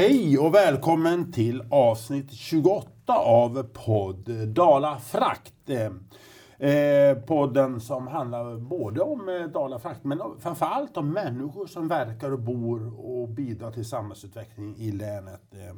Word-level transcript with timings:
Hej 0.00 0.38
och 0.38 0.54
välkommen 0.54 1.32
till 1.32 1.62
avsnitt 1.70 2.32
28 2.32 2.90
av 3.14 3.62
podd 3.62 4.48
Dala 4.48 4.98
Frakt. 4.98 5.70
Eh, 5.70 6.70
eh, 6.70 7.18
podden 7.18 7.80
som 7.80 8.06
handlar 8.06 8.56
både 8.56 9.00
om 9.00 9.28
eh, 9.28 9.42
Dala 9.42 9.78
Frakt 9.78 10.04
men 10.04 10.20
framförallt 10.38 10.96
om 10.96 11.12
människor 11.12 11.66
som 11.66 11.88
verkar 11.88 12.32
och 12.32 12.38
bor 12.38 13.00
och 13.06 13.28
bidrar 13.28 13.70
till 13.70 13.84
samhällsutveckling 13.84 14.76
i 14.76 14.92
länet. 14.92 15.54
Eh, 15.54 15.76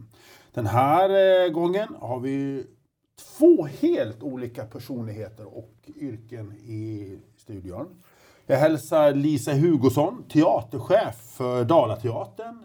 den 0.52 0.66
här 0.66 1.48
gången 1.48 1.88
har 2.00 2.20
vi 2.20 2.66
två 3.38 3.64
helt 3.80 4.22
olika 4.22 4.64
personligheter 4.64 5.56
och 5.58 5.90
yrken 5.96 6.52
i 6.52 7.18
studion. 7.36 7.86
Jag 8.46 8.56
hälsar 8.56 9.14
Lisa 9.14 9.52
Hugosson, 9.52 10.24
teaterchef 10.28 11.16
för 11.16 11.64
Dalateatern. 11.64 12.58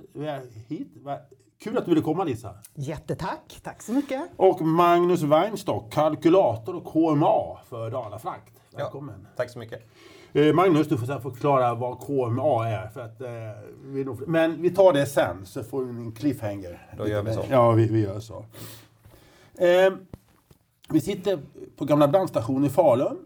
Hit. 0.68 0.88
Kul 1.60 1.78
att 1.78 1.86
du 1.86 1.90
ville 1.92 2.02
komma 2.02 2.24
Lisa. 2.24 2.56
Jättetack, 2.74 3.60
tack 3.64 3.82
så 3.82 3.92
mycket. 3.92 4.22
Och 4.36 4.62
Magnus 4.62 5.22
Weinstock, 5.22 5.94
kalkylator 5.94 6.76
och 6.76 6.86
KMA 6.86 7.58
för 7.70 7.92
Dalafrakt. 7.92 8.54
Välkommen. 8.76 9.16
Ja, 9.24 9.30
tack 9.36 9.50
så 9.50 9.60
mycket. 9.60 9.82
Eh, 10.34 10.54
Magnus, 10.54 10.88
du 10.88 10.98
får 10.98 11.20
förklara 11.20 11.76
vad 11.76 12.00
KMA 12.00 12.68
är. 12.70 12.88
För 12.88 13.02
att, 13.02 13.22
eh, 13.22 13.30
vi 13.84 14.04
nog, 14.04 14.28
men 14.28 14.62
vi 14.62 14.70
tar 14.70 14.94
det 14.94 15.06
sen, 15.06 15.46
så 15.46 15.64
får 15.64 15.84
vi 15.84 15.90
en 15.90 16.12
cliffhanger. 16.12 16.88
Då 16.98 17.08
gör 17.08 17.24
vi 17.24 17.34
så. 17.34 17.44
Ja, 17.50 17.72
vi, 17.72 17.88
vi 17.88 18.02
gör 18.02 18.20
så. 18.20 18.46
Eh, 19.58 19.94
vi 20.90 21.02
sitter 21.02 21.40
på 21.76 21.86
gamla 21.86 22.08
brandstationen 22.08 22.66
i 22.66 22.70
Falun. 22.70 23.18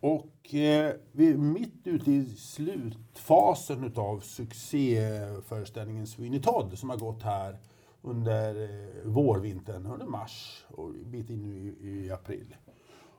Och 0.00 0.54
eh, 0.54 0.92
vi 1.12 1.30
är 1.30 1.36
mitt 1.36 1.80
ute 1.84 2.10
i 2.10 2.24
slutfasen 2.38 3.92
av 3.96 4.20
succéföreställningen 4.20 6.06
Sweeney 6.06 6.40
Todd 6.40 6.78
som 6.78 6.90
har 6.90 6.96
gått 6.96 7.22
här 7.22 7.56
under 8.04 8.62
eh, 8.62 9.04
vårvintern, 9.04 9.86
under 9.86 10.06
mars 10.06 10.64
och 10.68 10.90
bit 10.90 11.30
in 11.30 11.44
i, 11.44 11.88
i 11.88 12.10
april. 12.10 12.56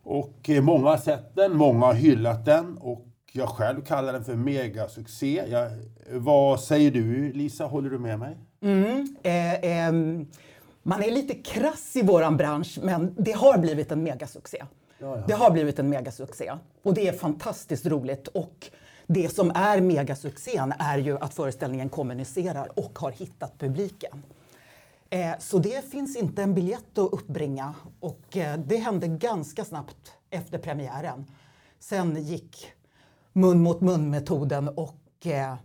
Och 0.03 0.49
eh, 0.49 0.63
många 0.63 0.89
har 0.89 0.97
sett 0.97 1.35
den, 1.35 1.57
många 1.57 1.85
har 1.85 1.93
hyllat 1.93 2.45
den 2.45 2.77
och 2.77 3.05
jag 3.31 3.49
själv 3.49 3.81
kallar 3.81 4.13
den 4.13 4.23
för 4.23 4.35
megasuccé. 4.35 5.43
Jag, 5.47 5.71
vad 6.11 6.59
säger 6.59 6.91
du 6.91 7.33
Lisa, 7.33 7.65
håller 7.65 7.89
du 7.89 7.99
med 7.99 8.19
mig? 8.19 8.37
Mm, 8.61 9.15
eh, 9.23 9.53
eh, 9.53 9.93
man 10.83 11.03
är 11.03 11.11
lite 11.11 11.33
krass 11.33 11.95
i 11.95 12.01
våran 12.01 12.37
bransch 12.37 12.79
men 12.83 13.15
det 13.17 13.31
har 13.31 13.57
blivit 13.57 13.91
en 13.91 14.03
megasuccé. 14.03 14.57
Ja, 14.97 15.17
ja. 15.17 15.23
Det 15.27 15.33
har 15.33 15.51
blivit 15.51 15.79
en 15.79 15.89
megasuccé 15.89 16.51
och 16.83 16.93
det 16.93 17.07
är 17.07 17.13
fantastiskt 17.13 17.85
roligt. 17.85 18.27
Och 18.27 18.69
det 19.07 19.29
som 19.29 19.51
är 19.55 19.81
megasuccén 19.81 20.73
är 20.79 20.97
ju 20.97 21.17
att 21.17 21.33
föreställningen 21.33 21.89
kommunicerar 21.89 22.79
och 22.79 22.99
har 22.99 23.11
hittat 23.11 23.59
publiken. 23.59 24.21
Eh, 25.09 25.39
så 25.39 25.59
det 25.59 25.91
finns 25.91 26.15
inte 26.15 26.43
en 26.43 26.53
biljett 26.53 26.97
att 26.97 27.13
uppbringa 27.13 27.73
och 27.99 28.37
eh, 28.37 28.59
det 28.59 28.77
hände 28.77 29.07
ganska 29.07 29.65
snabbt 29.65 30.13
efter 30.29 30.57
premiären. 30.57 31.25
Sen 31.79 32.23
gick 32.23 32.71
mun 33.33 33.61
mot 33.61 33.81
mun-metoden 33.81 34.67
och 34.67 35.25
eh, 35.27 35.55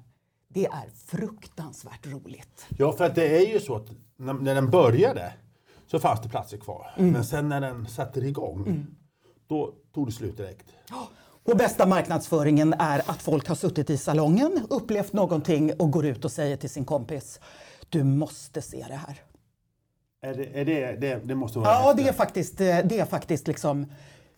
det 0.49 0.67
är 0.67 0.91
fruktansvärt 1.07 2.07
roligt. 2.07 2.67
Ja, 2.79 2.93
för 2.93 3.05
att 3.05 3.15
det 3.15 3.37
är 3.37 3.53
ju 3.53 3.61
så 3.61 3.77
att 3.77 3.87
när, 4.17 4.55
den 4.55 4.71
började 4.71 5.33
så 5.87 5.99
fanns 5.99 6.21
det 6.23 6.29
platser 6.29 6.57
kvar. 6.57 6.95
Mm. 6.97 7.13
Men 7.13 7.25
sen 7.25 7.49
när 7.49 7.61
den 7.61 7.87
satte 7.87 8.21
igång 8.21 8.67
mm 8.67 8.97
då 9.51 9.75
tog 9.95 10.09
det 10.09 10.13
slut 10.13 10.37
direkt. 10.37 10.67
Och 11.45 11.57
bästa 11.57 11.87
marknadsföringen 11.87 12.75
är 12.79 12.99
att 12.99 13.23
folk 13.23 13.49
har 13.49 13.55
suttit 13.55 13.91
i 13.91 13.97
salongen, 13.97 14.67
upplevt 14.71 15.13
någonting 15.13 15.73
och 15.79 15.91
går 15.91 16.07
ut 16.07 16.25
och 16.25 16.33
säger 16.33 16.57
till 16.57 16.71
sin 16.71 16.85
kompis 16.85 17.41
Du 17.89 18.05
måste 18.05 18.63
se 18.63 18.85
det 18.89 18.95
här. 18.95 19.21
Är 20.23 20.35
det, 20.35 20.61
är 20.61 20.65
det, 20.65 20.93
det, 21.01 21.21
det 21.25 21.35
måste 21.35 21.59
vara 21.59 21.69
Ja, 21.69 21.95
det 21.95 22.09
är 22.09 22.13
faktiskt, 22.13 22.61
eh, 22.61 22.79
det 22.85 22.99
är 22.99 23.05
faktiskt 23.05 23.47
liksom 23.47 23.87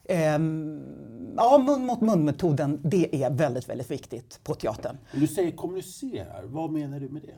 Um, 0.08 1.34
ja, 1.36 1.58
mun 1.58 1.86
mot 1.86 2.00
mun-metoden, 2.00 2.80
det 2.84 3.22
är 3.22 3.30
väldigt, 3.30 3.68
väldigt 3.68 3.90
viktigt 3.90 4.40
på 4.44 4.54
teatern. 4.54 4.98
Du 5.12 5.26
säger 5.26 5.50
kommunicerar, 5.50 6.42
vad 6.44 6.70
menar 6.70 7.00
du 7.00 7.08
med 7.08 7.22
det? 7.22 7.32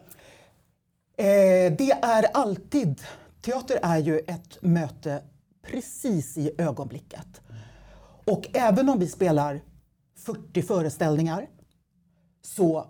Uh, 1.22 1.77
det 1.77 1.91
är 1.91 2.25
alltid, 2.34 3.03
teater 3.41 3.78
är 3.82 3.99
ju 3.99 4.19
ett 4.19 4.62
möte 4.62 5.22
precis 5.62 6.38
i 6.38 6.50
ögonblicket. 6.59 7.41
Och 8.25 8.49
även 8.53 8.88
om 8.88 8.99
vi 8.99 9.06
spelar 9.06 9.61
40 10.16 10.62
föreställningar 10.62 11.47
så 12.43 12.87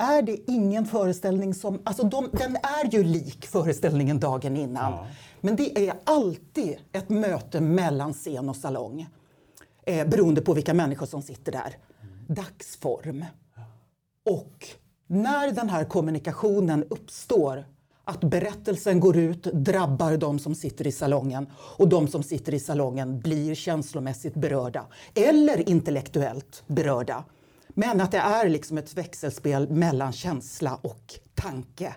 är 0.00 0.22
det 0.22 0.50
ingen 0.50 0.86
föreställning 0.86 1.54
som... 1.54 1.80
Alltså 1.84 2.02
de, 2.02 2.28
den 2.32 2.56
är 2.56 2.92
ju 2.92 3.04
lik 3.04 3.46
föreställningen 3.46 4.20
dagen 4.20 4.56
innan. 4.56 4.92
Ja. 4.92 5.06
Men 5.40 5.56
det 5.56 5.88
är 5.88 5.94
alltid 6.04 6.76
ett 6.92 7.08
möte 7.08 7.60
mellan 7.60 8.12
scen 8.12 8.48
och 8.48 8.56
salong. 8.56 9.06
Eh, 9.86 10.08
beroende 10.08 10.40
på 10.40 10.52
vilka 10.52 10.74
människor 10.74 11.06
som 11.06 11.22
sitter 11.22 11.52
där. 11.52 11.76
Dagsform. 12.28 13.24
Och 14.30 14.66
när 15.06 15.52
den 15.52 15.68
här 15.68 15.84
kommunikationen 15.84 16.84
uppstår 16.90 17.64
att 18.04 18.20
berättelsen 18.20 19.00
går 19.00 19.16
ut, 19.16 19.42
drabbar 19.42 20.16
de 20.16 20.38
som 20.38 20.54
sitter 20.54 20.86
i 20.86 20.92
salongen 20.92 21.46
och 21.54 21.88
de 21.88 22.08
som 22.08 22.22
sitter 22.22 22.54
i 22.54 22.60
salongen 22.60 23.20
blir 23.20 23.54
känslomässigt 23.54 24.34
berörda 24.34 24.86
eller 25.14 25.68
intellektuellt 25.68 26.62
berörda. 26.66 27.24
Men 27.80 28.00
att 28.00 28.10
det 28.10 28.18
är 28.18 28.48
liksom 28.48 28.78
ett 28.78 28.96
växelspel 28.96 29.70
mellan 29.70 30.12
känsla 30.12 30.74
och 30.82 31.14
tanke. 31.34 31.94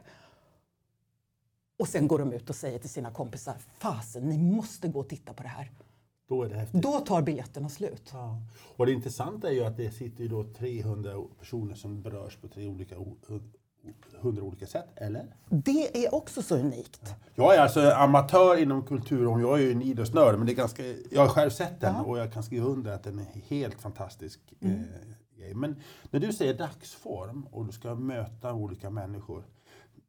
Och 1.79 1.87
sen 1.87 2.07
går 2.07 2.19
de 2.19 2.33
ut 2.33 2.49
och 2.49 2.55
säger 2.55 2.79
till 2.79 2.89
sina 2.89 3.11
kompisar, 3.11 3.55
fasen, 3.79 4.29
ni 4.29 4.37
måste 4.37 4.87
gå 4.87 4.99
och 4.99 5.09
titta 5.09 5.33
på 5.33 5.43
det 5.43 5.49
här. 5.49 5.71
Då, 6.27 6.43
är 6.43 6.49
det 6.49 6.55
häftigt. 6.55 6.81
Då 6.81 6.99
tar 6.99 7.21
biljetterna 7.21 7.69
slut. 7.69 8.09
Ja. 8.13 8.41
Och 8.75 8.85
det 8.85 8.91
intressanta 8.91 9.49
är 9.49 9.53
ju 9.53 9.63
att 9.63 9.77
det 9.77 9.91
sitter 9.91 10.23
ju 10.23 10.29
då 10.29 10.43
300 10.43 11.11
personer 11.39 11.75
som 11.75 12.01
berörs 12.01 12.37
på 12.37 12.47
tre 12.47 12.67
olika 12.67 12.95
hundra 14.21 14.43
olika 14.43 14.67
sätt, 14.67 14.89
eller? 14.95 15.35
Det 15.49 16.05
är 16.05 16.15
också 16.15 16.41
så 16.41 16.55
unikt. 16.55 17.15
Jag 17.35 17.55
är 17.55 17.59
alltså 17.59 17.91
amatör 17.91 18.57
inom 18.61 18.85
kultur 18.85 19.27
och 19.27 19.41
jag 19.41 19.59
är 19.59 19.63
ju 19.63 19.71
en 19.71 19.81
idrottsnörd, 19.81 20.37
men 20.37 20.45
det 20.45 20.51
är 20.51 20.55
ganska, 20.55 20.83
jag 21.11 21.21
har 21.21 21.29
själv 21.29 21.49
sett 21.49 21.81
den 21.81 21.95
ja. 21.95 22.01
och 22.01 22.17
jag 22.19 22.33
kan 22.33 22.43
skriva 22.43 22.65
under 22.65 22.91
att 22.91 23.03
den 23.03 23.19
är 23.19 23.41
helt 23.47 23.81
fantastisk. 23.81 24.39
Mm. 24.61 24.79
Eh, 24.79 24.85
men 25.55 25.75
när 26.11 26.19
du 26.19 26.33
säger 26.33 26.53
dagsform 26.53 27.47
och 27.51 27.65
du 27.65 27.71
ska 27.71 27.95
möta 27.95 28.53
olika 28.53 28.89
människor. 28.89 29.43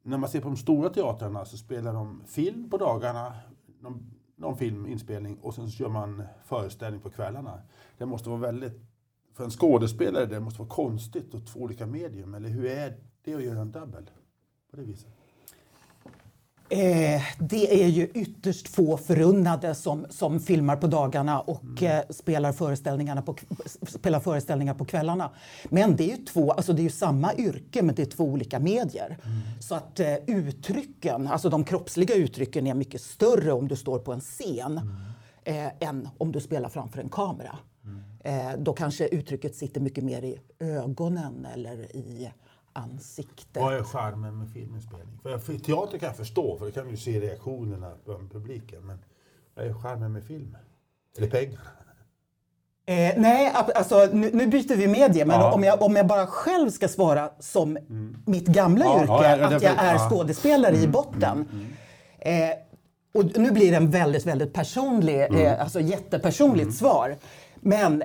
När 0.03 0.17
man 0.17 0.29
ser 0.29 0.41
på 0.41 0.47
de 0.47 0.57
stora 0.57 0.89
teatrarna 0.89 1.45
så 1.45 1.57
spelar 1.57 1.93
de 1.93 2.23
film 2.25 2.69
på 2.69 2.77
dagarna, 2.77 3.33
någon, 3.79 4.11
någon 4.35 4.57
filminspelning 4.57 5.39
och 5.39 5.53
sen 5.53 5.69
så 5.69 5.83
gör 5.83 5.89
man 5.89 6.23
föreställning 6.43 7.01
på 7.01 7.09
kvällarna. 7.09 7.61
Det 7.97 8.05
måste 8.05 8.29
vara 8.29 8.39
väldigt, 8.39 8.81
för 9.33 9.43
en 9.43 9.51
skådespelare, 9.51 10.25
det 10.25 10.39
måste 10.39 10.59
vara 10.59 10.69
konstigt 10.69 11.33
och 11.33 11.47
två 11.47 11.59
olika 11.59 11.85
medium, 11.85 12.33
eller 12.33 12.49
hur 12.49 12.65
är 12.65 12.97
det 13.23 13.35
att 13.35 13.43
göra 13.43 13.59
en 13.59 13.71
dubbel 13.71 14.09
på 14.71 14.77
det 14.77 14.83
viset? 14.83 15.24
Eh, 16.69 17.21
det 17.39 17.83
är 17.83 17.87
ju 17.87 18.07
ytterst 18.13 18.67
få 18.67 18.97
förunnade 18.97 19.75
som, 19.75 20.05
som 20.09 20.39
filmar 20.39 20.75
på 20.75 20.87
dagarna 20.87 21.39
och 21.39 21.63
mm. 21.63 21.97
eh, 21.97 22.03
spelar, 22.09 22.51
föreställningarna 22.51 23.21
på, 23.21 23.35
spelar 23.87 24.19
föreställningar 24.19 24.73
på 24.73 24.85
kvällarna. 24.85 25.29
Men 25.69 25.95
det 25.95 26.03
är 26.11 26.17
ju 26.17 26.25
två, 26.25 26.51
alltså 26.51 26.73
det 26.73 26.81
är 26.81 26.83
ju 26.83 26.89
samma 26.89 27.33
yrke 27.33 27.81
men 27.81 27.95
det 27.95 28.01
är 28.01 28.05
två 28.05 28.23
olika 28.23 28.59
medier. 28.59 29.17
Mm. 29.23 29.39
Så 29.59 29.75
att 29.75 29.99
eh, 29.99 30.15
uttrycken, 30.27 31.27
alltså 31.27 31.49
de 31.49 31.63
kroppsliga 31.63 32.15
uttrycken 32.15 32.67
är 32.67 32.73
mycket 32.73 33.01
större 33.01 33.51
om 33.51 33.67
du 33.67 33.75
står 33.75 33.99
på 33.99 34.13
en 34.13 34.21
scen 34.21 34.77
mm. 34.77 34.95
Eh, 35.47 35.71
än 35.79 36.09
om 36.17 36.31
du 36.31 36.39
spelar 36.39 36.69
framför 36.69 36.99
en 37.01 37.09
kamera. 37.09 37.57
Mm. 37.83 38.49
Eh, 38.53 38.59
då 38.59 38.73
kanske 38.73 39.07
uttrycket 39.07 39.55
sitter 39.55 39.81
mycket 39.81 40.03
mer 40.03 40.21
i 40.23 40.39
ögonen 40.59 41.47
eller 41.53 41.95
i 41.95 42.31
ansikte. 42.75 43.59
Vad 43.59 43.73
är 43.73 43.83
charmen 43.83 44.37
med 44.37 44.51
filminspelning? 44.51 45.19
För, 45.23 45.37
för 45.37 45.57
teater 45.57 45.97
kan 45.97 46.07
jag 46.07 46.17
förstå, 46.17 46.57
för 46.57 46.65
då 46.65 46.71
kan 46.71 46.87
du 46.87 46.97
se 46.97 47.19
reaktionerna 47.19 47.91
från 48.05 48.29
publiken. 48.29 48.85
Men 48.85 48.99
vad 49.55 49.65
är 49.65 49.73
charmen 49.73 50.13
med 50.13 50.23
film? 50.23 50.57
Eller 51.17 51.29
pengarna? 51.29 51.69
Eh, 52.87 53.13
nej, 53.17 53.51
alltså, 53.53 54.09
nu, 54.13 54.29
nu, 54.33 54.47
byter 54.47 54.75
vi 54.75 54.87
medie, 54.87 55.25
men 55.25 55.39
ja. 55.39 55.53
om, 55.53 55.63
jag, 55.63 55.81
om 55.81 55.95
jag 55.95 56.07
bara 56.07 56.27
själv 56.27 56.69
ska 56.69 56.87
svara 56.87 57.29
som 57.39 57.77
mm. 57.77 58.17
mitt 58.25 58.47
gamla 58.47 58.85
ja, 58.85 59.01
yrke, 59.01 59.37
ja, 59.39 59.55
att 59.55 59.61
jag 59.61 59.73
är 59.77 60.09
skådespelare 60.09 60.75
mm. 60.75 60.83
i 60.83 60.87
botten. 60.87 61.47
Mm. 61.51 61.65
mm. 62.21 62.51
Eh, 62.51 62.55
och 63.13 63.37
nu 63.37 63.51
blir 63.51 63.71
det 63.71 63.77
en 63.77 63.91
väldigt, 63.91 64.25
väldigt 64.25 64.53
personlig, 64.53 65.21
eh, 65.21 65.25
mm. 65.25 65.61
alltså 65.61 65.79
jättepersonligt 65.79 66.63
mm. 66.63 66.73
svar. 66.73 67.15
Men 67.55 68.03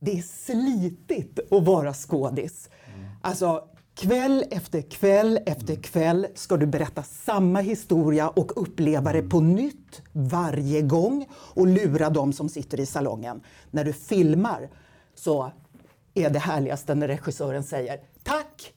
det 0.00 0.18
är 0.18 0.22
slitigt 0.22 1.52
att 1.52 1.62
vara 1.62 1.94
skådis. 1.94 2.68
Alltså, 3.26 3.64
kväll 3.94 4.44
efter 4.50 4.80
kväll 4.82 5.38
efter 5.46 5.74
kväll 5.74 6.26
ska 6.34 6.56
du 6.56 6.66
berätta 6.66 7.02
samma 7.02 7.60
historia 7.60 8.28
och 8.28 8.62
uppleva 8.62 9.12
det 9.12 9.22
på 9.22 9.40
nytt 9.40 10.02
varje 10.12 10.82
gång 10.82 11.26
och 11.32 11.66
lura 11.66 12.10
dem 12.10 12.32
som 12.32 12.48
sitter 12.48 12.80
i 12.80 12.86
salongen. 12.86 13.40
När 13.70 13.84
du 13.84 13.92
filmar 13.92 14.68
så 15.14 15.52
är 16.14 16.30
det 16.30 16.38
härligaste 16.38 16.94
när 16.94 17.08
regissören 17.08 17.64
säger 17.64 18.00
Tack! 18.22 18.72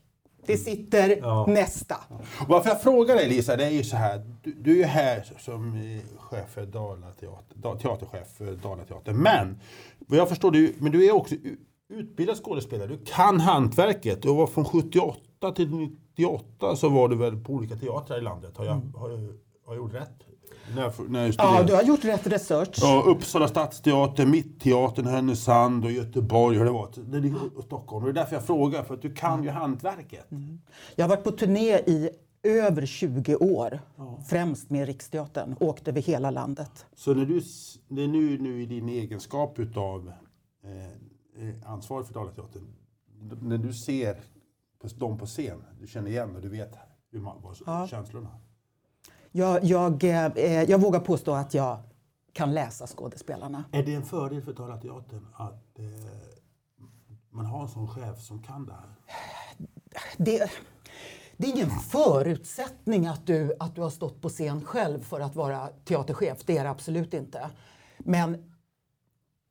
Det 0.45 0.57
sitter 0.57 1.17
Ja. 1.21 1.45
nästa. 1.47 1.95
Varför 2.47 2.69
jag 2.69 2.81
frågar 2.81 3.15
dig 3.15 3.29
Lisa, 3.29 3.55
det 3.55 3.65
är 3.65 3.69
ju 3.69 3.83
så 3.83 3.95
här. 3.97 4.21
Du, 4.43 4.51
du 4.53 4.71
är 4.71 4.75
ju 4.77 4.83
här 4.83 5.33
som 5.39 5.81
chef 6.17 6.49
för 6.53 6.65
Dalateater, 6.65 7.55
da, 7.55 7.75
teaterchef 7.75 8.27
för 8.37 8.55
Dalateatern. 8.55 9.17
Men 9.17 9.59
vad 9.99 10.19
jag 10.19 10.29
förstår, 10.29 10.51
du, 10.51 10.73
men 10.77 10.91
du 10.91 11.05
är 11.05 11.11
också 11.11 11.35
utbildad 11.89 12.37
skådespelare. 12.37 12.87
Du 12.87 12.99
kan 13.05 13.39
hantverket. 13.39 14.21
Du 14.21 14.33
var 14.35 14.47
från 14.47 14.65
78 14.65 15.51
till 15.55 15.69
98 15.75 16.75
så 16.75 16.89
var 16.89 17.09
du 17.09 17.15
väl 17.15 17.37
på 17.43 17.53
olika 17.53 17.75
teatrar 17.75 18.17
i 18.17 18.21
landet. 18.21 18.57
Har 18.57 18.65
jag, 18.65 18.73
har 18.95 19.09
jag, 19.09 19.17
har 19.65 19.73
jag 19.73 19.75
gjort 19.77 19.93
rätt? 19.93 20.13
När 20.75 21.09
när 21.09 21.25
jag 21.25 21.35
Ja, 21.37 21.63
du 21.63 21.75
har 21.75 21.83
gjort 21.83 22.05
rätt 22.05 22.27
research. 22.27 22.77
Ja, 22.81 23.03
Uppsala 23.07 23.47
stadsteater, 23.47 24.25
Mittteatern, 24.25 25.05
Härnösand 25.05 25.85
och 25.85 25.91
Göteborg 25.91 26.57
har 26.57 26.65
det 26.65 26.71
varit. 26.71 27.11
Det 27.11 27.19
ligger 27.19 27.39
och 27.57 27.63
Stockholm. 27.63 28.05
Och 28.05 28.13
det 28.13 28.19
är 28.19 28.23
därför 28.23 28.35
jag 28.35 28.45
frågar, 28.45 28.83
för 28.83 28.93
att 28.93 29.01
du 29.01 29.13
kan 29.13 29.43
ju 29.43 29.49
hantverket. 29.49 30.27
Jag 30.95 31.03
har 31.05 31.09
varit 31.09 31.23
på 31.23 31.31
turné 31.31 31.77
i 31.77 32.09
över 32.43 32.85
20 32.85 33.35
år, 33.35 33.79
främst 34.29 34.69
med 34.69 34.85
Riksteatern. 34.87 35.55
Åkt 35.59 35.87
över 35.87 36.01
hela 36.01 36.31
landet. 36.31 36.85
Så 36.95 37.13
när 37.13 37.25
du, 37.25 37.37
s- 37.37 37.75
det 37.87 38.03
är 38.03 38.07
nu, 38.07 38.37
nu 38.37 38.61
i 38.61 38.65
din 38.65 38.89
egenskap 38.89 39.59
utav 39.59 40.07
eh, 40.63 40.71
ansvarig 41.65 42.07
för 42.07 42.13
Dalateatern, 42.13 42.75
när 43.41 43.57
du 43.57 43.73
ser 43.73 44.21
på, 44.79 44.87
dem 44.87 45.17
på 45.17 45.25
scen, 45.25 45.63
du 45.79 45.87
känner 45.87 46.09
igen 46.09 46.35
och 46.35 46.41
du 46.41 46.49
vet 46.49 46.75
hur 47.11 47.19
man, 47.19 47.41
vad, 47.41 47.57
Ja. 47.65 47.87
känslorna. 47.87 48.29
Jag, 49.31 49.63
jag, 49.63 50.03
eh, 50.03 50.63
jag 50.63 50.81
vågar 50.81 50.99
påstå 50.99 51.33
att 51.33 51.53
jag 51.53 51.77
kan 52.33 52.53
läsa 52.53 52.87
skådespelarna. 52.87 53.63
Är 53.71 53.83
det 53.83 53.93
en 53.95 54.03
fördel 54.05 54.41
för 54.41 54.53
Dalateatern 54.53 55.27
att 55.33 55.79
eh, 55.79 55.85
man 57.29 57.45
har 57.45 57.61
en 57.61 57.69
sån 57.69 57.87
chef 57.87 58.21
som 58.21 58.43
kan 58.43 58.65
det 58.65 58.73
här? 58.73 58.95
Det, 60.17 60.51
det 61.37 61.47
är 61.47 61.51
ingen 61.51 61.69
förutsättning 61.69 63.07
att 63.07 63.27
du, 63.27 63.53
att 63.59 63.75
du 63.75 63.81
har 63.81 63.89
stått 63.89 64.21
på 64.21 64.29
scen 64.29 64.65
själv 64.65 64.99
för 65.01 65.19
att 65.19 65.35
vara 65.35 65.67
teaterchef. 65.85 66.43
Det 66.45 66.57
är 66.57 66.63
det 66.63 66.69
absolut 66.69 67.13
inte. 67.13 67.49
Men 67.97 68.51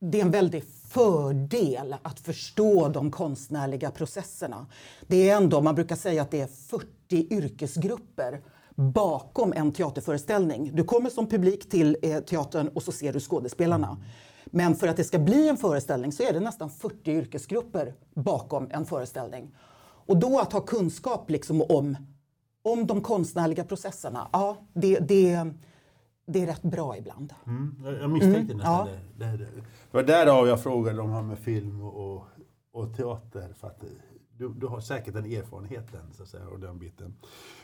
det 0.00 0.20
är 0.20 0.24
en 0.24 0.30
väldig 0.30 0.64
fördel 0.88 1.96
att 2.02 2.20
förstå 2.20 2.88
de 2.88 3.10
konstnärliga 3.10 3.90
processerna. 3.90 4.66
Det 5.06 5.30
är 5.30 5.36
ändå, 5.36 5.60
man 5.60 5.74
brukar 5.74 5.96
säga 5.96 6.22
att 6.22 6.30
det 6.30 6.40
är 6.40 6.46
40 6.46 6.86
yrkesgrupper 7.34 8.42
bakom 8.74 9.52
en 9.52 9.72
teaterföreställning. 9.72 10.70
Du 10.74 10.84
kommer 10.84 11.10
som 11.10 11.26
publik 11.26 11.70
till 11.70 11.96
eh, 12.02 12.20
teatern 12.20 12.68
och 12.68 12.82
så 12.82 12.92
ser 12.92 13.12
du 13.12 13.20
skådespelarna. 13.20 13.96
Men 14.44 14.76
för 14.76 14.88
att 14.88 14.96
det 14.96 15.04
ska 15.04 15.18
bli 15.18 15.48
en 15.48 15.56
föreställning 15.56 16.12
så 16.12 16.22
är 16.22 16.32
det 16.32 16.40
nästan 16.40 16.70
40 16.70 17.10
yrkesgrupper 17.10 17.94
bakom 18.14 18.68
en 18.70 18.86
föreställning. 18.86 19.54
Och 20.06 20.16
då 20.16 20.38
att 20.38 20.52
ha 20.52 20.60
kunskap 20.60 21.30
liksom 21.30 21.62
om, 21.62 21.96
om 22.62 22.86
de 22.86 23.00
konstnärliga 23.00 23.64
processerna, 23.64 24.28
ja, 24.32 24.56
det, 24.74 24.98
det, 24.98 25.50
det 26.28 26.42
är 26.42 26.46
rätt 26.46 26.62
bra 26.62 26.96
ibland. 26.96 27.34
Mm, 27.46 27.76
jag 28.00 28.10
misstänkte 28.10 28.54
nästan 28.54 28.88
ja. 28.88 28.94
det. 29.16 29.24
det, 29.26 29.36
det. 29.36 29.48
Var 29.90 30.02
därav 30.02 30.48
jag 30.48 30.62
frågade 30.62 31.00
om 31.00 31.08
det 31.08 31.14
här 31.14 31.22
med 31.22 31.38
film 31.38 31.82
och, 31.82 32.24
och, 32.72 32.96
teater. 32.96 33.54
För 33.60 33.68
att 33.68 33.84
du, 34.36 34.48
du 34.48 34.66
har 34.66 34.80
säkert 34.80 35.14
den 35.14 35.24
erfarenheten 35.24 36.00
så 36.12 36.22
att 36.22 36.28
säga, 36.28 36.48
och 36.48 36.60
den 36.60 36.78
biten. 36.78 37.14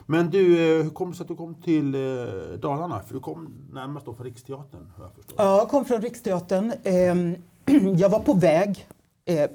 Men 0.07 0.31
du, 0.31 0.77
eh, 0.79 0.83
hur 0.83 0.91
kom 0.91 1.11
det 1.11 1.17
sig 1.17 1.25
att 1.25 1.29
du 1.29 1.37
kom 1.37 1.55
till 1.55 1.95
eh, 1.95 2.01
Dalarna? 2.59 3.03
För 3.03 3.15
du 3.15 3.21
kom 3.21 3.55
närmast 3.73 4.07
då 4.07 4.15
från 4.15 4.27
Riksteatern, 4.27 4.93
jag 4.99 5.15
förstått. 5.15 5.35
Ja, 5.39 5.59
jag 5.59 5.69
kom 5.69 5.85
från 5.85 6.03
Riksteatern. 6.03 6.73
Ehm, 6.85 7.37
Jag 7.97 8.09
var 8.09 8.21
på 8.21 8.33
väg 8.33 8.87
eh, 9.25 9.51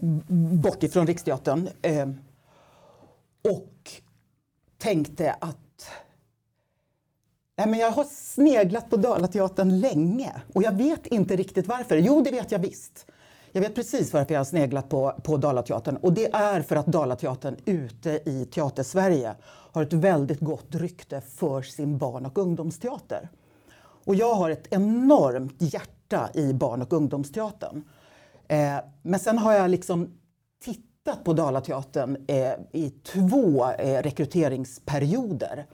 bort 0.64 0.84
ifrån 0.84 1.08
Riksteatern 1.08 1.70
ehm, 1.82 2.16
och 3.44 3.92
tänkte 4.78 5.32
att 5.42 5.58
Nej, 7.60 7.68
men 7.68 7.80
jag 7.80 7.92
har 7.92 8.04
sneglat 8.04 8.90
på 8.90 8.98
Dalateatern 8.98 9.80
länge 9.80 10.32
och 10.54 10.64
jag 10.64 10.72
vet 10.72 11.08
inte 11.08 11.36
riktigt 11.36 11.68
varför. 11.68 11.98
Jo, 11.98 12.22
det 12.22 12.32
vet 12.32 12.52
jag 12.52 12.60
visst. 12.60 13.06
Jag 13.52 13.62
vet 13.62 13.76
precis 13.76 14.14
varför 14.14 14.34
jag 14.34 14.40
har 14.40 14.46
sneglat 14.46 14.90
på, 14.90 15.16
på 15.24 15.38
Dalateatern 15.38 15.96
och 15.96 16.14
det 16.14 16.34
är 16.34 16.62
för 16.62 16.76
att 16.76 16.86
Dalateatern 16.86 17.56
ute 17.66 18.20
i 18.26 18.46
Teatersverige 18.46 19.36
har 19.46 19.84
ett 19.84 19.94
väldigt 19.94 20.40
gott 20.40 20.76
rykte 20.76 21.22
för 21.22 21.62
sin 21.62 21.98
barn 21.98 22.26
och 22.26 22.38
ungdomsteater. 22.38 23.30
Och 24.06 24.16
jag 24.16 24.34
har 24.34 24.50
ett 24.50 24.68
enormt 24.70 25.62
hjärta 25.62 26.30
i 26.34 26.54
barn 26.54 26.82
och 26.82 26.94
ungdomsteatern. 26.94 27.84
Eh, 28.48 28.78
men 29.02 29.20
sen 29.20 29.38
har 29.38 29.54
jag 29.54 29.70
liksom 29.70 30.20
tittat 30.64 31.24
på 31.24 31.34
Dalateatern 31.34 32.26
eh, 32.28 32.54
i 32.72 32.90
två 32.90 33.72
eh, 33.72 34.02
rekryteringsperioder. 34.02 35.66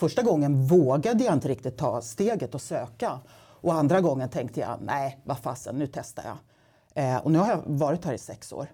Första 0.00 0.22
gången 0.22 0.62
vågade 0.66 1.24
jag 1.24 1.32
inte 1.34 1.48
riktigt 1.48 1.78
ta 1.78 2.00
steget 2.00 2.54
och 2.54 2.60
söka. 2.60 3.20
Och 3.62 3.74
andra 3.74 4.00
gången 4.00 4.28
tänkte 4.28 4.60
jag, 4.60 4.78
nej, 4.82 5.18
vad 5.24 5.38
fasen, 5.38 5.76
nu 5.76 5.86
testar 5.86 6.24
jag. 6.24 6.36
Eh, 7.04 7.16
och 7.24 7.30
nu 7.32 7.38
har 7.38 7.48
jag 7.48 7.62
varit 7.66 8.04
här 8.04 8.12
i 8.14 8.18
sex 8.18 8.52
år. 8.52 8.66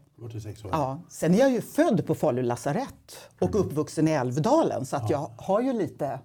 Sex 0.42 0.64
år. 0.64 0.70
Ja, 0.72 1.00
sen 1.08 1.34
är 1.34 1.38
jag 1.38 1.50
ju 1.50 1.60
född 1.60 2.06
på 2.06 2.14
Falu 2.14 2.42
lasarett 2.42 3.18
och 3.40 3.60
uppvuxen 3.60 4.08
i 4.08 4.10
Älvdalen 4.10 4.86
så 4.86 4.96
att 4.96 5.10
jag 5.10 5.30
har 5.38 5.60
ju 5.60 5.72
lite 5.72 6.20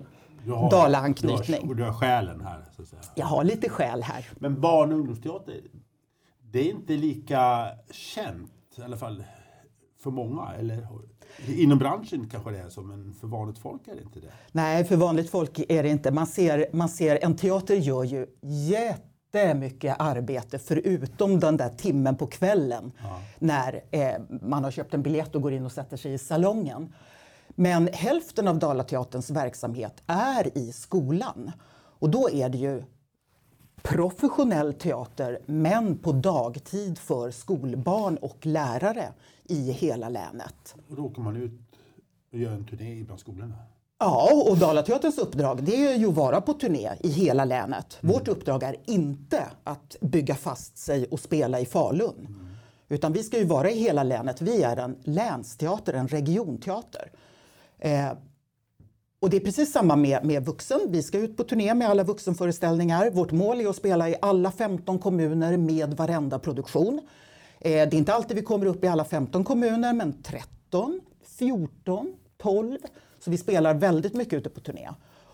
Du 0.45 0.51
har- 0.51 0.71
Dalaanknytning. 0.71 1.61
Du 1.61 1.67
har, 1.67 1.73
du 1.75 1.83
har 1.83 1.93
själen 1.93 2.41
här, 2.41 2.65
så 2.75 2.81
att 2.81 2.87
säga. 2.87 3.01
Jag 3.15 3.25
har 3.25 3.43
lite 3.43 3.69
skäl 3.69 4.03
här. 4.03 4.29
Men 4.39 4.61
barn 4.61 4.91
och 4.91 4.97
ungdomsteater, 4.97 5.61
det 6.51 6.59
är 6.59 6.71
inte 6.71 6.93
lika 6.93 7.67
känt, 7.91 8.51
i 8.77 8.81
alla 8.81 8.97
fall 8.97 9.23
för 10.03 10.11
många. 10.11 10.53
Eller 10.59 10.87
inom 11.47 11.79
branschen 11.79 12.29
kanske 12.29 12.51
det 12.51 12.57
är 12.57 12.69
så, 12.69 12.81
men 12.81 13.13
för 13.13 13.27
vanligt 13.27 13.57
folk 13.57 13.87
är 13.87 13.95
det 13.95 14.01
inte 14.01 14.19
det. 14.19 14.31
Nej, 14.51 14.83
för 14.83 14.95
vanligt 14.95 15.29
folk 15.29 15.59
är 15.69 15.83
det 15.83 15.89
inte. 15.89 16.11
Man 16.11 16.27
ser, 16.27 16.65
man 16.73 16.89
ser, 16.89 17.19
en 17.23 17.35
teater 17.35 17.75
gör 17.75 18.03
ju 18.03 18.27
jättemycket 18.41 19.95
arbete 19.99 20.59
förutom 20.59 21.39
den 21.39 21.57
där 21.57 21.69
timmen 21.69 22.17
på 22.17 22.27
kvällen 22.27 22.91
när 23.39 23.83
eh, 23.91 24.21
man 24.41 24.63
har 24.63 24.71
köpt 24.71 24.93
en 24.93 25.01
biljett 25.01 25.35
och 25.35 25.41
går 25.41 25.53
in 25.53 25.65
och 25.65 25.71
sätter 25.71 25.97
sig 25.97 26.13
i 26.13 26.17
salongen. 26.17 26.93
Men 27.55 27.89
hälften 27.93 28.47
av 28.47 28.59
Dalateaterns 28.59 29.29
verksamhet 29.29 30.03
är 30.07 30.57
i 30.57 30.71
skolan. 30.71 31.51
Och 31.99 32.09
då 32.09 32.29
är 32.29 32.49
det 32.49 32.57
ju 32.57 32.83
professionell 33.81 34.73
teater 34.73 35.39
men 35.45 35.97
på 35.97 36.11
dagtid 36.11 36.97
för 36.97 37.31
skolbarn 37.31 38.17
och 38.17 38.45
lärare 38.45 39.13
i 39.51 39.71
hela 39.71 40.09
länet. 40.09 40.75
Och 40.89 40.95
då 40.95 41.03
åker 41.03 41.21
man 41.21 41.35
ut 41.35 41.61
och 42.31 42.39
gör 42.39 42.51
en 42.51 42.65
turné 42.65 43.03
bland 43.03 43.19
skolorna. 43.19 43.55
Ja, 43.99 44.29
och 44.49 44.57
Dalateaterns 44.57 45.17
uppdrag 45.17 45.63
det 45.63 45.75
är 45.75 45.95
ju 45.95 46.07
att 46.07 46.15
vara 46.15 46.41
på 46.41 46.53
turné 46.53 46.89
i 46.99 47.09
hela 47.09 47.45
länet. 47.45 47.97
Vårt 48.01 48.27
uppdrag 48.27 48.63
är 48.63 48.75
inte 48.85 49.43
att 49.63 49.95
bygga 50.01 50.35
fast 50.35 50.77
sig 50.77 51.05
och 51.05 51.19
spela 51.19 51.59
i 51.59 51.65
Falun. 51.65 52.37
Utan 52.89 53.13
vi 53.13 53.23
ska 53.23 53.37
ju 53.37 53.45
vara 53.45 53.71
i 53.71 53.79
hela 53.79 54.03
länet. 54.03 54.41
Vi 54.41 54.63
är 54.63 54.77
en 54.77 54.95
länsteater, 55.03 55.93
en 55.93 56.07
regionteater. 56.07 57.11
Eh, 57.79 58.11
och 59.19 59.29
det 59.29 59.37
är 59.37 59.41
precis 59.41 59.71
samma 59.71 59.95
med, 59.95 60.25
med 60.25 60.45
vuxen. 60.45 60.79
Vi 60.87 61.03
ska 61.03 61.17
ut 61.17 61.37
på 61.37 61.43
turné 61.43 61.73
med 61.73 61.89
alla 61.89 62.03
vuxenföreställningar. 62.03 63.09
Vårt 63.11 63.31
mål 63.31 63.61
är 63.61 63.69
att 63.69 63.75
spela 63.75 64.09
i 64.09 64.15
alla 64.21 64.51
15 64.51 64.99
kommuner 64.99 65.57
med 65.57 65.93
varenda 65.93 66.39
produktion. 66.39 67.01
Eh, 67.63 67.71
det 67.71 67.95
är 67.95 67.95
inte 67.95 68.13
alltid 68.13 68.37
vi 68.37 68.43
kommer 68.43 68.65
upp 68.65 68.83
i 68.83 68.87
alla 68.87 69.05
15 69.05 69.43
kommuner, 69.43 69.93
men 69.93 70.23
13, 70.23 71.01
14, 71.23 72.15
12. 72.37 72.77
Så 73.19 73.31
vi 73.31 73.37
spelar 73.37 73.73
väldigt 73.73 74.13
mycket 74.13 74.33
ute 74.33 74.49
på 74.49 74.59
turné. 74.59 74.89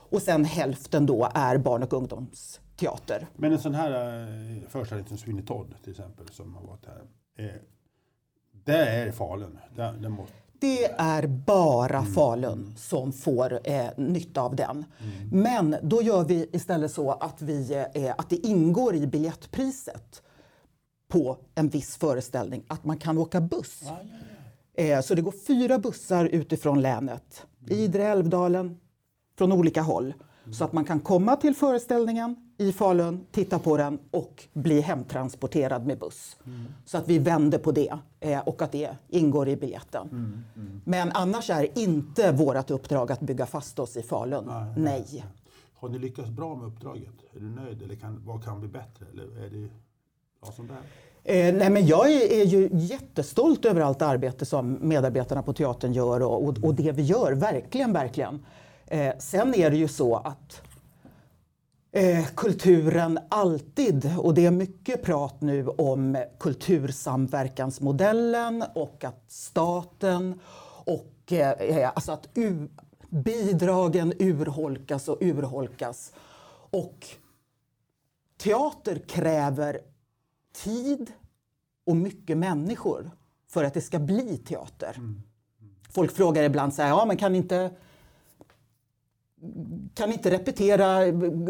Och 0.09 0.21
sen 0.21 0.45
hälften 0.45 1.05
då 1.05 1.29
är 1.33 1.57
barn 1.57 1.83
och 1.83 1.93
ungdomsteater. 1.93 3.27
Men 3.35 3.51
en 3.51 3.59
sån 3.59 3.75
här 3.75 4.21
eh, 4.21 4.69
föreställning 4.69 5.07
som 5.07 5.17
Sweeney 5.17 5.45
Todd 5.45 5.75
till 5.83 5.91
exempel, 5.91 6.25
som 6.31 6.55
har 6.55 6.63
varit 6.63 6.85
här. 6.85 7.01
Eh, 7.45 7.55
det 8.65 8.77
är 8.77 9.11
Falun. 9.11 9.59
Det, 9.75 9.93
det 10.01 10.09
måste, 10.09 10.33
Det 10.59 10.85
är 10.85 11.27
bara 11.27 12.03
Falun 12.03 12.73
som 12.77 13.13
får 13.13 13.59
eh, 13.63 13.87
nytta 13.97 14.41
av 14.41 14.55
den. 14.55 14.85
Men 15.31 15.75
då 15.83 16.01
gör 16.01 16.23
vi 16.23 16.49
istället 16.53 16.91
så 16.91 17.11
att, 17.11 17.41
vi, 17.41 17.85
eh, 17.93 18.13
att 18.17 18.29
det 18.29 18.47
ingår 18.47 18.95
i 18.95 19.07
biljettpriset 19.07 20.23
på 21.07 21.37
en 21.55 21.69
viss 21.69 21.97
föreställning 21.97 22.63
att 22.67 22.85
man 22.85 22.97
kan 22.97 23.17
åka 23.17 23.41
buss. 23.41 23.83
Eh, 24.73 25.01
så 25.01 25.15
det 25.15 25.21
går 25.21 25.33
fyra 25.47 25.79
bussar 25.79 26.25
utifrån 26.25 26.81
länet, 26.81 27.45
Idre, 27.69 28.03
Älvdalen, 28.03 28.77
från 29.37 29.51
olika 29.51 29.81
håll. 29.81 30.13
Så 30.51 30.63
att 30.63 30.73
man 30.73 30.85
kan 30.85 30.99
komma 30.99 31.35
till 31.35 31.55
föreställningen 31.55 32.35
i 32.57 32.71
Falun, 32.71 33.25
titta 33.31 33.59
på 33.59 33.77
den 33.77 33.99
och 34.11 34.43
bli 34.53 34.81
hemtransporterad 34.81 35.85
med 35.85 35.99
buss. 35.99 36.37
Så 36.85 36.97
att 36.97 37.07
vi 37.07 37.19
vänder 37.19 37.57
på 37.57 37.71
det 37.71 37.97
eh, 38.19 38.39
och 38.39 38.61
att 38.61 38.71
det 38.71 38.89
ingår 39.07 39.47
i 39.49 39.55
biljetten. 39.55 40.07
Men 40.85 41.11
annars 41.11 41.49
är 41.49 41.77
inte 41.79 42.31
vårt 42.31 42.71
uppdrag 42.71 43.11
att 43.11 43.19
bygga 43.19 43.45
fast 43.45 43.79
oss 43.79 43.97
i 43.97 44.01
Falun. 44.01 44.45
Nej. 44.77 45.25
har 45.79 45.89
ni 45.89 45.99
lyckats 45.99 46.29
bra 46.29 46.55
med 46.55 46.67
uppdraget? 46.67 47.13
Är 47.35 47.39
du 47.39 47.49
nöjd 47.49 47.81
eller 47.81 47.95
kan, 47.95 48.21
vad 48.25 48.43
kan 48.43 48.59
bli 48.59 48.69
bättre? 48.69 49.05
Eller 49.13 49.45
är 49.45 49.49
det, 49.49 49.69
vad 50.47 50.55
som 50.55 50.67
där. 50.67 50.77
Eh, 51.29 51.53
nej, 51.53 51.69
men 51.69 51.87
jag 51.87 52.11
är, 52.11 52.31
är 52.31 52.45
ju 52.45 52.69
jättestolt 52.71 53.65
över 53.65 53.81
allt 53.81 54.01
arbete 54.01 54.45
som 54.45 54.77
medarbetarna 54.81 55.43
på 55.43 55.53
teatern 55.53 55.93
gör 55.93 56.21
och, 56.21 56.43
och, 56.43 56.57
och 56.63 56.75
det 56.75 56.91
vi 56.91 57.01
gör, 57.01 57.31
verkligen, 57.31 57.93
verkligen. 57.93 58.45
Eh, 58.87 59.13
sen 59.19 59.55
är 59.55 59.69
det 59.69 59.77
ju 59.77 59.87
så 59.87 60.15
att 60.15 60.61
eh, 61.91 62.25
kulturen 62.35 63.19
alltid, 63.29 64.11
och 64.19 64.33
det 64.33 64.45
är 64.45 64.51
mycket 64.51 65.03
prat 65.03 65.41
nu 65.41 65.67
om 65.67 66.23
kultursamverkansmodellen 66.39 68.63
och 68.75 69.03
att 69.03 69.23
staten 69.27 70.39
och 70.85 71.31
eh, 71.31 71.51
eh 71.51 71.91
alltså 71.95 72.11
att 72.11 72.29
u, 72.33 72.67
bidragen 73.09 74.13
urholkas 74.19 75.07
och 75.07 75.17
urholkas. 75.21 76.13
Och 76.69 77.07
teater 78.37 79.01
kräver 79.07 79.79
tid 80.63 81.11
och 81.85 81.95
mycket 81.95 82.37
människor 82.37 83.11
för 83.47 83.63
att 83.63 83.73
det 83.73 83.81
ska 83.81 83.99
bli 83.99 84.37
teater. 84.37 84.93
Mm. 84.97 85.21
Folk 85.89 86.11
frågar 86.11 86.43
ibland 86.43 86.73
så 86.73 86.81
här, 86.81 86.89
ja 86.89 87.05
men 87.05 87.17
kan 87.17 87.35
inte 87.35 87.71
kan 89.93 90.11
inte 90.11 90.31
repetera 90.31 91.03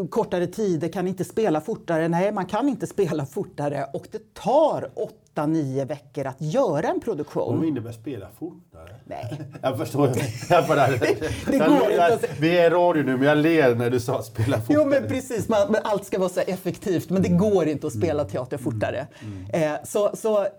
kortare 0.10 0.48
tider, 0.48 0.88
kan 0.88 1.08
inte 1.08 1.24
spela 1.24 1.62
fortare. 1.62 2.08
Nej, 2.08 2.32
man 2.32 2.46
kan 2.46 2.70
inte 2.70 2.88
spela 2.88 3.26
fortare 3.26 3.86
och 3.94 4.08
det 4.12 4.34
tar 4.34 4.92
åtta, 4.96 5.46
nio 5.46 5.86
veckor 5.86 6.26
att 6.26 6.42
göra 6.42 6.88
en 6.88 7.00
produktion. 7.00 7.58
Vad 7.58 7.68
innebär 7.68 7.92
spela 7.92 8.28
fortare? 8.40 8.96
Nej. 9.06 9.42
Jag 9.62 9.78
förstår. 9.78 10.12
Jag 10.50 10.68
bara, 10.68 10.88
det 11.48 11.58
går 11.58 11.92
jag, 11.92 12.14
inte. 12.14 12.30
Vi 12.40 12.58
är 12.58 12.72
radio 12.72 13.04
nu, 13.04 13.18
men 13.18 13.28
jag 13.28 13.38
ler 13.38 13.76
när 13.76 13.90
du 13.90 14.00
sa 14.00 14.24
spela 14.24 14.62
fortare. 14.62 14.78
Jo, 14.84 14.86
men 14.86 15.08
precis. 15.08 15.50
Man, 15.50 15.72
men 15.72 15.82
allt 15.84 16.06
ska 16.06 16.20
vara 16.20 16.30
så 16.30 16.40
effektivt, 16.40 17.10
men 17.10 17.22
det 17.22 17.30
går 17.30 17.68
inte 17.68 17.88
att 17.88 17.94
spela 17.94 18.22
mm. 18.22 18.32
teater 18.32 18.58
fortare. 18.58 19.08
Mm. 19.22 19.46
Mm. 19.54 19.74
Eh, 19.74 19.80
så 19.84 20.12
så 20.14 20.42
eh, 20.42 20.50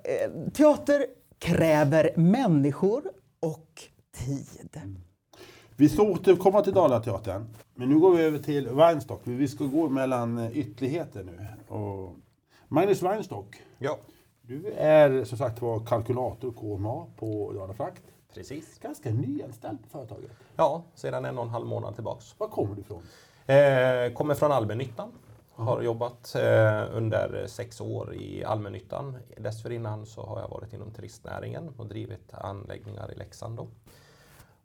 teater 0.55 1.07
kräver 1.39 2.11
människor 2.17 3.03
och 3.41 3.83
tid. 4.17 4.71
Mm. 4.73 4.97
Vi 5.81 5.89
ska 5.89 6.03
återkomma 6.03 6.63
till 6.63 6.73
Dalateatern. 6.73 7.47
Men 7.75 7.89
nu 7.89 7.99
går 7.99 8.17
vi 8.17 8.23
över 8.23 8.39
till 8.39 8.69
Weinstock. 8.69 9.21
Vi 9.25 9.49
ska 9.49 9.65
gå 9.65 9.89
mellan 9.89 10.39
eh, 10.39 10.59
ytterligheter 10.59 11.25
nu. 11.25 11.47
Och 11.75 12.17
Magnus 12.69 13.03
Weinstock. 13.03 13.63
Ja. 13.79 13.99
Du 14.43 14.73
är 14.77 15.25
som 15.25 15.39
sagt 15.39 15.63
var 15.63 15.81
kalkylator 15.87 16.53
KMA 16.53 17.07
på 17.17 17.53
Dalafrakt. 17.53 18.03
Precis. 18.35 18.79
Ganska 18.79 19.11
nyanställd 19.11 19.83
på 19.83 19.89
företaget. 19.89 20.31
Ja, 20.57 20.83
sedan 20.95 21.25
en 21.25 21.39
och 21.39 21.45
en 21.45 21.51
halv 21.51 21.67
månad 21.67 21.95
tillbaks. 21.95 22.35
Var 22.39 22.49
kommer 22.49 22.75
du 22.75 22.81
ifrån? 22.81 23.03
Eh, 23.47 24.13
kommer 24.13 24.35
från 24.35 24.53
Allmännyttan. 24.53 25.13
Har 25.51 25.83
jobbat 25.83 26.35
eh, 26.35 26.97
under 26.97 27.47
sex 27.47 27.81
år 27.81 28.15
i 28.15 28.45
Allmännyttan. 28.45 29.17
Dessförinnan 29.37 30.07
så 30.07 30.27
har 30.27 30.41
jag 30.41 30.49
varit 30.49 30.73
inom 30.73 30.91
turistnäringen 30.91 31.69
och 31.77 31.87
drivit 31.87 32.35
anläggningar 32.35 33.13
i 33.13 33.19
Leksand. 33.19 33.57
Då. 33.57 33.69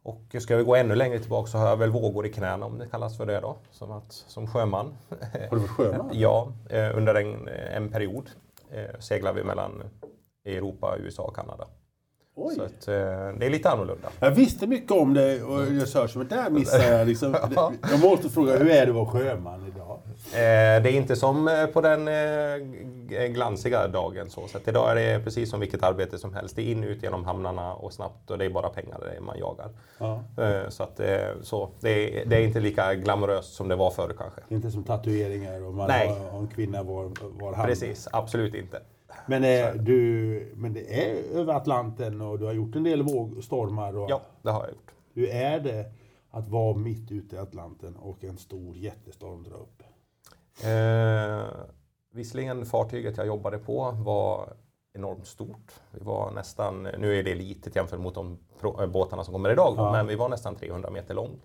Och 0.04 0.36
ska 0.40 0.56
vi 0.56 0.64
gå 0.64 0.76
ännu 0.76 0.96
längre 0.96 1.20
tillbaka 1.20 1.52
så 1.52 1.58
har 1.58 1.68
jag 1.68 1.78
väl 1.78 1.90
vågor 1.90 2.26
i 2.26 2.30
knäna 2.30 2.66
om 2.66 2.78
det 2.78 2.88
kallas 2.88 3.18
för 3.18 3.26
det 3.26 3.40
då, 3.40 3.56
som, 3.72 3.92
att, 3.92 4.12
som 4.12 4.48
sjöman. 4.48 4.94
Har 5.10 5.50
du 5.50 5.58
varit 5.58 5.70
sjöman? 5.70 6.10
ja, 6.14 6.54
eh, 6.70 6.98
under 6.98 7.16
en, 7.16 7.48
en 7.48 7.90
period 7.90 8.30
eh, 8.72 9.00
seglar 9.00 9.34
vi 9.34 9.44
mellan 9.44 9.84
Europa, 10.46 10.96
USA 11.00 11.24
och 11.24 11.36
Kanada. 11.36 11.68
Oj. 12.36 12.56
Så 12.56 12.64
att, 12.64 12.88
eh, 12.88 12.94
det 13.40 13.46
är 13.46 13.50
lite 13.50 13.70
annorlunda. 13.70 14.10
Jag 14.20 14.32
visste 14.32 14.68
mycket 14.68 14.92
om 14.92 15.14
det 15.14 15.44
och 15.44 15.74
jag 15.74 15.88
sa 15.88 16.08
men 16.16 16.28
där 16.28 16.50
missade 16.50 16.88
jag. 16.88 17.08
Liksom, 17.08 17.36
jag 17.92 18.00
måste 18.00 18.30
fråga, 18.30 18.58
hur 18.58 18.70
är 18.70 18.86
det 18.86 18.90
att 18.92 18.96
vara 18.96 19.06
sjöman 19.06 19.68
idag? 19.68 19.93
Eh, 20.34 20.84
det 20.84 20.92
är 20.92 20.96
inte 20.96 21.16
som 21.16 21.48
eh, 21.48 21.66
på 21.66 21.82
den 21.82 22.08
eh, 22.08 23.28
glansiga 23.28 23.88
dagen. 23.88 24.30
Så, 24.30 24.48
så 24.48 24.58
idag 24.68 24.92
är 24.92 24.96
det 24.96 25.24
precis 25.24 25.50
som 25.50 25.60
vilket 25.60 25.84
arbete 25.84 26.18
som 26.18 26.34
helst. 26.34 26.56
Det 26.56 26.62
är 26.62 26.72
in 26.72 26.84
ut 26.84 27.04
genom 27.04 27.26
hamnarna 27.26 27.74
och 27.74 27.94
snabbt 27.94 28.32
och 28.32 28.38
det 28.38 28.46
är 28.46 28.50
bara 28.50 28.70
pengar 28.70 29.00
det 29.16 29.22
man 29.22 29.38
jagar. 29.40 29.70
Ja. 29.98 30.24
Så, 30.70 30.84
att, 30.84 31.00
så 31.42 31.70
det, 31.80 32.22
är, 32.22 32.26
det 32.26 32.36
är 32.36 32.42
inte 32.42 32.60
lika 32.60 32.96
glamoröst 32.96 33.54
som 33.54 33.68
det 33.68 33.76
var 33.76 33.92
förr 33.92 34.16
kanske. 34.18 34.42
Inte 34.50 34.72
som 34.72 34.84
tatueringar 34.84 35.62
och 35.62 35.74
man 35.74 35.88
Nej. 35.88 36.08
har 36.32 36.40
en 36.40 36.48
kvinna 36.48 36.84
var, 36.84 37.12
var 37.42 37.54
hand. 37.54 37.68
Precis, 37.68 38.08
absolut 38.12 38.56
inte. 38.56 38.82
Men, 39.26 39.44
är 39.44 39.74
du, 39.74 40.54
men 40.56 40.74
det 40.74 41.04
är 41.04 41.40
över 41.40 41.54
Atlanten 41.54 42.22
och 42.22 42.40
du 42.40 42.46
har 42.46 42.54
gjort 42.54 42.76
en 42.76 42.84
del 42.84 43.04
vågstormar. 43.04 43.98
Och, 43.98 44.10
ja, 44.10 44.22
det 44.42 44.52
har 44.52 44.62
jag 44.62 44.70
gjort. 44.70 44.92
Hur 45.14 45.30
är 45.30 45.60
det 45.60 45.86
att 46.32 46.48
vara 46.48 46.78
mitt 46.78 47.12
ute 47.12 47.36
i 47.36 47.40
Atlanten 47.40 47.96
och 47.96 48.24
en 48.24 48.38
stor 48.38 48.78
jättestorm 48.78 49.44
drar 49.44 49.58
upp? 49.58 49.84
Eh, 50.62 51.46
visserligen 52.12 52.66
fartyget 52.66 53.18
jag 53.18 53.28
jobbade 53.28 53.58
på 53.58 53.92
var 53.92 54.54
enormt 54.94 55.28
stort. 55.28 55.74
Vi 55.92 56.00
var 56.00 56.32
nästan, 56.32 56.84
nu 56.84 57.20
är 57.20 57.24
det 57.24 57.36
litet 57.36 57.76
jämfört 57.76 58.00
mot 58.00 58.16
de 58.16 58.38
eh, 58.64 58.86
båtarna 58.88 59.24
som 59.24 59.34
kommer 59.34 59.50
idag, 59.52 59.74
ja. 59.78 59.92
men 59.92 60.08
vi 60.08 60.16
var 60.16 60.30
nästan 60.30 60.56
300 60.56 60.90
meter 60.90 61.14
lång. 61.14 61.40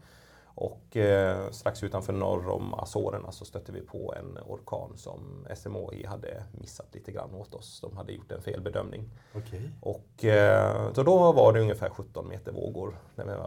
Och 0.60 0.96
eh, 0.96 1.50
strax 1.50 1.82
utanför 1.82 2.12
norr 2.12 2.48
om 2.48 2.74
Azorerna 2.74 3.32
så 3.32 3.44
stötte 3.44 3.72
vi 3.72 3.80
på 3.80 4.14
en 4.18 4.38
orkan 4.46 4.92
som 4.96 5.46
SMHI 5.56 6.06
hade 6.06 6.42
missat 6.52 6.94
lite 6.94 7.12
grann 7.12 7.34
åt 7.34 7.54
oss. 7.54 7.80
De 7.80 7.96
hade 7.96 8.12
gjort 8.12 8.32
en 8.32 8.42
felbedömning. 8.42 9.10
Okay. 9.34 9.60
Och 9.80 10.24
eh, 10.24 10.92
då 10.92 11.32
var 11.32 11.52
det 11.52 11.60
ungefär 11.60 11.90
17 11.90 12.28
meter 12.28 12.52
vågor. 12.52 12.98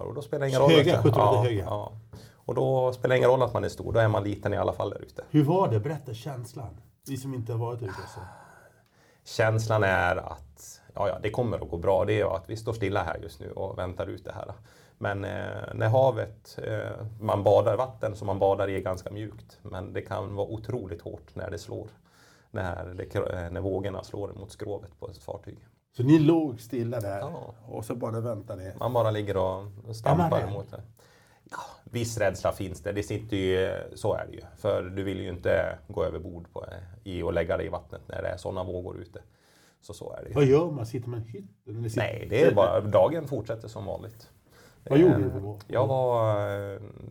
Och 0.02 0.16
då 0.16 0.22
spelar 0.22 0.48
ingen 0.48 0.60
roll. 0.60 0.72
Höga, 0.72 0.98
17 1.04 1.06
meter 1.06 1.20
ja, 1.20 1.44
höga? 1.44 1.64
Ja. 1.64 1.92
Och 2.52 2.56
då 2.56 2.94
spelar 2.94 3.16
det 3.16 3.18
ingen 3.18 3.30
roll 3.30 3.42
att 3.42 3.54
man 3.54 3.64
är 3.64 3.70
stor, 3.70 3.94
då 3.94 4.00
är 4.00 4.08
man 4.08 4.24
liten 4.24 4.54
i 4.54 4.58
alla 4.58 4.74
fall 4.74 4.90
där 4.90 5.02
ute. 5.02 5.24
Hur 5.30 5.44
var 5.44 5.68
det? 5.68 5.80
Berätta 5.80 6.14
känslan. 6.14 6.82
Vi 7.08 7.18
som 7.18 7.34
inte 7.34 7.52
har 7.52 7.60
varit 7.60 7.82
ute. 7.82 7.94
Så. 7.94 8.20
Känslan 9.24 9.84
är 9.84 10.16
att 10.16 10.82
ja, 10.94 11.08
ja, 11.08 11.20
det 11.22 11.30
kommer 11.30 11.60
att 11.64 11.70
gå 11.70 11.78
bra. 11.78 12.06
Det 12.06 12.20
är 12.20 12.36
att 12.36 12.50
vi 12.50 12.58
står 12.58 12.74
stilla 12.74 13.04
här 13.04 13.20
just 13.24 13.40
nu 13.40 13.52
och 13.52 13.78
väntar 13.78 14.08
ut 14.08 14.26
det 14.26 14.32
här. 14.32 14.54
Men 14.98 15.24
eh, 15.24 15.74
när 15.74 15.90
havet, 15.90 16.60
eh, 16.64 17.06
man 17.20 17.44
badar 17.44 17.78
vatten 17.78 18.16
som 18.16 18.28
man 18.28 18.40
badar 18.40 18.68
i 18.68 18.76
är 18.76 18.82
ganska 18.82 19.12
mjukt. 19.12 19.60
Men 19.62 19.94
det 19.94 20.02
kan 20.02 20.36
vara 20.36 20.48
otroligt 20.48 21.02
hårt 21.02 21.36
när 21.36 21.52
det 21.52 21.58
slår. 21.58 21.88
När, 22.52 22.86
det, 22.86 23.16
eh, 23.16 23.52
när 23.52 23.62
vågorna 23.62 24.04
slår 24.04 24.34
mot 24.34 24.52
skrovet 24.52 25.00
på 25.00 25.10
ett 25.10 25.24
fartyg. 25.24 25.58
Så 25.98 26.04
ni 26.04 26.20
låg 26.20 26.62
stilla 26.62 27.00
där 27.00 27.20
ja. 27.20 27.54
och 27.68 27.86
så 27.86 27.96
bara 27.96 28.20
väntar 28.20 28.56
ni? 28.56 28.74
Man 28.80 28.94
bara 28.94 29.12
ligger 29.12 29.38
och 29.38 29.66
stampar 29.96 30.52
mot 30.52 30.72
det. 30.72 30.82
Viss 31.84 32.18
rädsla 32.18 32.52
finns 32.52 32.82
det, 32.84 32.92
det 32.92 33.04
sitter 33.04 33.38
ju, 33.38 33.74
så 33.96 34.14
är 34.14 34.26
det 34.26 34.34
ju. 34.34 34.42
För 34.58 34.84
du 34.84 35.04
vill 35.04 35.20
ju 35.20 35.30
inte 35.30 35.78
gå 35.88 36.06
över 36.06 36.20
bord 36.20 36.54
på, 36.54 36.66
i 37.04 37.22
och 37.22 37.34
lägga 37.34 37.58
dig 37.58 37.66
i 37.66 37.70
vattnet 37.70 38.02
när 38.08 38.22
det 38.22 38.28
är 38.28 38.38
sådana 38.38 38.64
vågor 38.64 38.98
ute. 38.98 39.22
Så 39.82 39.94
så 39.94 40.14
är 40.14 40.24
det 40.24 40.30
ju. 40.30 40.36
Vad 40.36 40.46
gör 40.46 40.72
man? 40.72 40.86
Sitter 40.86 41.10
man 41.10 41.20
i 41.20 41.24
hytten? 41.24 41.92
Nej, 41.96 42.28
det 42.30 42.42
är 42.42 42.54
bara, 42.54 42.82
dagen 42.82 43.28
fortsätter 43.28 43.68
som 43.68 43.86
vanligt. 43.86 44.30
Vad 44.90 45.00
gjorde 45.00 45.18
du 45.18 45.30
då? 45.30 45.58
Jag 45.68 45.88
var, 45.88 46.36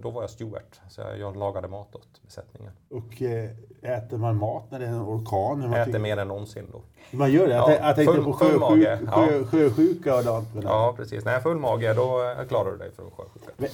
då 0.02 0.10
var 0.10 0.22
jag 0.22 0.30
steward, 0.30 0.62
så 0.88 1.02
jag 1.18 1.36
lagade 1.36 1.68
mat 1.68 1.94
åt 1.94 2.22
besättningen. 2.22 2.72
Och 2.90 3.22
eh, 3.22 3.50
äter 3.82 4.16
man 4.16 4.36
mat 4.36 4.70
när 4.70 4.78
det 4.78 4.86
är 4.86 4.90
en 4.90 5.02
orkan? 5.02 5.72
Jag 5.72 5.88
äter 5.88 5.98
mer 5.98 6.16
än 6.16 6.28
någonsin 6.28 6.66
då. 6.72 6.82
Man 7.16 7.32
gör 7.32 7.46
det? 7.46 7.54
Ja, 7.54 7.72
jag 7.72 7.96
tänkte 7.96 8.14
full, 8.14 8.24
på 8.24 8.32
sjösjuk, 8.32 9.08
sjö, 9.10 9.44
sjösjuka 9.44 10.16
och 10.16 10.24
sånt. 10.24 10.48
Ja, 10.62 10.94
precis. 10.96 11.24
När 11.24 11.32
jag 11.32 11.42
full 11.42 11.58
mage, 11.58 11.94
då 11.94 12.34
klarar 12.48 12.70
du 12.70 12.78
dig 12.78 12.90
från 12.92 13.10
sjösjuka. 13.10 13.52
Men, 13.56 13.68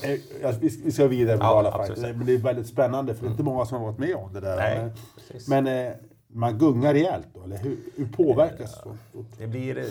eh, 0.50 0.56
vi 0.60 0.92
ska 0.92 1.06
vidare 1.06 1.36
med 1.36 1.46
ja, 1.46 1.86
Men 1.98 2.26
det 2.26 2.34
är 2.34 2.38
väldigt 2.38 2.68
spännande, 2.68 3.14
för 3.14 3.22
det 3.22 3.28
är 3.28 3.30
inte 3.30 3.42
många 3.42 3.66
som 3.66 3.78
har 3.78 3.86
varit 3.86 3.98
med 3.98 4.14
om 4.14 4.32
det 4.32 4.40
där. 4.40 4.56
Nej, 4.56 4.90
men, 5.46 5.64
men 5.64 5.86
eh, 5.86 5.92
man 6.28 6.58
gungar 6.58 6.94
rejält 6.94 7.26
då, 7.34 7.42
eller 7.44 7.56
hur, 7.56 7.76
hur 7.96 8.06
påverkas 8.06 8.80
det? 8.84 9.22
Det 9.38 9.46
blir... 9.46 9.84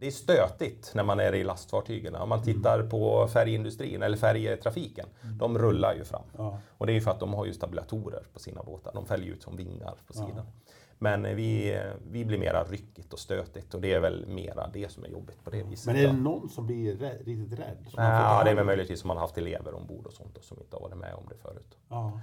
Eh, 0.00 0.06
det 0.06 0.06
är 0.06 0.10
stötigt 0.10 0.92
när 0.94 1.04
man 1.04 1.20
är 1.20 1.34
i 1.34 1.44
lastfartygen. 1.44 2.14
Om 2.14 2.28
man 2.28 2.42
tittar 2.42 2.82
på 2.82 3.28
färgindustrin 3.28 4.02
eller 4.02 4.16
färjetrafiken, 4.16 5.06
mm. 5.22 5.38
de 5.38 5.58
rullar 5.58 5.94
ju 5.94 6.04
fram. 6.04 6.24
Ja. 6.36 6.58
Och 6.78 6.86
det 6.86 6.92
är 6.92 6.94
ju 6.94 7.00
för 7.00 7.10
att 7.10 7.20
de 7.20 7.34
har 7.34 7.46
ju 7.46 7.52
stabilatorer 7.52 8.22
på 8.32 8.38
sina 8.38 8.62
båtar. 8.62 8.92
De 8.94 9.06
fäller 9.06 9.26
ut 9.26 9.42
som 9.42 9.56
vingar 9.56 9.94
på 10.06 10.12
sidan. 10.12 10.32
Ja. 10.36 10.72
Men 11.02 11.36
vi, 11.36 11.80
vi 12.10 12.24
blir 12.24 12.38
mera 12.38 12.64
ryckigt 12.64 13.12
och 13.12 13.18
stötigt 13.18 13.74
och 13.74 13.80
det 13.80 13.94
är 13.94 14.00
väl 14.00 14.26
mera 14.26 14.70
det 14.72 14.92
som 14.92 15.04
är 15.04 15.08
jobbigt 15.08 15.44
på 15.44 15.50
det 15.50 15.62
viset. 15.62 15.86
Men 15.86 15.96
är 15.96 16.06
det 16.06 16.12
någon 16.12 16.48
som 16.48 16.66
blir 16.66 16.96
rädd, 16.96 17.26
riktigt 17.26 17.58
rädd? 17.58 17.86
Ja, 17.96 18.44
det 18.44 18.50
är 18.50 18.54
väl 18.54 18.66
möjligtvis 18.66 19.00
som 19.00 19.08
man 19.08 19.16
har 19.16 19.24
haft 19.24 19.38
elever 19.38 19.74
ombord 19.74 20.06
och 20.06 20.12
sånt 20.12 20.38
och 20.38 20.44
som 20.44 20.58
inte 20.60 20.76
har 20.76 20.80
varit 20.80 20.96
med 20.96 21.14
om 21.14 21.24
det 21.28 21.36
förut. 21.36 21.78
Ja. 21.88 22.20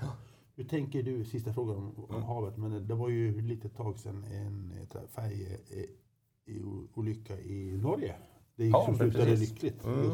Hur 0.56 0.64
tänker 0.64 1.04
du, 1.04 1.26
sista 1.26 1.54
frågan 1.54 1.78
om, 1.78 2.06
om 2.10 2.16
mm. 2.16 2.24
havet, 2.24 2.58
men 2.58 2.88
det 2.88 2.94
var 2.94 3.10
ju 3.10 3.42
lite 3.42 3.70
tag 3.70 4.00
sedan 4.00 4.24
en 4.24 4.88
färje 5.08 5.58
i 6.48 6.62
olycka 6.94 7.40
i 7.40 7.78
Norge. 7.78 8.16
Det 8.56 8.64
gick 8.64 8.76
ja, 8.76 8.86
som 8.86 8.98
slutade 8.98 9.36
lyckligt, 9.36 9.86
mm, 9.86 10.12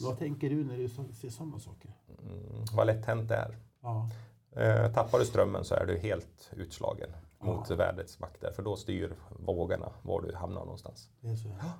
Vad 0.00 0.18
tänker 0.18 0.50
du 0.50 0.64
när 0.64 0.76
du 0.76 0.88
ser 0.88 1.28
sådana 1.28 1.58
saker? 1.58 1.90
Mm, 2.08 2.64
vad 2.76 2.86
lätt 2.86 3.06
hänt 3.06 3.28
det 3.28 3.36
är. 3.36 3.56
Ja. 3.82 4.10
Eh, 4.56 4.92
tappar 4.92 5.18
du 5.18 5.24
strömmen 5.24 5.64
så 5.64 5.74
är 5.74 5.86
du 5.86 5.98
helt 5.98 6.50
utslagen 6.52 7.10
ja. 7.40 7.46
mot 7.46 7.70
vädrets 7.70 8.18
makter. 8.18 8.52
För 8.52 8.62
då 8.62 8.76
styr 8.76 9.16
vågorna 9.38 9.92
var 10.02 10.22
du 10.22 10.34
hamnar 10.34 10.60
någonstans. 10.60 11.08
Det 11.20 11.28
är 11.28 11.36
så. 11.36 11.48
Ja. 11.48 11.72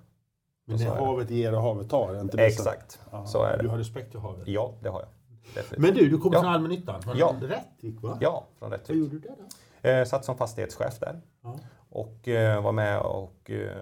Men 0.64 0.78
det 0.78 0.84
är 0.84 0.90
havet 0.90 1.30
ger 1.30 1.54
och 1.54 1.62
havet 1.62 1.90
tar? 1.90 2.20
Inte 2.20 2.44
Exakt, 2.44 3.00
ja. 3.10 3.26
så 3.26 3.42
är 3.42 3.56
det. 3.56 3.62
Du 3.62 3.68
har 3.68 3.78
respekt 3.78 4.12
för 4.12 4.18
havet? 4.18 4.48
Ja, 4.48 4.74
det 4.82 4.88
har 4.88 5.00
jag. 5.00 5.08
Definitivt. 5.54 5.78
Men 5.78 5.94
du, 5.94 6.08
du 6.08 6.18
kommer 6.18 6.36
ja. 6.36 6.42
från 6.42 6.52
allmännyttan? 6.52 7.02
Från 7.02 7.16
ja. 7.16 7.34
Rättvik 7.40 8.02
va? 8.02 8.18
Ja, 8.20 8.46
från 8.58 8.70
Rättvik. 8.70 8.88
Vad 8.88 8.96
gjorde 8.96 9.10
du 9.10 9.18
där 9.18 9.36
då? 9.82 9.88
Eh, 9.88 10.04
satt 10.04 10.24
som 10.24 10.36
fastighetschef 10.36 10.98
där. 10.98 11.20
Ja. 11.42 11.58
Och 11.90 12.28
eh, 12.28 12.62
var 12.62 12.72
med 12.72 13.00
och 13.00 13.50
eh, 13.50 13.76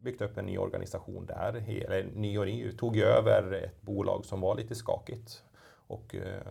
byggt 0.00 0.22
upp 0.22 0.38
en 0.38 0.46
ny 0.46 0.58
organisation 0.58 1.26
där. 1.26 1.64
Eller 1.68 2.04
ny 2.14 2.38
och 2.38 2.46
ny, 2.46 2.72
tog 2.72 2.96
över 2.96 3.52
ett 3.52 3.82
bolag 3.82 4.24
som 4.24 4.40
var 4.40 4.56
lite 4.56 4.74
skakigt 4.74 5.44
och 5.86 6.14
eh, 6.14 6.42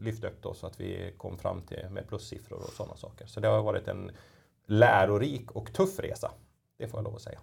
lyfte 0.00 0.26
upp 0.26 0.42
det 0.42 0.54
så 0.54 0.66
att 0.66 0.80
vi 0.80 1.14
kom 1.16 1.38
fram 1.38 1.62
till 1.62 1.86
med 1.90 2.08
plussiffror 2.08 2.58
och 2.58 2.72
sådana 2.72 2.96
saker. 2.96 3.26
Så 3.26 3.40
det 3.40 3.48
har 3.48 3.62
varit 3.62 3.88
en 3.88 4.10
lärorik 4.66 5.50
och 5.50 5.72
tuff 5.72 5.98
resa. 5.98 6.30
Det 6.76 6.88
får 6.88 6.98
jag 6.98 7.04
lov 7.04 7.14
att 7.14 7.22
säga. 7.22 7.40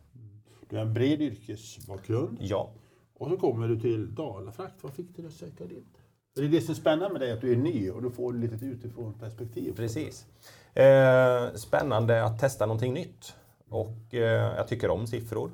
Du 0.69 0.75
har 0.75 0.85
en 0.85 0.93
bred 0.93 1.21
yrkesbakgrund. 1.21 2.37
Ja. 2.41 2.71
Och 3.13 3.29
så 3.29 3.37
kommer 3.37 3.67
du 3.67 3.79
till 3.79 4.15
Dalafrakt. 4.15 4.83
Vad 4.83 4.93
fick 4.93 5.15
dig 5.15 5.25
att 5.25 5.33
söka 5.33 5.65
dit? 5.65 5.97
Det 6.35 6.41
är 6.41 6.49
det 6.49 6.61
som 6.61 6.71
är 6.71 6.75
spännande 6.75 7.09
med 7.09 7.21
dig, 7.21 7.31
att 7.31 7.41
du 7.41 7.51
är 7.51 7.55
ny 7.55 7.89
och 7.89 8.01
du 8.01 8.11
får 8.11 8.33
lite 8.33 8.65
utifrån 8.65 9.13
perspektiv. 9.13 9.75
Precis. 9.75 10.27
Eh, 10.75 11.53
spännande 11.53 12.23
att 12.23 12.39
testa 12.39 12.65
någonting 12.65 12.93
nytt. 12.93 13.35
Och 13.69 14.13
eh, 14.13 14.55
jag 14.57 14.67
tycker 14.67 14.89
om 14.89 15.07
siffror. 15.07 15.51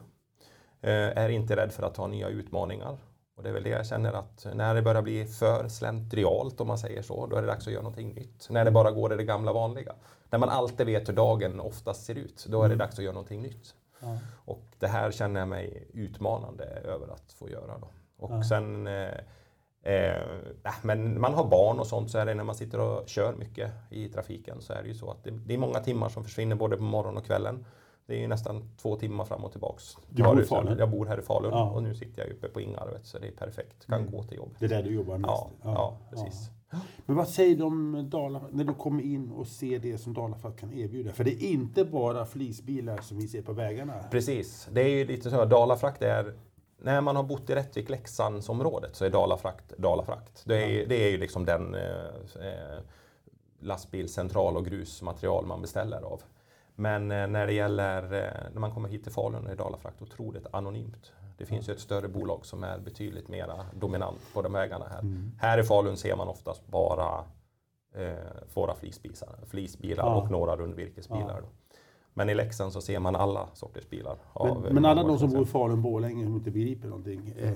Eh, 0.82 1.18
är 1.18 1.30
inte 1.30 1.56
rädd 1.56 1.72
för 1.72 1.84
att 1.84 1.96
ta 1.96 2.08
nya 2.08 2.28
utmaningar. 2.28 2.98
Och 3.38 3.44
det 3.44 3.50
är 3.50 3.54
väl 3.54 3.64
det 3.64 3.70
jag 3.70 3.86
känner 3.86 4.14
att 4.14 4.48
när 4.54 4.76
det 4.76 4.82
börjar 4.82 5.02
bli 5.02 5.26
för 5.26 5.68
slentrialt 5.68 6.62
om 6.62 6.68
man 6.68 6.78
säger 6.78 7.02
så, 7.02 7.28
då 7.28 7.36
är 7.36 7.42
det 7.42 7.48
dags 7.48 7.68
att 7.68 7.74
göra 7.74 7.84
någonting 7.84 8.14
nytt. 8.14 8.48
När 8.50 8.66
det 8.66 8.72
bara 8.72 8.92
går 8.92 9.14
i 9.14 9.18
det 9.18 9.24
gamla 9.24 9.54
vanliga. 9.54 9.96
När 10.30 10.40
man 10.40 10.50
alltid 10.50 10.86
vet 10.86 11.10
hur 11.10 11.14
dagen 11.14 11.60
oftast 11.60 12.06
ser 12.06 12.16
ut, 12.16 12.46
då 12.50 12.64
är 12.64 12.70
det 12.70 12.76
dags 12.76 12.98
att 12.98 13.04
göra 13.04 13.14
någonting 13.14 13.42
nytt. 13.42 13.76
Ja. 14.00 14.18
Och 14.46 14.66
det 14.80 14.88
här 14.88 15.12
känner 15.12 15.40
jag 15.40 15.50
mig 15.50 15.88
utmanande 15.94 16.64
över 16.66 17.08
att 17.08 17.34
få 17.34 17.50
göra. 17.50 17.78
Då. 17.78 17.88
Och 18.18 18.32
ja. 18.32 18.44
sen 18.44 18.90
eh, 19.84 20.12
Eh, 20.64 20.74
men 20.82 21.22
man 21.22 21.34
har 21.34 21.44
barn 21.44 21.80
och 21.80 21.88
sånt 21.88 22.12
så 22.12 22.18
är 22.18 22.26
det 22.26 22.34
när 22.34 22.44
man 22.44 22.56
sitter 22.56 22.80
och 22.80 23.10
kör 23.10 23.36
mycket 23.36 23.72
i 23.90 24.10
trafiken 24.10 24.62
så 24.62 24.74
är 24.74 24.82
det 24.82 24.88
ju 24.88 24.96
så 24.96 25.12
att 25.12 25.24
det, 25.24 25.32
det 25.32 25.54
är 25.54 25.58
många 25.58 25.80
timmar 25.80 26.10
som 26.10 26.24
försvinner 26.24 26.56
både 26.56 26.78
på 26.78 26.84
morgonen 26.84 27.18
och 27.18 27.26
kvällen. 27.26 27.66
Det 28.06 28.14
är 28.16 28.20
ju 28.20 28.28
nästan 28.28 28.70
två 28.82 28.96
timmar 28.96 29.26
fram 29.26 29.44
och 29.44 29.52
tillbaks. 29.52 29.98
Du 30.10 30.24
bor 30.24 30.42
i 30.42 30.46
Falun? 30.46 30.78
Jag 30.78 30.90
bor 30.90 31.06
här 31.06 31.20
i 31.20 31.22
Falun 31.22 31.52
ja. 31.52 31.70
och 31.70 31.84
nu 31.84 31.96
sitter 31.96 32.22
jag 32.22 32.32
uppe 32.32 32.48
på 32.48 32.62
Ingarvet 32.62 33.06
så 33.06 33.20
det 33.20 33.28
är 33.28 33.32
perfekt. 33.32 33.86
Kan 33.86 34.00
mm. 34.00 34.12
gå 34.12 34.24
till 34.24 34.38
jobbet. 34.38 34.56
Det 34.60 34.66
är 34.66 34.70
där 34.70 34.84
du 34.84 34.94
jobbar 34.94 35.18
mest? 35.18 35.32
Ja, 35.32 35.50
ja, 35.64 35.72
ja 35.74 35.98
precis. 36.10 36.50
Ja. 36.70 36.78
Men 37.06 37.16
vad 37.16 37.28
säger 37.28 37.56
du 37.56 37.64
om 37.64 38.10
Dala, 38.10 38.42
när 38.52 38.64
du 38.64 38.74
kommer 38.74 39.04
in 39.04 39.32
och 39.32 39.48
ser 39.48 39.80
det 39.80 39.98
som 39.98 40.14
Dalafart 40.14 40.60
kan 40.60 40.74
erbjuda? 40.74 41.12
För 41.12 41.24
det 41.24 41.32
är 41.32 41.52
inte 41.52 41.86
bara 41.86 42.26
flisbilar 42.26 42.98
som 42.98 43.18
vi 43.18 43.28
ser 43.28 43.42
på 43.42 43.54
vägarna. 43.54 43.94
Precis, 44.12 44.70
det 44.72 44.82
är 44.82 44.90
ju 44.90 45.06
lite 45.06 45.30
så. 45.30 45.46
Dalafrakt 45.46 46.02
är 46.02 46.34
när 46.82 47.02
man 47.02 47.16
har 47.16 47.24
bott 47.24 47.50
i 47.50 47.56
Rättvik, 47.56 47.90
Leksandsområdet 47.90 48.96
så 48.96 49.06
är 49.06 49.10
Dalafrakt 49.10 49.78
Dalafrakt. 49.78 50.44
Det 50.46 50.64
är, 50.64 50.88
det 50.88 50.96
är 50.96 51.12
ju 51.12 51.18
liksom 51.18 51.46
den 51.46 51.76
eh, 51.76 52.06
eh, 52.36 52.80
lastbilscentral 53.60 54.58
och 54.58 54.66
grusmaterial 54.66 55.46
man 55.46 55.62
beställer 55.62 56.02
av. 56.02 56.22
Men 56.76 57.12
eh, 57.12 57.28
när 57.28 57.48
det 57.48 57.54
gäller 57.54 58.04
eh, 58.04 58.52
när 58.54 58.60
man 58.60 58.72
kommer 58.72 58.90
hit 58.90 59.04
till 59.04 59.12
Falun 59.12 59.48
är 59.48 59.56
Dalafrakt 59.56 60.02
otroligt 60.02 60.48
anonymt. 60.52 61.12
Det 61.38 61.46
finns 61.46 61.70
ju 61.70 61.74
ett 61.74 61.80
större 61.80 62.08
bolag 62.08 62.46
som 62.46 62.64
är 62.64 62.80
betydligt 62.80 63.28
mer 63.28 63.54
dominant 63.74 64.22
på 64.34 64.42
de 64.42 64.54
vägarna 64.54 64.86
här. 64.90 65.00
Mm. 65.00 65.32
Här 65.40 65.58
i 65.58 65.64
Falun 65.64 65.98
ser 65.98 66.16
man 66.16 66.28
oftast 66.28 66.68
bara 66.68 67.26
eh, 67.96 68.14
våra 68.54 68.76
flisbilar, 68.76 69.40
flisbilar 69.48 70.06
ja. 70.06 70.16
och 70.16 70.32
några 70.32 70.56
rundvirkesbilar. 70.56 71.42
Ja. 71.42 71.61
Men 72.14 72.30
i 72.30 72.36
Leksand 72.36 72.74
så 72.74 72.82
ser 72.82 73.00
man 73.00 73.16
alla 73.16 73.48
sorters 73.54 73.90
bilar. 73.90 74.18
Men, 74.44 74.74
men 74.74 74.86
alla 74.86 75.04
de 75.04 75.20
som 75.20 75.30
bor 75.30 75.42
i 75.42 75.46
Falun-Borlänge 75.46 76.26
som 76.26 76.36
inte 76.36 76.52
begriper 76.52 76.88
någonting, 76.88 77.34
eh, 77.38 77.50
eh, 77.50 77.56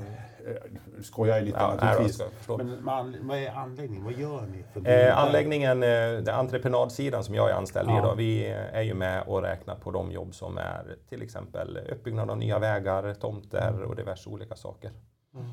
skojar 1.02 1.36
jag 1.36 1.46
lite 1.46 1.58
ja, 1.58 1.76
naturligtvis. 1.82 2.22
Men 2.48 2.84
man, 2.84 3.16
vad 3.22 3.38
är 3.38 3.52
anläggningen? 3.52 4.04
Vad 4.04 4.14
gör 4.14 4.46
ni? 4.46 4.64
För 4.74 4.90
eh, 4.90 5.18
anläggningen, 5.18 5.84
eh, 5.84 6.40
entreprenadsidan 6.40 7.24
som 7.24 7.36
jag 7.36 7.50
är 7.50 7.54
anställd 7.54 7.90
ja. 7.90 8.00
i, 8.00 8.02
då, 8.02 8.16
vi 8.16 8.46
är 8.74 8.82
ju 8.82 8.94
med 8.94 9.24
och 9.28 9.42
räknar 9.42 9.76
på 9.76 9.92
de 9.92 10.12
jobb 10.12 10.36
som 10.36 10.58
är 10.58 10.96
till 11.10 11.22
exempel 11.22 11.80
uppbyggnad 11.92 12.30
av 12.30 12.38
nya 12.38 12.60
vägar, 12.60 13.14
tomter 13.14 13.84
och 13.84 13.96
diverse 13.96 14.30
olika 14.30 14.56
saker. 14.56 14.92
Mm. 15.36 15.48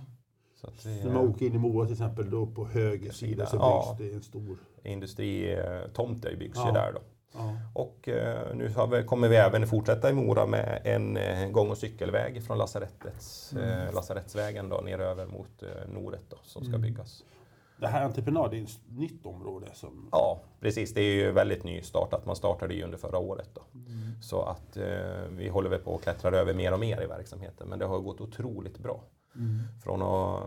Så 0.54 0.66
att 0.66 0.86
vi, 0.86 1.04
När 1.04 1.12
man 1.12 1.28
åker 1.28 1.46
in 1.46 1.54
i 1.54 1.58
Mora 1.58 1.86
till 1.86 1.92
exempel, 1.92 2.30
då 2.30 2.46
på 2.46 2.66
höger 2.66 3.12
sida 3.12 3.46
så 3.46 3.56
byggs 3.56 3.64
ja, 3.64 3.96
det 3.98 4.14
en 4.14 4.22
stor... 4.22 4.58
Industritomter 4.84 6.36
byggs 6.36 6.58
ja. 6.58 6.66
ju 6.66 6.72
där 6.72 6.92
då. 6.92 7.00
Ja. 7.32 7.56
Och 7.74 8.08
eh, 8.08 8.54
nu 8.54 8.70
vi, 8.90 9.04
kommer 9.04 9.28
vi 9.28 9.36
även 9.36 9.66
fortsätta 9.66 10.10
i 10.10 10.12
Mora 10.12 10.46
med 10.46 10.82
en 10.84 11.16
eh, 11.16 11.48
gång 11.50 11.70
och 11.70 11.78
cykelväg 11.78 12.42
från 12.42 12.58
lasarettets, 12.58 13.52
mm. 13.52 13.68
eh, 13.68 13.94
lasarettsvägen 13.94 14.68
då, 14.68 14.80
ner 14.80 14.98
över 14.98 15.26
mot 15.26 15.62
eh, 15.62 15.92
Noret 15.92 16.24
då, 16.28 16.36
som 16.42 16.64
ska 16.64 16.74
mm. 16.74 16.82
byggas. 16.82 17.24
Det 17.82 17.88
här 17.88 18.04
entreprenad 18.04 18.54
är 18.54 18.62
ett 18.62 18.80
nytt 18.88 19.26
område? 19.26 19.66
Som... 19.72 20.08
Ja, 20.12 20.40
precis. 20.60 20.94
Det 20.94 21.00
är 21.00 21.14
ju 21.14 21.32
väldigt 21.32 21.64
nystartat. 21.64 22.26
Man 22.26 22.36
startade 22.36 22.74
ju 22.74 22.82
under 22.82 22.98
förra 22.98 23.18
året. 23.18 23.50
Då. 23.54 23.62
Mm. 23.74 24.22
Så 24.22 24.42
att 24.42 24.76
eh, 24.76 25.28
vi 25.30 25.48
håller 25.48 25.70
väl 25.70 25.80
på 25.80 25.94
att 25.94 26.02
klättra 26.02 26.38
över 26.38 26.54
mer 26.54 26.72
och 26.72 26.80
mer 26.80 27.02
i 27.02 27.06
verksamheten. 27.06 27.68
Men 27.68 27.78
det 27.78 27.84
har 27.84 27.98
gått 27.98 28.20
otroligt 28.20 28.78
bra. 28.78 29.04
Mm. 29.34 29.58
Från 29.84 30.02
att, 30.02 30.42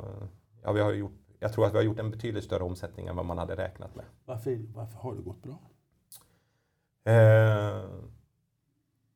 ja, 0.63 0.71
vi 0.71 0.82
har 0.82 0.93
gjort, 0.93 1.19
jag 1.39 1.54
tror 1.54 1.65
att 1.65 1.74
vi 1.74 1.78
har 1.78 1.84
gjort 1.84 2.00
en 2.00 2.12
betydligt 2.12 2.43
större 2.43 2.63
omsättning 2.63 3.08
än 3.08 3.15
vad 3.15 3.26
man 3.26 3.38
hade 3.38 3.56
räknat 3.56 3.95
med. 3.95 4.06
Varför, 4.26 4.60
varför 4.76 4.98
har 4.98 5.15
det 5.15 5.21
gått 5.21 5.43
bra? 5.43 5.60
Eh, 7.06 7.82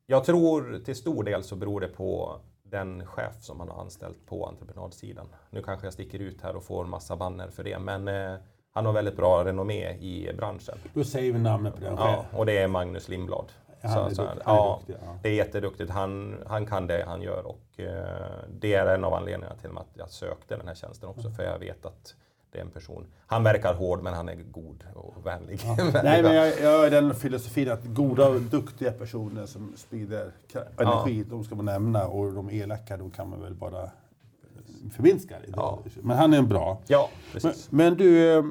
jag 0.05 0.23
tror 0.25 0.79
till 0.85 0.95
stor 0.95 1.23
del 1.23 1.43
så 1.43 1.55
beror 1.55 1.81
det 1.81 1.87
på 1.87 2.39
den 2.63 3.05
chef 3.05 3.41
som 3.41 3.57
man 3.57 3.69
har 3.69 3.81
anställt 3.81 4.25
på 4.25 4.45
entreprenadsidan. 4.45 5.27
Nu 5.49 5.63
kanske 5.63 5.85
jag 5.85 5.93
sticker 5.93 6.19
ut 6.19 6.41
här 6.41 6.55
och 6.55 6.63
får 6.63 6.83
en 6.83 6.89
massa 6.89 7.15
banner 7.15 7.49
för 7.49 7.63
det, 7.63 7.79
men 7.79 8.07
eh, 8.07 8.35
han 8.71 8.85
har 8.85 8.93
väldigt 8.93 9.17
bra 9.17 9.45
renommé 9.45 9.89
i 9.89 10.33
branschen. 10.37 10.77
Då 10.93 11.03
säger 11.03 11.33
vi 11.33 11.39
namnet 11.39 11.75
på 11.75 11.81
den 11.81 11.95
Ja, 11.97 12.25
och 12.33 12.45
det 12.45 12.57
är 12.57 12.67
Magnus 12.67 13.09
Lindblad. 13.09 13.51
Han 13.81 14.05
är, 14.05 14.09
så, 14.09 14.21
duktig, 14.21 14.41
ja, 14.45 14.81
är 14.87 14.91
ja. 14.93 15.19
Det 15.23 15.29
är 15.29 15.33
jätteduktigt. 15.33 15.91
Han, 15.91 16.37
han 16.47 16.65
kan 16.65 16.87
det 16.87 17.03
han 17.07 17.21
gör 17.21 17.47
och 17.47 17.79
eh, 17.79 18.43
det 18.49 18.73
är 18.73 18.95
en 18.95 19.03
av 19.03 19.13
anledningarna 19.13 19.55
till 19.55 19.69
att 19.77 19.89
jag 19.93 20.09
sökte 20.09 20.57
den 20.57 20.67
här 20.67 20.75
tjänsten 20.75 21.09
också, 21.09 21.27
mm. 21.27 21.35
för 21.35 21.43
jag 21.43 21.59
vet 21.59 21.85
att 21.85 22.15
det 22.51 22.57
är 22.57 22.61
en 22.61 22.69
person. 22.69 23.05
Han 23.25 23.43
verkar 23.43 23.73
hård 23.73 24.03
men 24.03 24.13
han 24.13 24.29
är 24.29 24.35
god 24.35 24.83
och 24.93 25.25
vänlig. 25.25 25.59
Ja. 25.63 25.77
Nej, 26.03 26.23
men 26.23 26.35
jag, 26.35 26.59
jag 26.61 26.79
har 26.79 26.89
den 26.89 27.15
filosofin 27.15 27.71
att 27.71 27.85
goda 27.85 28.29
och 28.29 28.41
duktiga 28.41 28.91
personer 28.91 29.45
som 29.45 29.73
sprider 29.75 30.31
energi, 30.77 31.19
ja. 31.19 31.25
de 31.29 31.43
ska 31.43 31.55
man 31.55 31.65
nämna 31.65 32.07
och 32.07 32.33
de 32.33 32.49
elaka, 32.49 32.97
då 32.97 33.09
kan 33.09 33.29
man 33.29 33.41
väl 33.41 33.53
bara 33.55 33.89
förminska. 34.91 35.35
Ja. 35.55 35.79
Men 36.01 36.17
han 36.17 36.33
är 36.33 36.37
en 36.37 36.47
bra. 36.47 36.81
Ja, 36.87 37.09
precis. 37.31 37.71
Men, 37.71 37.85
men 37.85 37.97
du, 37.97 38.37
eh, 38.37 38.43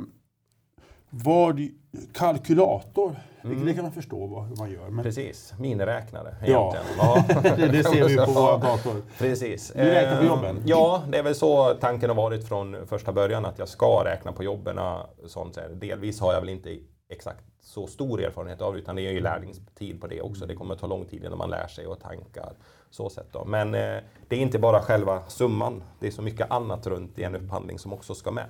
vad 1.10 1.68
kalkylator, 2.12 3.16
mm. 3.42 3.66
det 3.66 3.74
kan 3.74 3.82
man 3.82 3.92
förstå 3.92 4.26
vad 4.26 4.58
man 4.58 4.70
gör. 4.70 4.88
Men... 4.88 5.04
Precis, 5.04 5.54
miniräknare 5.58 6.36
ja. 6.46 6.76
ja. 6.98 7.24
det, 7.56 7.66
det 7.66 7.84
ser 7.84 8.08
vi 8.08 8.16
på 8.16 8.30
våra 8.30 8.56
dator. 8.56 9.02
Precis. 9.18 9.72
Du 9.74 9.84
räknar 9.84 10.20
på 10.20 10.26
jobben? 10.26 10.56
Eh, 10.56 10.62
ja, 10.66 11.02
det 11.08 11.18
är 11.18 11.22
väl 11.22 11.34
så 11.34 11.74
tanken 11.74 12.10
har 12.10 12.16
varit 12.16 12.48
från 12.48 12.86
första 12.86 13.12
början 13.12 13.46
att 13.46 13.58
jag 13.58 13.68
ska 13.68 14.04
räkna 14.04 14.32
på 14.32 14.44
jobben. 14.44 14.78
Sånt. 15.26 15.58
Delvis 15.72 16.20
har 16.20 16.32
jag 16.32 16.40
väl 16.40 16.48
inte 16.48 16.78
exakt 17.08 17.44
så 17.60 17.86
stor 17.86 18.22
erfarenhet 18.22 18.60
av 18.60 18.76
utan 18.76 18.96
det 18.96 19.02
är 19.02 19.12
ju 19.12 19.20
lärlingstid 19.20 20.00
på 20.00 20.06
det 20.06 20.20
också. 20.20 20.46
Det 20.46 20.54
kommer 20.54 20.74
att 20.74 20.80
ta 20.80 20.86
lång 20.86 21.04
tid 21.04 21.24
innan 21.24 21.38
man 21.38 21.50
lär 21.50 21.66
sig 21.66 21.86
och 21.86 22.00
tankar. 22.00 22.52
Så 22.90 23.10
sätt 23.10 23.26
då. 23.32 23.44
Men 23.44 23.74
eh, 23.74 23.96
det 24.28 24.36
är 24.36 24.40
inte 24.40 24.58
bara 24.58 24.82
själva 24.82 25.22
summan. 25.28 25.82
Det 26.00 26.06
är 26.06 26.10
så 26.10 26.22
mycket 26.22 26.50
annat 26.50 26.86
runt 26.86 27.18
i 27.18 27.22
en 27.22 27.36
upphandling 27.36 27.78
som 27.78 27.92
också 27.92 28.14
ska 28.14 28.30
med. 28.30 28.46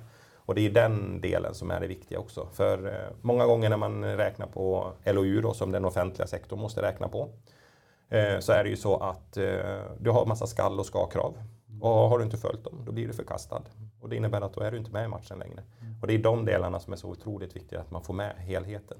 Och 0.49 0.55
det 0.55 0.65
är 0.65 0.69
den 0.69 1.21
delen 1.21 1.53
som 1.53 1.71
är 1.71 1.79
det 1.79 1.87
viktiga 1.87 2.19
också. 2.19 2.47
För 2.53 2.87
eh, 2.87 3.15
många 3.21 3.45
gånger 3.45 3.69
när 3.69 3.77
man 3.77 4.05
räknar 4.05 4.47
på 4.47 4.93
LOU 5.05 5.41
då, 5.41 5.53
som 5.53 5.71
den 5.71 5.85
offentliga 5.85 6.27
sektorn 6.27 6.59
måste 6.59 6.81
räkna 6.81 7.07
på, 7.07 7.29
eh, 8.09 8.39
så 8.39 8.51
är 8.51 8.63
det 8.63 8.69
ju 8.69 8.75
så 8.75 8.97
att 8.97 9.37
eh, 9.37 9.81
du 9.99 10.09
har 10.09 10.25
massa 10.25 10.47
skall 10.47 10.79
och 10.79 10.85
ska-krav. 10.85 11.33
Och 11.81 11.89
har 11.89 12.17
du 12.17 12.23
inte 12.23 12.37
följt 12.37 12.63
dem, 12.63 12.83
då 12.85 12.91
blir 12.91 13.07
du 13.07 13.13
förkastad. 13.13 13.61
Och 14.01 14.09
det 14.09 14.15
innebär 14.15 14.41
att 14.41 14.53
då 14.53 14.61
är 14.61 14.71
du 14.71 14.77
inte 14.77 14.91
med 14.91 15.05
i 15.05 15.07
matchen 15.07 15.39
längre. 15.39 15.63
Och 16.01 16.07
det 16.07 16.13
är 16.13 16.19
de 16.19 16.45
delarna 16.45 16.79
som 16.79 16.93
är 16.93 16.97
så 16.97 17.09
otroligt 17.09 17.55
viktiga, 17.55 17.79
att 17.79 17.91
man 17.91 18.03
får 18.03 18.13
med 18.13 18.35
helheten. 18.37 18.97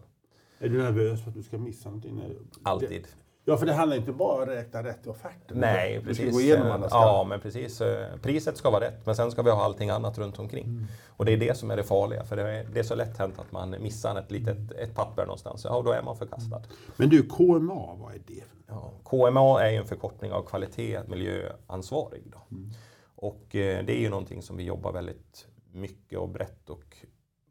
Är 0.60 0.70
du 0.70 0.84
nervös 0.84 1.24
för 1.24 1.30
att 1.30 1.36
du 1.36 1.44
ska 1.44 1.58
missa 1.58 1.90
någonting? 1.90 2.22
Alltid. 2.64 3.08
Ja, 3.50 3.58
för 3.58 3.66
det 3.66 3.74
handlar 3.74 3.98
inte 3.98 4.12
bara 4.12 4.36
om 4.36 4.42
att 4.42 4.48
räkna 4.48 4.84
rätt 4.84 5.08
i 5.08 5.10
offerten. 5.10 5.58
Nej, 5.58 6.02
precis. 6.04 6.34
Gå 6.34 6.42
igenom 6.42 6.72
alla 6.72 6.88
ja, 6.92 7.26
men 7.30 7.40
precis. 7.40 7.82
Priset 8.22 8.58
ska 8.58 8.70
vara 8.70 8.86
rätt, 8.86 9.06
men 9.06 9.16
sen 9.16 9.32
ska 9.32 9.42
vi 9.42 9.50
ha 9.50 9.64
allting 9.64 9.90
annat 9.90 10.18
runt 10.18 10.40
omkring. 10.40 10.66
Mm. 10.66 10.86
Och 11.08 11.26
det 11.26 11.34
är 11.34 11.38
det 11.38 11.58
som 11.58 11.72
är 11.72 11.78
det 11.78 11.84
farliga, 11.84 12.24
för 12.24 12.36
det 12.36 12.42
är, 12.42 12.66
det 12.74 12.80
är 12.80 12.84
så 12.84 12.96
lätt 12.96 13.18
hänt 13.18 13.40
att 13.40 13.52
man 13.52 13.76
missar 13.82 14.20
ett 14.20 14.32
litet 14.32 14.72
ett 14.72 14.96
papper 14.96 15.26
någonstans. 15.26 15.66
Ja, 15.66 15.82
då 15.86 15.92
är 15.92 16.02
man 16.02 16.18
förkastad. 16.18 16.62
Men 16.96 17.10
du, 17.10 17.24
KMA, 17.24 17.96
vad 17.96 18.14
är 18.14 18.22
det? 18.28 18.44
Ja, 18.68 18.92
KMA 19.04 19.62
är 19.62 19.70
ju 19.70 19.78
en 19.78 19.88
förkortning 19.88 20.32
av 20.32 20.42
kvalitet 20.44 21.00
miljöansvarig. 21.08 22.24
Då. 22.26 22.56
Mm. 22.56 22.70
Och 23.16 23.56
eh, 23.56 23.86
det 23.86 23.98
är 23.98 24.02
ju 24.02 24.10
någonting 24.10 24.42
som 24.42 24.58
vi 24.58 24.64
jobbar 24.64 24.92
väldigt 24.92 25.48
mycket 25.72 26.20
och 26.20 26.30
brett 26.30 26.70
och 26.70 26.98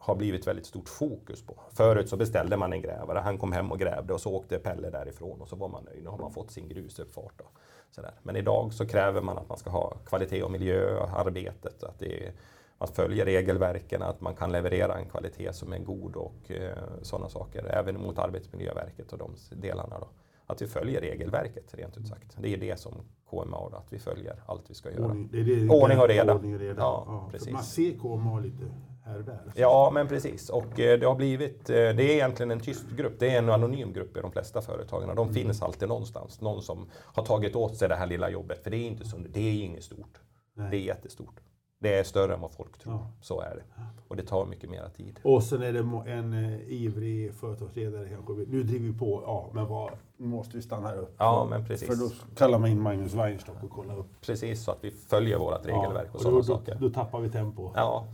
har 0.08 0.16
blivit 0.16 0.46
väldigt 0.46 0.66
stort 0.66 0.88
fokus 0.88 1.42
på. 1.42 1.60
Förut 1.72 2.08
så 2.08 2.16
beställde 2.16 2.56
man 2.56 2.72
en 2.72 2.82
grävare, 2.82 3.18
han 3.18 3.38
kom 3.38 3.52
hem 3.52 3.72
och 3.72 3.78
grävde 3.78 4.14
och 4.14 4.20
så 4.20 4.34
åkte 4.34 4.58
Pelle 4.58 4.90
därifrån 4.90 5.40
och 5.40 5.48
så 5.48 5.56
var 5.56 5.68
man 5.68 5.84
nöjd. 5.84 6.02
Nu 6.02 6.08
har 6.08 6.18
man 6.18 6.32
fått 6.32 6.50
sin 6.50 6.68
grusuppfart. 6.68 7.40
Och 7.40 7.58
sådär. 7.90 8.14
Men 8.22 8.36
idag 8.36 8.72
så 8.72 8.86
kräver 8.86 9.22
man 9.22 9.38
att 9.38 9.48
man 9.48 9.58
ska 9.58 9.70
ha 9.70 9.90
kvalitet 10.06 10.42
och 10.42 10.50
miljöarbetet, 10.50 11.82
att 11.82 11.98
det 11.98 12.32
man 12.78 12.88
följer 12.88 13.24
regelverken, 13.24 14.02
att 14.02 14.20
man 14.20 14.34
kan 14.34 14.52
leverera 14.52 14.98
en 14.98 15.08
kvalitet 15.08 15.52
som 15.52 15.72
är 15.72 15.78
god 15.78 16.16
och 16.16 16.50
eh, 16.50 16.78
sådana 17.02 17.28
saker, 17.28 17.64
även 17.64 18.00
mot 18.00 18.18
Arbetsmiljöverket 18.18 19.12
och 19.12 19.18
de 19.18 19.34
delarna. 19.50 19.98
Då. 19.98 20.08
att 20.46 20.62
vi 20.62 20.66
följer 20.66 21.00
regelverket 21.00 21.74
rent 21.74 21.96
ut 21.96 22.08
sagt. 22.08 22.36
Det 22.38 22.54
är 22.54 22.56
det 22.56 22.80
som 22.80 22.92
KMA, 23.30 23.68
då, 23.70 23.76
att 23.76 23.92
vi 23.92 23.98
följer 23.98 24.42
allt 24.46 24.70
vi 24.70 24.74
ska 24.74 24.90
göra. 24.90 25.04
Ordning, 25.04 25.28
det 25.32 25.42
det, 25.42 25.68
Ordning 25.68 25.98
och 25.98 26.08
reda. 26.08 26.34
Ordning 26.34 26.54
och 26.54 26.60
reda. 26.60 26.80
Ja, 26.80 27.04
Ja, 27.06 27.28
precis. 27.30 27.52
Man 27.52 27.62
ser 27.62 27.98
KMA 27.98 28.40
lite 28.40 28.64
här 29.08 29.18
och 29.18 29.24
där. 29.24 29.52
Ja, 29.54 29.90
men 29.94 30.08
precis. 30.08 30.50
Och 30.50 30.80
eh, 30.80 30.98
det 30.98 31.06
har 31.06 31.14
blivit, 31.14 31.70
eh, 31.70 31.74
det 31.74 31.80
är 31.80 32.00
egentligen 32.00 32.50
en 32.50 32.60
tyst 32.60 32.90
grupp. 32.90 33.18
Det 33.18 33.30
är 33.30 33.38
en 33.38 33.50
anonym 33.50 33.92
grupp 33.92 34.16
i 34.16 34.20
de 34.20 34.32
flesta 34.32 34.60
företagen. 34.60 35.16
De 35.16 35.34
finns 35.34 35.62
alltid 35.62 35.88
någonstans. 35.88 36.40
Någon 36.40 36.62
som 36.62 36.90
har 36.92 37.24
tagit 37.24 37.56
åt 37.56 37.76
sig 37.76 37.88
det 37.88 37.96
här 37.96 38.06
lilla 38.06 38.30
jobbet. 38.30 38.62
För 38.62 38.70
det 38.70 38.76
är 38.76 38.86
inte 38.86 39.04
så, 39.04 39.16
det 39.16 39.40
är 39.40 39.64
inget 39.64 39.84
stort. 39.84 40.20
Nej. 40.54 40.70
Det 40.70 40.76
är 40.76 40.80
jättestort. 40.80 41.40
Det 41.80 41.98
är 41.98 42.04
större 42.04 42.34
än 42.34 42.40
vad 42.40 42.52
folk 42.52 42.78
tror. 42.78 42.94
Ja. 42.94 43.10
Så 43.20 43.40
är 43.40 43.54
det. 43.54 43.82
Och 44.08 44.16
det 44.16 44.22
tar 44.22 44.46
mycket 44.46 44.70
mera 44.70 44.88
tid. 44.88 45.20
Och 45.22 45.42
sen 45.42 45.62
är 45.62 45.72
det 45.72 46.10
en 46.12 46.32
eh, 46.32 46.72
ivrig 46.72 47.34
företagsledare 47.34 48.08
kanske. 48.08 48.32
Nu 48.32 48.62
driver 48.62 48.86
vi 48.86 48.98
på, 48.98 49.22
ja, 49.26 49.50
men 49.52 49.66
vad, 49.66 49.90
nu 50.16 50.26
måste 50.26 50.56
vi 50.56 50.62
stanna 50.62 50.88
här 50.88 50.96
upp. 50.96 51.14
Ja, 51.18 51.46
men 51.50 51.64
precis. 51.64 51.88
För 51.88 51.94
då 51.94 52.10
kallar 52.36 52.58
man 52.58 52.70
in 52.70 52.80
Magnus 52.80 53.14
Weinstock 53.14 53.62
och 53.62 53.70
kollar 53.70 53.98
upp. 53.98 54.06
Precis 54.20 54.64
så 54.64 54.70
att 54.70 54.78
vi 54.80 54.90
följer 54.90 55.38
vårt 55.38 55.66
regelverk 55.66 56.08
och 56.08 56.14
och 56.14 56.20
sådana 56.20 56.38
då, 56.38 56.44
saker. 56.44 56.76
Då, 56.80 56.90
tappar 56.90 57.20
vi 57.20 57.28
tempo. 57.28 57.72
Ja, 57.74 58.06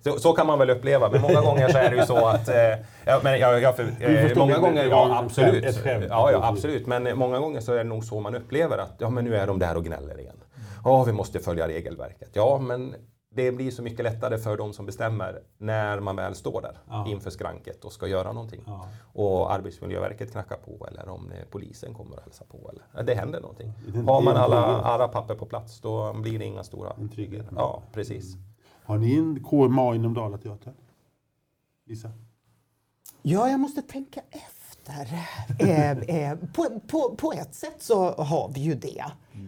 så, 0.00 0.18
så 0.18 0.32
kan 0.32 0.46
man 0.46 0.58
väl 0.58 0.70
uppleva, 0.70 1.10
men 1.10 1.22
många 1.22 1.40
gånger 1.40 1.68
så 1.68 1.78
är 1.78 1.90
det 1.90 1.96
ju 1.96 2.02
så 2.02 2.26
att... 2.26 2.48
Eh, 2.48 2.54
ja, 3.04 3.20
men 3.22 3.38
jag, 3.38 3.60
jag, 3.60 3.76
för, 3.76 3.82
eh, 3.82 4.36
många 4.36 4.58
gånger, 4.58 4.84
det 4.84 4.90
ja 4.90 5.06
ett 5.06 5.24
absolut. 5.24 5.64
skämt, 5.64 5.64
ett 5.64 5.82
skämt. 5.82 6.06
Ja, 6.08 6.32
ja, 6.32 6.48
absolut. 6.48 6.86
Men 6.86 7.18
många 7.18 7.38
gånger 7.38 7.60
så 7.60 7.72
är 7.72 7.78
det 7.78 7.84
nog 7.84 8.04
så 8.04 8.20
man 8.20 8.34
upplever 8.34 8.78
att 8.78 8.94
ja, 8.98 9.10
men 9.10 9.24
nu 9.24 9.36
är 9.36 9.46
de 9.46 9.58
där 9.58 9.76
och 9.76 9.84
gnäller 9.84 10.20
igen. 10.20 10.36
Ja, 10.86 11.04
vi 11.04 11.12
måste 11.12 11.40
följa 11.40 11.68
regelverket. 11.68 12.30
Ja, 12.32 12.58
men 12.58 12.94
det 13.30 13.52
blir 13.52 13.70
så 13.70 13.82
mycket 13.82 14.04
lättare 14.04 14.38
för 14.38 14.56
de 14.56 14.72
som 14.72 14.86
bestämmer 14.86 15.42
när 15.58 16.00
man 16.00 16.16
väl 16.16 16.34
står 16.34 16.62
där 16.62 16.78
Ja. 16.88 17.06
inför 17.08 17.30
skranket 17.30 17.84
och 17.84 17.92
ska 17.92 18.06
göra 18.06 18.32
någonting. 18.32 18.62
Ja. 18.66 18.88
Och 19.12 19.52
Arbetsmiljöverket 19.52 20.32
knackar 20.32 20.56
på 20.56 20.86
eller 20.90 21.08
om 21.08 21.32
polisen 21.50 21.94
kommer 21.94 22.16
och 22.16 22.22
hälsar 22.22 22.46
på. 22.46 22.70
Eller, 22.94 23.02
det 23.02 23.14
händer 23.14 23.40
någonting. 23.40 23.72
Det 23.86 23.98
är 23.98 24.00
en- 24.00 24.08
Har 24.08 24.20
man 24.22 24.36
alla, 24.36 24.56
alla 24.82 25.08
papper 25.08 25.34
på 25.34 25.46
plats 25.46 25.80
då 25.80 26.12
blir 26.12 26.38
det 26.38 26.44
inga 26.44 26.64
stora... 26.64 26.92
En 26.98 27.08
trygghet. 27.08 27.46
Ja, 27.56 27.82
precis. 27.92 28.36
Har 28.84 28.98
ni 28.98 29.14
en 29.16 29.44
KMA 29.44 29.94
inom 29.94 30.14
Dalateatern? 30.14 30.74
Lisa? 31.86 32.10
Ja, 33.22 33.50
jag 33.50 33.60
måste 33.60 33.82
tänka 33.82 34.20
efter. 34.30 35.08
eh, 35.58 35.90
eh, 36.30 36.38
på, 36.54 36.80
på, 36.88 37.16
på 37.16 37.32
ett 37.32 37.54
sätt 37.54 37.76
så 37.82 38.10
har 38.12 38.50
vi 38.54 38.60
ju 38.60 38.74
det. 38.74 39.04
Eh, 39.32 39.40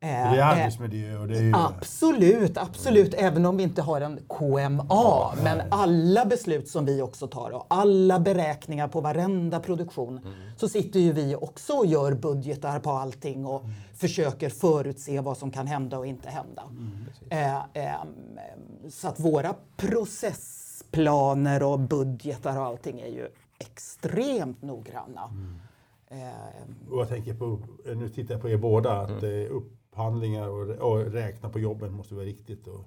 Det 0.00 0.06
är 0.06 0.38
eh, 0.38 0.48
arbetsmiljö 0.48 1.18
och 1.18 1.28
det 1.28 1.38
är. 1.38 1.52
Absolut, 1.66 2.56
absolut. 2.58 3.14
Även 3.14 3.46
om 3.46 3.56
vi 3.56 3.62
inte 3.62 3.82
har 3.82 4.00
en 4.00 4.18
KMA. 4.28 5.34
Men 5.42 5.60
alla 5.70 6.24
beslut 6.24 6.68
som 6.68 6.84
vi 6.84 7.02
också 7.02 7.26
tar 7.26 7.50
och 7.50 7.66
alla 7.70 8.20
beräkningar 8.20 8.88
på 8.88 9.00
varenda 9.00 9.60
produktion 9.60 10.20
så 10.56 10.68
sitter 10.68 11.00
ju 11.00 11.12
vi 11.12 11.36
också 11.36 11.72
och 11.72 11.86
gör 11.86 12.14
budgetar 12.14 12.80
på 12.80 12.90
allting 12.90 13.46
och 13.46 13.62
försöker 13.94 14.48
förutse 14.48 15.20
vad 15.20 15.38
som 15.38 15.50
kan 15.50 15.66
hända 15.66 15.98
och 15.98 16.06
inte 16.06 16.28
hända. 16.30 16.62
Eh, 17.30 17.56
eh, 17.56 17.94
så 18.90 19.08
att 19.08 19.20
våra 19.20 19.54
processplaner 19.76 21.62
och 21.62 21.80
budgetar 21.80 22.58
och 22.58 22.64
allting 22.66 23.00
är 23.00 23.08
ju 23.08 23.28
extremt 23.58 24.62
noggranna. 24.62 25.30
Eh, 26.10 26.90
Och 26.90 27.00
jag 27.00 27.08
tänker 27.08 27.34
på, 27.34 27.58
nu 27.96 28.08
tittar 28.08 28.34
jag 28.34 28.42
på 28.42 28.48
er 28.48 28.56
båda, 28.56 28.92
att 28.92 29.22
eh, 29.22 29.30
upphandlingar 30.02 30.48
och, 30.48 30.92
och 30.92 31.12
räkna 31.12 31.48
på 31.48 31.58
jobben 31.58 31.92
måste 31.92 32.14
vara 32.14 32.24
riktigt. 32.24 32.66
Och, 32.66 32.84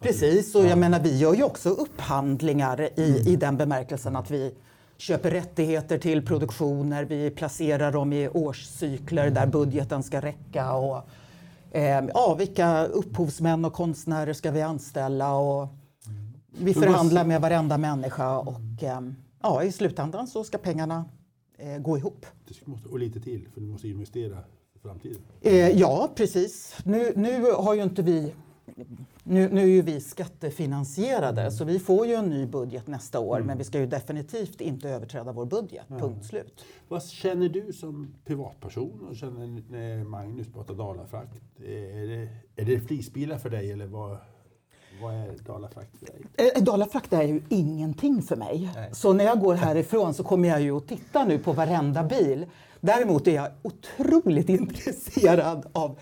Precis, 0.00 0.54
och 0.54 0.64
jag 0.66 0.78
menar 0.78 1.00
vi 1.00 1.18
gör 1.18 1.34
ju 1.34 1.42
också 1.42 1.68
upphandlingar 1.68 2.88
i, 3.00 3.22
i 3.32 3.36
den 3.36 3.56
bemärkelsen 3.56 4.16
att 4.16 4.30
vi 4.30 4.54
köper 4.96 5.30
rättigheter 5.30 5.98
till 5.98 6.26
produktioner, 6.26 7.04
vi 7.04 7.30
placerar 7.30 7.92
dem 7.92 8.12
i 8.12 8.28
årscykler 8.28 9.30
där 9.30 9.46
budgeten 9.46 10.02
ska 10.02 10.20
räcka 10.20 10.72
och 10.72 11.02
eh, 11.70 12.04
ja, 12.14 12.34
vilka 12.38 12.84
upphovsmän 12.86 13.64
och 13.64 13.72
konstnärer 13.72 14.32
ska 14.32 14.50
vi 14.50 14.62
anställa 14.62 15.34
och 15.34 15.68
vi 16.58 16.72
vad- 16.72 16.84
förhandlar 16.84 17.24
med 17.24 17.40
varenda 17.40 17.78
människa 17.78 18.38
och 18.38 18.82
eh, 18.82 19.00
ja, 19.42 19.62
i 19.62 19.72
slutändan 19.72 20.26
så 20.26 20.44
ska 20.44 20.58
pengarna 20.58 21.04
eh, 21.58 21.78
gå 21.78 21.98
ihop. 21.98 22.26
och 22.90 22.98
lite 22.98 23.20
till, 23.20 23.48
för 23.54 23.60
du 23.60 23.66
måste 23.66 23.88
investera 23.88 24.38
framtiden. 24.86 25.20
Eh, 25.40 25.68
ja, 25.78 26.10
precis. 26.14 26.76
Nu, 26.84 27.12
nu 27.16 27.52
har 27.52 27.74
ju 27.74 27.82
inte 27.82 28.02
vi... 28.02 28.34
Nu, 29.22 29.48
nu 29.48 29.60
är 29.60 29.66
ju 29.66 29.82
vi 29.82 30.00
skattefinansierade 30.00 31.50
så 31.50 31.64
vi 31.64 31.78
får 31.78 32.06
ju 32.06 32.14
en 32.14 32.30
ny 32.30 32.46
budget 32.46 32.86
nästa 32.86 33.20
år 33.20 33.40
men 33.40 33.58
vi 33.58 33.64
ska 33.64 33.78
ju 33.78 33.86
definitivt 33.86 34.60
inte 34.60 34.88
överträda 34.88 35.32
vår 35.32 35.46
budget. 35.46 35.88
Punkt 35.88 36.24
slut. 36.24 36.64
Vad 36.88 37.04
känner 37.04 37.48
du 37.48 37.72
som 37.72 38.14
privatperson 38.24 39.06
och 39.10 39.16
känner 39.16 40.04
Magnus 40.04 40.46
pratar 40.52 40.74
Dalafrakt? 40.74 41.42
Är 41.58 42.06
det, 42.06 42.28
är 42.56 42.64
det 42.64 42.80
flisbilar 42.80 43.38
för 43.38 43.50
dig 43.50 43.72
eller 43.72 43.86
vad, 43.86 44.18
vad 45.02 45.14
är 45.14 45.34
Dalafrakt 45.46 45.98
för 45.98 46.06
dig? 46.06 46.52
Eh, 46.56 46.62
Dalafrakt 46.62 47.12
är 47.12 47.22
ju 47.22 47.42
ingenting 47.48 48.22
för 48.22 48.36
mig. 48.36 48.70
Så 48.92 49.12
när 49.12 49.24
jag 49.24 49.40
går 49.40 49.54
härifrån 49.54 50.14
så 50.14 50.24
kommer 50.24 50.48
jag 50.48 50.60
ju 50.60 50.76
att 50.76 50.88
titta 50.88 51.24
nu 51.24 51.38
på 51.38 51.52
varenda 51.52 52.02
bil. 52.02 52.46
Däremot 52.80 53.26
är 53.26 53.34
jag 53.34 53.48
otroligt 53.62 54.48
intresserad 54.60 55.66
av 55.72 55.98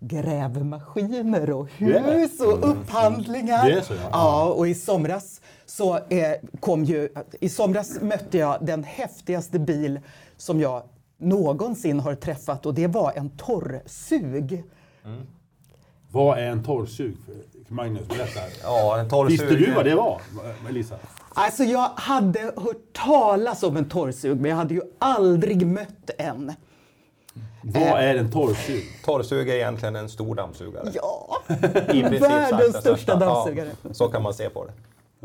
grävmaskiner 0.00 1.50
och 1.50 1.68
hus 1.68 2.40
och 2.40 2.70
upphandlingar. 2.70 3.64
Det 3.64 3.72
är 3.72 3.80
så, 3.80 3.94
ja. 3.94 4.08
ja. 4.12 4.52
och 4.52 4.68
i 4.68 4.74
somras 4.74 5.40
så 5.66 5.96
eh, 5.96 6.32
kom 6.60 6.84
ju... 6.84 7.08
I 7.40 7.48
somras 7.48 8.00
mötte 8.00 8.38
jag 8.38 8.58
den 8.60 8.84
häftigaste 8.84 9.58
bil 9.58 10.00
som 10.36 10.60
jag 10.60 10.82
någonsin 11.18 12.00
har 12.00 12.14
träffat 12.14 12.66
och 12.66 12.74
det 12.74 12.86
var 12.86 13.12
en 13.16 13.30
torrsug. 13.30 14.62
Vad 16.14 16.38
är 16.38 16.46
en 16.46 16.64
torrsug? 16.64 17.16
För 17.66 17.74
Magnus, 17.74 18.08
berätta. 18.08 18.40
Ja, 18.62 18.98
en 18.98 19.08
torrsug. 19.08 19.30
Visste 19.30 19.54
du 19.54 19.72
vad 19.72 19.84
det 19.84 19.94
var, 19.94 20.20
Melissa? 20.64 20.94
Alltså 21.28 21.64
jag 21.64 21.90
hade 21.96 22.40
hört 22.40 22.92
talas 22.92 23.62
om 23.62 23.76
en 23.76 23.88
torrsug 23.88 24.40
men 24.40 24.50
jag 24.50 24.56
hade 24.56 24.74
ju 24.74 24.80
aldrig 24.98 25.66
mött 25.66 26.10
en. 26.18 26.52
Vad 27.62 27.82
är 27.82 28.14
en 28.14 28.30
torrsug? 28.30 28.84
Torrsug 29.04 29.48
är 29.48 29.54
egentligen 29.54 29.96
en 29.96 30.08
stor 30.08 30.34
dammsugare. 30.34 30.92
Ja, 30.94 31.36
världens 32.20 32.76
största 32.76 33.16
dammsugare. 33.16 33.68
Ja, 33.82 33.94
så 33.94 34.08
kan 34.08 34.22
man 34.22 34.34
se 34.34 34.50
på 34.50 34.64
det. 34.64 34.72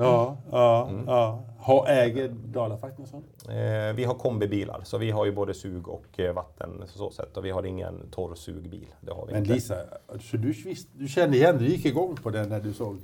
Ja, 0.06 0.38
ja, 0.52 0.90
ja. 1.08 1.44
Ha, 1.58 1.88
äger 1.88 2.30
Dalafrakt 2.30 2.98
någon 2.98 3.08
sån? 3.08 3.24
Eh, 3.50 3.94
vi 3.96 4.04
har 4.04 4.14
kombibilar, 4.14 4.82
så 4.84 4.98
vi 4.98 5.12
har 5.12 5.26
ju 5.26 5.32
både 5.32 5.54
sug 5.54 5.88
och 5.88 6.20
eh, 6.20 6.34
vatten 6.34 6.84
så 6.88 7.12
sätt. 7.12 7.38
Och 7.38 7.46
vi 7.46 7.52
har 7.52 7.64
ingen 7.64 8.10
torrsugbil. 8.12 8.88
Det 9.02 9.12
har 9.12 9.26
vi 9.26 9.34
Men 9.34 9.42
inte. 9.42 9.54
Lisa, 9.54 9.76
så 10.22 10.38
du, 10.38 10.52
visst, 10.52 10.88
du 10.94 11.08
kände 11.08 11.38
igen, 11.38 11.58
du 11.58 11.66
gick 11.68 11.86
igång 11.86 12.16
på 12.16 12.30
den 12.30 12.50
när 12.50 12.60
du 12.60 12.74
såg, 12.74 12.98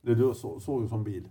när 0.00 0.14
du 0.14 0.34
så, 0.34 0.60
såg 0.60 0.82
en 0.82 0.88
sån 0.88 1.04
bil? 1.04 1.28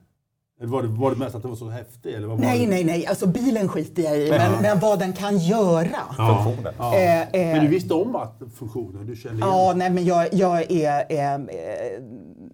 Eller 0.60 0.72
var 0.72 0.82
det, 0.82 0.88
var 0.88 1.12
det 1.12 1.18
mest 1.18 1.36
att 1.36 1.42
den 1.42 1.52
var 1.52 1.58
så 1.58 1.70
häftig? 1.70 2.14
Eller 2.14 2.28
vad 2.28 2.38
var 2.38 2.46
Nej, 2.46 2.60
det? 2.60 2.70
nej, 2.70 2.84
nej. 2.84 3.08
Alltså 3.08 3.28
bilen 3.28 3.68
skiter 3.68 4.04
jag 4.04 4.18
i. 4.18 4.30
Men, 4.30 4.62
men 4.62 4.80
vad 4.80 5.00
den 5.00 5.14
kan 5.14 5.38
göra. 5.38 6.00
Funktionen. 6.18 6.74
Ja. 6.78 6.96
Eh, 6.96 7.22
eh, 7.22 7.28
Men 7.32 7.62
du 7.62 7.68
visste 7.68 7.94
om 7.94 8.16
att 8.16 8.42
funktionen, 8.56 9.06
du 9.06 9.16
kände 9.16 9.38
igen? 9.38 9.50
Ja, 9.50 9.74
nej, 9.76 9.90
men 9.90 10.06
jag, 10.06 10.34
jag 10.34 10.72
är... 10.72 11.06
Eh, 11.10 11.34
eh, 11.34 11.40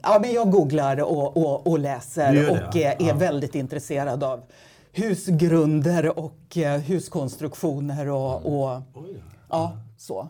ja, 0.01 0.19
men 0.21 0.33
jag 0.33 0.51
googlar 0.51 1.01
och, 1.01 1.37
och, 1.37 1.67
och 1.67 1.79
läser 1.79 2.33
det, 2.33 2.49
och 2.49 2.57
ja. 2.57 2.79
eh, 2.81 2.87
är 2.87 2.95
Ja. 3.07 3.13
väldigt 3.15 3.55
intresserad 3.55 4.23
av 4.23 4.41
husgrunder 4.91 6.19
och 6.19 6.57
eh, 6.57 6.79
huskonstruktioner 6.79 8.09
och, 8.09 8.45
och 8.45 8.81
Oj, 8.93 9.15
ja. 9.15 9.21
ja, 9.49 9.77
så. 9.97 10.27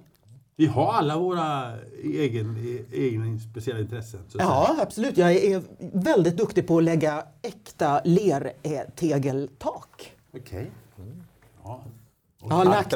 Vi 0.55 0.65
har 0.65 0.93
alla 0.93 1.17
våra 1.17 1.73
egen, 2.03 2.77
egna 2.93 3.39
speciella 3.39 3.79
intressen. 3.79 4.19
Så 4.19 4.25
att 4.25 4.31
säga. 4.31 4.43
Ja, 4.43 4.75
absolut. 4.81 5.17
Jag 5.17 5.31
är 5.31 5.61
väldigt 5.79 6.37
duktig 6.37 6.67
på 6.67 6.77
att 6.77 6.83
lägga 6.83 7.23
äkta 7.41 8.01
lertegeltak. 8.03 10.11
Okej. 10.37 10.71
Ja. 11.63 11.81
Jag 12.41 12.49
har 12.55 12.65
lagt, 12.65 12.95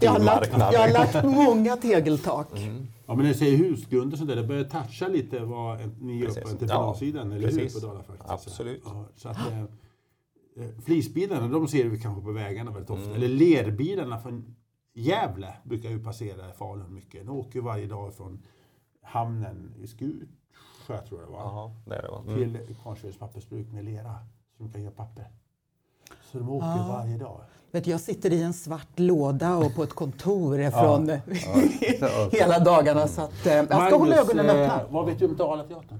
jag 0.00 0.10
har 0.10 0.18
lagt, 0.18 0.24
marknad. 0.24 0.74
jag 0.74 0.80
har 0.80 0.88
lagt 0.88 1.24
många 1.24 1.76
tegeltak. 1.76 2.48
Ja, 3.06 3.14
men 3.14 3.24
när 3.24 3.32
du 3.32 3.38
säger 3.38 3.56
husgrunder 3.58 4.16
sånt 4.16 4.28
där, 4.28 4.36
det 4.36 4.44
börjar 4.44 4.64
toucha 4.64 5.08
lite 5.08 5.40
vad 5.44 5.78
ni 6.00 6.18
gör 6.18 6.40
på 6.42 6.48
entreprenadsidan, 6.48 7.30
Ja, 7.30 7.36
eller 7.36 7.50
hur? 7.50 7.58
precis. 7.58 7.80
På 7.80 7.86
Dalafrakt. 7.86 8.22
Absolut. 8.26 8.82
Ja, 8.84 9.04
så 9.16 9.28
att, 9.28 9.50
eh, 9.50 9.62
eh, 9.62 9.66
flisbilarna, 10.84 11.48
de 11.48 11.68
ser 11.68 11.88
vi 11.88 12.00
kanske 12.00 12.22
på 12.22 12.32
vägarna 12.32 12.70
väldigt 12.70 12.90
ofta. 12.90 13.04
Mm. 13.04 13.16
Eller 13.16 13.28
lerbilarna 13.28 14.18
från 14.18 14.56
Gävle 14.94 15.54
brukar 15.64 15.90
ju 15.90 16.04
passera 16.04 16.52
Falun 16.52 16.94
mycket. 16.94 17.26
De 17.26 17.36
åker 17.36 17.60
varje 17.60 17.86
dag 17.86 18.14
från 18.14 18.42
hamnen 19.02 19.74
i 19.82 19.86
Skutsjö, 19.86 20.26
tror 21.08 21.20
jag 21.20 21.28
det 21.28 21.32
var. 21.32 21.40
Jaha, 21.40 21.74
det 21.86 21.94
är 21.94 22.02
det. 22.02 22.08
va? 22.08 22.24
Mm. 22.26 22.66
till 22.66 22.76
Kvarnsvedens 22.76 23.18
pappersbruk 23.18 23.72
med 23.72 23.84
lera 23.84 24.14
så 24.56 24.62
de 24.62 24.72
kan 24.72 24.82
göra 24.82 24.92
papper. 24.92 25.26
Så 26.32 26.38
de 26.38 26.50
åker 26.50 26.88
varje 26.88 27.16
dag. 27.16 27.40
Vet, 27.70 27.84
du, 27.84 27.90
jag 27.90 28.00
sitter 28.00 28.32
i 28.32 28.42
en 28.42 28.52
svart 28.52 28.98
låda 28.98 29.56
och 29.56 29.74
på 29.74 29.82
ett 29.82 29.94
kontor 29.94 30.70
från 30.70 31.10
hela 32.32 32.58
dagarna. 32.58 33.08
Så 33.08 33.22
att, 33.22 33.46
eh, 33.46 33.54
jag 33.54 33.66
ska 33.66 33.96
hålla 33.96 34.16
ögonen 34.16 34.46
eh, 34.46 34.54
öppna. 34.54 34.80
Vad 34.90 35.06
vet 35.06 35.18
du 35.18 35.26
om 35.26 35.36
Dalateatern? 35.36 35.98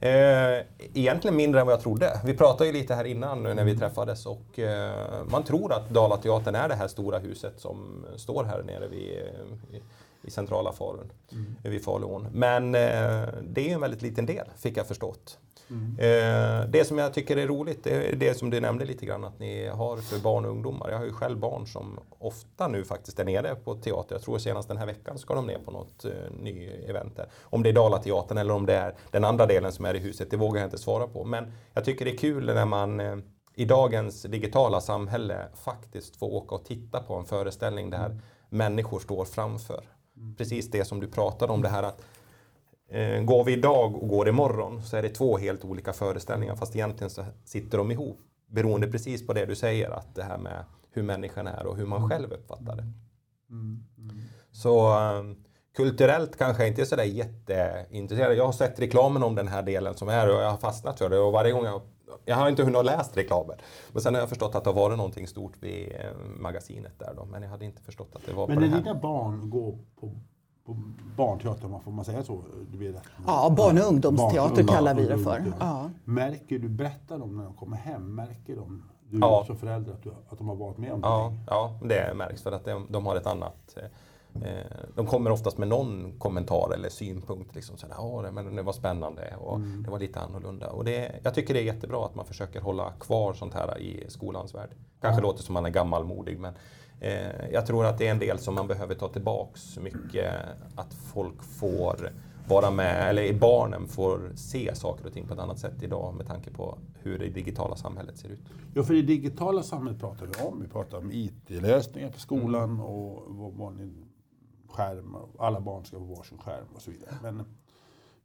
Eh, 0.00 0.66
egentligen 0.94 1.36
mindre 1.36 1.60
än 1.60 1.66
vad 1.66 1.72
jag 1.72 1.80
trodde. 1.80 2.20
Vi 2.24 2.34
pratade 2.34 2.66
ju 2.66 2.72
lite 2.72 2.94
här 2.94 3.04
innan 3.04 3.42
nu 3.42 3.54
när 3.54 3.64
vi 3.64 3.78
träffades 3.78 4.26
och 4.26 4.58
eh, 4.58 5.24
man 5.30 5.42
tror 5.42 5.72
att 5.72 5.90
Dalateatern 5.90 6.54
är 6.54 6.68
det 6.68 6.74
här 6.74 6.88
stora 6.88 7.18
huset 7.18 7.60
som 7.60 8.06
står 8.16 8.44
här 8.44 8.62
nere 8.62 8.88
vid, 8.88 9.00
i, 9.00 9.82
i 10.22 10.30
centrala 10.30 10.72
Falun, 10.72 11.12
mm. 11.32 11.56
vid 11.62 11.84
Faluån. 11.84 12.26
Men 12.32 12.74
eh, 12.74 12.80
det 13.42 13.60
är 13.60 13.64
ju 13.64 13.72
en 13.72 13.80
väldigt 13.80 14.02
liten 14.02 14.26
del, 14.26 14.46
fick 14.56 14.76
jag 14.76 14.86
förstått. 14.86 15.38
Mm. 15.70 15.98
Eh, 15.98 16.68
det 16.68 16.84
som 16.84 16.98
jag 16.98 17.14
tycker 17.14 17.36
är 17.36 17.46
roligt, 17.46 17.84
det 17.84 17.90
är 17.90 18.16
det 18.16 18.34
som 18.34 18.50
du 18.50 18.60
nämnde 18.60 18.84
lite 18.84 19.06
grann 19.06 19.24
att 19.24 19.38
ni 19.38 19.66
har 19.68 19.96
för 19.96 20.18
barn 20.18 20.44
och 20.44 20.50
ungdomar. 20.50 20.90
Jag 20.90 20.98
har 20.98 21.04
ju 21.04 21.12
själv 21.12 21.38
barn 21.38 21.66
som 21.66 22.00
ofta 22.18 22.68
nu 22.68 22.84
faktiskt 22.84 23.18
är 23.18 23.24
nere 23.24 23.54
på 23.54 23.74
teater. 23.74 24.14
Jag 24.14 24.22
tror 24.22 24.38
senast 24.38 24.68
den 24.68 24.76
här 24.76 24.86
veckan 24.86 25.18
ska 25.18 25.34
de 25.34 25.46
ner 25.46 25.58
på 25.58 25.70
något 25.70 26.04
uh, 26.04 26.12
ny 26.40 26.68
event 26.68 27.16
där. 27.16 27.26
Om 27.42 27.62
det 27.62 27.68
är 27.68 27.72
Dalateatern 27.72 28.38
eller 28.38 28.54
om 28.54 28.66
det 28.66 28.74
är 28.74 28.94
den 29.10 29.24
andra 29.24 29.46
delen 29.46 29.72
som 29.72 29.84
är 29.84 29.94
i 29.94 29.98
huset, 29.98 30.30
det 30.30 30.36
vågar 30.36 30.60
jag 30.60 30.66
inte 30.66 30.78
svara 30.78 31.06
på. 31.06 31.24
Men 31.24 31.52
jag 31.74 31.84
tycker 31.84 32.04
det 32.04 32.10
är 32.10 32.18
kul 32.18 32.46
när 32.46 32.66
man 32.66 33.00
uh, 33.00 33.18
i 33.54 33.64
dagens 33.64 34.22
digitala 34.22 34.80
samhälle 34.80 35.48
faktiskt 35.54 36.16
får 36.16 36.34
åka 36.34 36.54
och 36.54 36.64
titta 36.64 37.00
på 37.00 37.14
en 37.14 37.24
föreställning 37.24 37.90
där 37.90 38.06
mm. 38.06 38.20
människor 38.48 39.00
står 39.00 39.24
framför. 39.24 39.84
Mm. 40.16 40.34
Precis 40.34 40.70
det 40.70 40.84
som 40.84 41.00
du 41.00 41.08
pratade 41.08 41.52
om, 41.52 41.62
det 41.62 41.68
här 41.68 41.82
att 41.82 42.02
Eh, 42.02 42.13
går 43.24 43.44
vi 43.44 43.52
idag 43.52 44.02
och 44.02 44.08
går 44.08 44.28
imorgon 44.28 44.82
så 44.82 44.96
är 44.96 45.02
det 45.02 45.08
två 45.08 45.38
helt 45.38 45.64
olika 45.64 45.92
föreställningar 45.92 46.56
fast 46.56 46.76
egentligen 46.76 47.10
så 47.10 47.24
sitter 47.44 47.78
de 47.78 47.90
ihop. 47.90 48.20
Beroende 48.46 48.86
precis 48.86 49.26
på 49.26 49.32
det 49.32 49.46
du 49.46 49.54
säger, 49.54 49.90
att 49.90 50.14
det 50.14 50.22
här 50.22 50.38
med 50.38 50.64
hur 50.90 51.02
människan 51.02 51.46
är 51.46 51.66
och 51.66 51.76
hur 51.76 51.86
man 51.86 52.08
själv 52.08 52.32
uppfattar 52.32 52.76
det. 52.76 52.82
Mm, 53.50 53.84
mm. 53.98 54.16
Så 54.52 54.98
um, 54.98 55.44
kulturellt 55.76 56.38
kanske 56.38 56.62
jag 56.62 56.70
inte 56.70 56.82
är 56.82 56.86
sådär 56.86 57.04
jätteintresserad. 57.04 58.36
Jag 58.36 58.46
har 58.46 58.52
sett 58.52 58.80
reklamen 58.80 59.22
om 59.22 59.34
den 59.34 59.48
här 59.48 59.62
delen 59.62 59.94
som 59.94 60.08
är 60.08 60.28
och 60.28 60.42
jag 60.42 60.50
har 60.50 60.58
fastnat 60.58 60.98
för 60.98 61.08
det 61.08 61.18
och 61.18 61.32
varje 61.32 61.52
gång 61.52 61.64
jag 61.64 61.82
jag 62.24 62.36
har 62.36 62.48
inte 62.48 62.62
hunnit 62.62 62.84
läsa 62.84 63.10
reklamen. 63.14 63.56
Men 63.92 64.02
sen 64.02 64.14
har 64.14 64.20
jag 64.20 64.28
förstått 64.28 64.54
att 64.54 64.64
det 64.64 64.70
har 64.70 64.74
varit 64.74 64.96
någonting 64.96 65.26
stort 65.26 65.52
vid 65.60 65.92
eh, 65.92 66.40
magasinet 66.40 66.98
där 66.98 67.14
då. 67.16 67.24
Men 67.24 67.42
jag 67.42 67.50
hade 67.50 67.64
inte 67.64 67.82
förstått 67.82 68.10
att 68.12 68.26
det 68.26 68.32
var 68.32 68.48
Men 68.48 68.56
på 68.56 68.60
när 68.60 68.68
det 68.68 68.74
här. 68.74 68.82
dina 68.82 68.94
barn 68.94 69.50
går 69.50 69.78
på 70.00 70.20
på 70.64 70.76
barnteater, 71.16 71.80
får 71.84 71.92
man 71.92 72.04
säga 72.04 72.22
så? 72.22 72.40
Du 72.72 72.78
vet, 72.78 73.02
ja, 73.26 73.54
barn 73.56 73.78
och 73.78 73.84
ungdomsteater 73.84 74.62
barn, 74.62 74.76
kallar 74.76 74.94
vi 74.94 75.06
det 75.06 75.18
för. 75.18 75.52
Ja. 75.60 75.90
Märker 76.04 76.58
du, 76.58 76.68
berättar 76.68 77.18
de 77.18 77.36
när 77.36 77.44
de 77.44 77.54
kommer 77.54 77.76
hem, 77.76 78.14
märker 78.14 78.56
de, 78.56 78.82
du 79.10 79.18
ja. 79.18 79.44
som 79.46 79.56
förälder, 79.56 79.92
att, 79.92 80.02
du, 80.02 80.10
att 80.28 80.38
de 80.38 80.48
har 80.48 80.56
varit 80.56 80.78
med 80.78 80.92
om 80.92 81.00
ja, 81.02 81.32
det? 81.32 81.44
Ja, 81.46 81.78
det 81.82 82.14
märks 82.14 82.42
för 82.42 82.52
att 82.52 82.64
de, 82.64 82.86
de 82.90 83.06
har 83.06 83.16
ett 83.16 83.26
annat 83.26 83.76
eh, 83.76 83.84
de 84.94 85.06
kommer 85.06 85.30
oftast 85.30 85.58
med 85.58 85.68
någon 85.68 86.18
kommentar 86.18 86.74
eller 86.74 86.88
synpunkt. 86.88 87.54
Liksom, 87.54 87.76
så 87.76 87.86
här, 87.86 88.30
men 88.30 88.56
det 88.56 88.62
var 88.62 88.72
spännande 88.72 89.34
och 89.38 89.56
mm. 89.56 89.82
det 89.82 89.90
var 89.90 89.98
lite 89.98 90.20
annorlunda. 90.20 90.70
Och 90.70 90.84
det, 90.84 91.20
jag 91.22 91.34
tycker 91.34 91.54
det 91.54 91.60
är 91.60 91.64
jättebra 91.64 92.06
att 92.06 92.14
man 92.14 92.24
försöker 92.24 92.60
hålla 92.60 92.92
kvar 93.00 93.32
sånt 93.32 93.54
här 93.54 93.78
i 93.78 94.04
skolans 94.08 94.54
värld. 94.54 94.70
Kanske 95.00 95.20
ja. 95.20 95.26
låter 95.26 95.42
som 95.42 95.52
man 95.52 95.66
är 95.66 95.70
gammalmodig 95.70 96.38
men 96.38 96.54
Eh, 96.93 96.93
jag 97.52 97.66
tror 97.66 97.86
att 97.86 97.98
det 97.98 98.06
är 98.06 98.10
en 98.10 98.18
del 98.18 98.38
som 98.38 98.54
man 98.54 98.66
behöver 98.66 98.94
ta 98.94 99.08
tillbaks 99.08 99.78
mycket. 99.78 100.34
Att 100.74 100.94
folk 100.94 101.42
får 101.42 102.12
vara 102.48 102.70
med, 102.70 103.08
eller 103.08 103.32
barnen 103.32 103.88
får 103.88 104.32
se 104.34 104.74
saker 104.74 105.06
och 105.06 105.12
ting 105.12 105.26
på 105.26 105.34
ett 105.34 105.40
annat 105.40 105.58
sätt 105.58 105.82
idag 105.82 106.14
med 106.14 106.26
tanke 106.26 106.50
på 106.50 106.78
hur 107.02 107.18
det 107.18 107.28
digitala 107.28 107.76
samhället 107.76 108.18
ser 108.18 108.28
ut. 108.28 108.40
Ja, 108.74 108.82
för 108.82 108.94
det 108.94 109.02
digitala 109.02 109.62
samhället 109.62 110.00
pratar 110.00 110.26
vi 110.26 110.44
om. 110.44 110.60
Vi 110.60 110.68
pratar 110.68 110.98
om 110.98 111.10
IT-lösningar 111.12 112.10
på 112.10 112.20
skolan 112.20 112.70
mm. 112.70 112.80
och 112.80 113.52
barn, 113.52 114.04
skärm. 114.68 115.16
Alla 115.38 115.60
barn 115.60 115.84
ska 115.84 115.98
få 115.98 116.04
varsin 116.04 116.38
skärm 116.38 116.66
och 116.74 116.82
så 116.82 116.90
vidare. 116.90 117.14
Men 117.22 117.44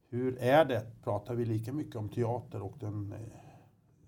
hur 0.10 0.38
är 0.38 0.66
det? 0.66 0.86
Pratar 1.04 1.36
vi 1.36 1.46
lika 1.46 1.74
mycket 1.74 1.96
om 1.96 2.10
teater 2.10 2.62
och 2.62 2.76
den 2.80 3.14
eh, 3.14 3.20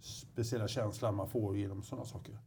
speciella 0.01 0.67
känslan 0.67 1.15
man 1.15 1.29
får 1.29 1.57
genom 1.57 1.83
sådana 1.83 2.05
saker? 2.05 2.39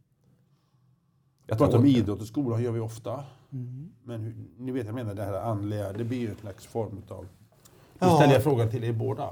Jag 1.47 1.57
pratar 1.57 1.77
om 1.77 1.85
idrott 1.85 2.21
och 2.21 2.27
skolan 2.27 2.63
gör 2.63 2.71
vi 2.71 2.79
ofta. 2.79 3.23
Mm. 3.51 3.91
Men 4.03 4.21
hur, 4.21 4.35
ni 4.57 4.71
vet, 4.71 4.85
jag 4.85 4.95
menar 4.95 5.13
det 5.13 5.23
här 5.23 5.33
andliga, 5.33 5.93
det 5.93 6.03
blir 6.03 6.17
ju 6.17 6.29
en 6.29 6.35
slags 6.35 6.65
form 6.65 7.01
av... 7.09 7.27
Nu 7.99 8.07
ställer 8.07 8.33
jag 8.33 8.43
frågan 8.43 8.69
till 8.69 8.83
er 8.83 8.93
båda. 8.93 9.29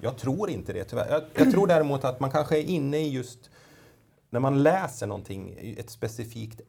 Jag 0.00 0.16
tror 0.16 0.50
inte 0.50 0.72
det 0.72 0.84
tyvärr. 0.84 1.10
Jag, 1.10 1.22
jag 1.34 1.52
tror 1.52 1.66
däremot 1.66 2.04
att 2.04 2.20
man 2.20 2.30
kanske 2.30 2.58
är 2.58 2.62
inne 2.62 2.98
i 2.98 3.08
just 3.08 3.50
när 4.30 4.40
man 4.40 4.62
läser 4.62 5.06
någonting, 5.06 5.54
ett 5.78 5.90
specifikt 5.90 6.60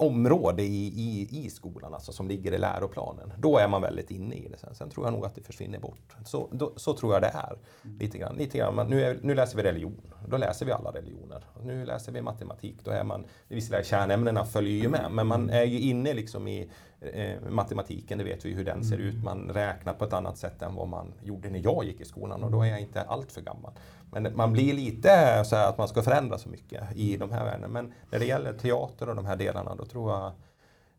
område 0.00 0.62
i, 0.62 0.86
i, 0.86 1.28
i 1.30 1.50
skolan, 1.50 1.94
alltså 1.94 2.12
som 2.12 2.28
ligger 2.28 2.52
i 2.52 2.58
läroplanen. 2.58 3.32
Då 3.38 3.58
är 3.58 3.68
man 3.68 3.82
väldigt 3.82 4.10
inne 4.10 4.34
i 4.34 4.48
det. 4.48 4.58
Sen, 4.58 4.74
sen 4.74 4.90
tror 4.90 5.06
jag 5.06 5.12
nog 5.12 5.26
att 5.26 5.34
det 5.34 5.42
försvinner 5.42 5.78
bort. 5.78 6.16
Så, 6.24 6.48
då, 6.52 6.72
så 6.76 6.96
tror 6.96 7.12
jag 7.12 7.22
det 7.22 7.28
är. 7.34 7.58
Lite 7.98 8.18
grann. 8.18 8.36
Lite 8.36 8.58
grann. 8.58 8.86
Nu, 8.88 9.02
är, 9.02 9.18
nu 9.22 9.34
läser 9.34 9.56
vi 9.56 9.62
religion. 9.62 10.00
Då 10.28 10.36
läser 10.36 10.66
vi 10.66 10.72
alla 10.72 10.90
religioner. 10.90 11.44
Nu 11.62 11.84
läser 11.84 12.12
vi 12.12 12.22
matematik. 12.22 12.76
Då 12.84 12.90
är 12.90 13.04
man, 13.04 13.24
visserligen 13.48 13.84
kärnämnena 13.84 14.44
följer 14.44 14.82
ju 14.82 14.88
med, 14.88 15.10
men 15.12 15.26
man 15.26 15.50
är 15.50 15.64
ju 15.64 15.80
inne 15.80 16.14
liksom 16.14 16.48
i 16.48 16.70
matematiken, 17.48 18.18
det 18.18 18.24
vet 18.24 18.44
vi 18.44 18.52
hur 18.54 18.64
den 18.64 18.84
ser 18.84 18.98
ut. 18.98 19.24
Man 19.24 19.48
räknar 19.48 19.92
på 19.92 20.04
ett 20.04 20.12
annat 20.12 20.38
sätt 20.38 20.62
än 20.62 20.74
vad 20.74 20.88
man 20.88 21.12
gjorde 21.22 21.50
när 21.50 21.60
jag 21.64 21.84
gick 21.84 22.00
i 22.00 22.04
skolan 22.04 22.42
och 22.42 22.50
då 22.50 22.62
är 22.62 22.66
jag 22.66 22.80
inte 22.80 23.02
allt 23.02 23.32
för 23.32 23.40
gammal. 23.40 23.72
Men 24.12 24.36
man 24.36 24.52
blir 24.52 24.72
lite 24.72 25.44
så 25.44 25.56
att 25.56 25.78
man 25.78 25.88
ska 25.88 26.02
förändra 26.02 26.38
så 26.38 26.48
mycket 26.48 26.96
i 26.96 27.16
de 27.16 27.32
här 27.32 27.44
världarna. 27.44 27.68
Men 27.68 27.92
när 28.10 28.18
det 28.18 28.26
gäller 28.26 28.52
teater 28.52 29.08
och 29.08 29.16
de 29.16 29.26
här 29.26 29.36
delarna, 29.36 29.74
då 29.74 29.84
tror 29.84 30.12
jag 30.12 30.32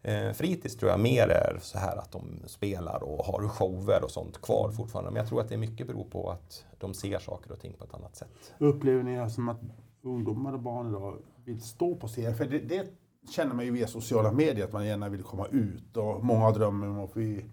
Eh, 0.03 0.31
fritids 0.31 0.75
tror 0.75 0.91
jag 0.91 0.99
mer 0.99 1.27
är 1.27 1.57
så 1.61 1.77
här 1.77 1.97
att 1.97 2.11
de 2.11 2.39
spelar 2.45 3.03
och 3.03 3.25
har 3.25 3.47
shower 3.47 4.03
och 4.03 4.11
sånt 4.11 4.41
kvar 4.41 4.71
fortfarande. 4.71 5.11
Men 5.11 5.19
jag 5.19 5.27
tror 5.27 5.41
att 5.41 5.49
det 5.49 5.57
mycket 5.57 5.87
beror 5.87 6.03
på 6.03 6.29
att 6.29 6.65
de 6.79 6.93
ser 6.93 7.19
saker 7.19 7.51
och 7.51 7.59
ting 7.59 7.73
på 7.73 7.83
ett 7.83 7.93
annat 7.93 8.15
sätt. 8.15 8.53
Upplever 8.57 9.03
ni 9.03 9.29
som 9.29 9.49
att 9.49 9.59
ungdomar 10.01 10.53
och 10.53 10.59
barn 10.59 10.89
idag 10.89 11.17
vill 11.45 11.61
stå 11.61 11.95
på 11.95 12.07
scen? 12.07 12.35
För 12.35 12.45
det, 12.45 12.59
det 12.59 12.87
känner 13.29 13.55
man 13.55 13.65
ju 13.65 13.71
via 13.71 13.87
sociala 13.87 14.31
medier, 14.31 14.65
att 14.65 14.73
man 14.73 14.85
gärna 14.85 15.09
vill 15.09 15.23
komma 15.23 15.47
ut. 15.47 15.97
Och 15.97 16.23
många 16.23 16.51
drömmer 16.51 16.87
om 16.87 16.99
att 16.99 17.13
bli 17.13 17.45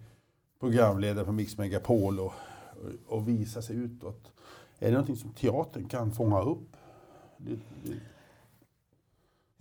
programledare 0.59 1.25
på 1.25 1.31
Mix 1.31 1.57
Megapol 1.57 2.19
och, 2.19 2.33
och 3.07 3.27
visa 3.27 3.61
sig 3.61 3.75
utåt. 3.75 4.31
Är 4.79 4.85
det 4.85 4.91
någonting 4.91 5.17
som 5.17 5.33
teatern 5.33 5.87
kan 5.87 6.11
fånga 6.11 6.41
upp? 6.41 6.75
Det, 7.37 7.59
det... 7.83 7.99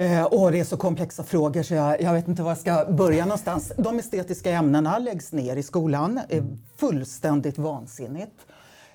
Eh, 0.00 0.28
åh, 0.30 0.50
det 0.50 0.60
är 0.60 0.64
så 0.64 0.76
komplexa 0.76 1.22
frågor 1.22 1.62
så 1.62 1.74
jag, 1.74 2.02
jag, 2.02 2.12
vet 2.12 2.28
inte 2.28 2.42
var 2.42 2.50
jag 2.50 2.58
ska 2.58 2.84
börja 2.90 3.24
någonstans. 3.24 3.72
De 3.78 3.98
estetiska 3.98 4.50
ämnena 4.50 4.98
läggs 4.98 5.32
ner 5.32 5.56
i 5.56 5.62
skolan. 5.62 6.20
är 6.28 6.56
fullständigt 6.76 7.58
vansinnigt. 7.58 8.46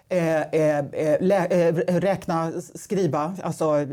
Eh, 0.09 0.41
eh, 0.41 0.79
eh 0.79 1.17
lä, 1.21 1.45
eh 1.45 1.99
räkna, 1.99 2.51
skriva, 2.75 3.35
alltså 3.43 3.87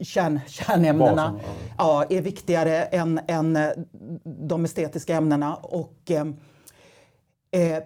kärn, 0.00 0.40
kärnämnena 0.46 1.40
ja, 1.78 2.04
är 2.10 2.20
viktigare 2.20 2.84
än, 2.84 3.20
än 3.28 3.58
de 4.24 4.64
estetiska 4.64 5.14
ämnena. 5.14 5.54
Och, 5.56 6.10
eh, 6.10 7.78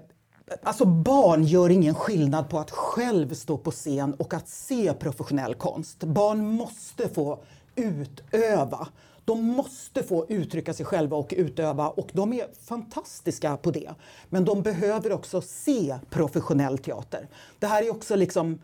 Alltså 0.62 0.84
barn 0.84 1.44
gör 1.44 1.70
ingen 1.70 1.94
skillnad 1.94 2.48
på 2.48 2.58
att 2.58 2.70
själv 2.70 3.34
stå 3.34 3.58
på 3.58 3.70
scen 3.70 4.14
och 4.14 4.34
att 4.34 4.48
se 4.48 4.92
professionell 4.92 5.54
konst. 5.54 6.04
Barn 6.04 6.46
måste 6.46 7.08
få 7.08 7.44
utöva. 7.74 8.88
De 9.24 9.44
måste 9.44 10.02
få 10.02 10.26
uttrycka 10.28 10.74
sig 10.74 10.86
själva 10.86 11.16
och 11.16 11.34
utöva 11.36 11.88
och 11.88 12.10
de 12.12 12.32
är 12.32 12.46
fantastiska 12.60 13.56
på 13.56 13.70
det. 13.70 13.90
Men 14.28 14.44
de 14.44 14.62
behöver 14.62 15.12
också 15.12 15.40
se 15.40 15.98
professionell 16.10 16.78
teater. 16.78 17.28
Det 17.58 17.66
här 17.66 17.82
är 17.82 17.90
också 17.90 18.16
liksom 18.16 18.58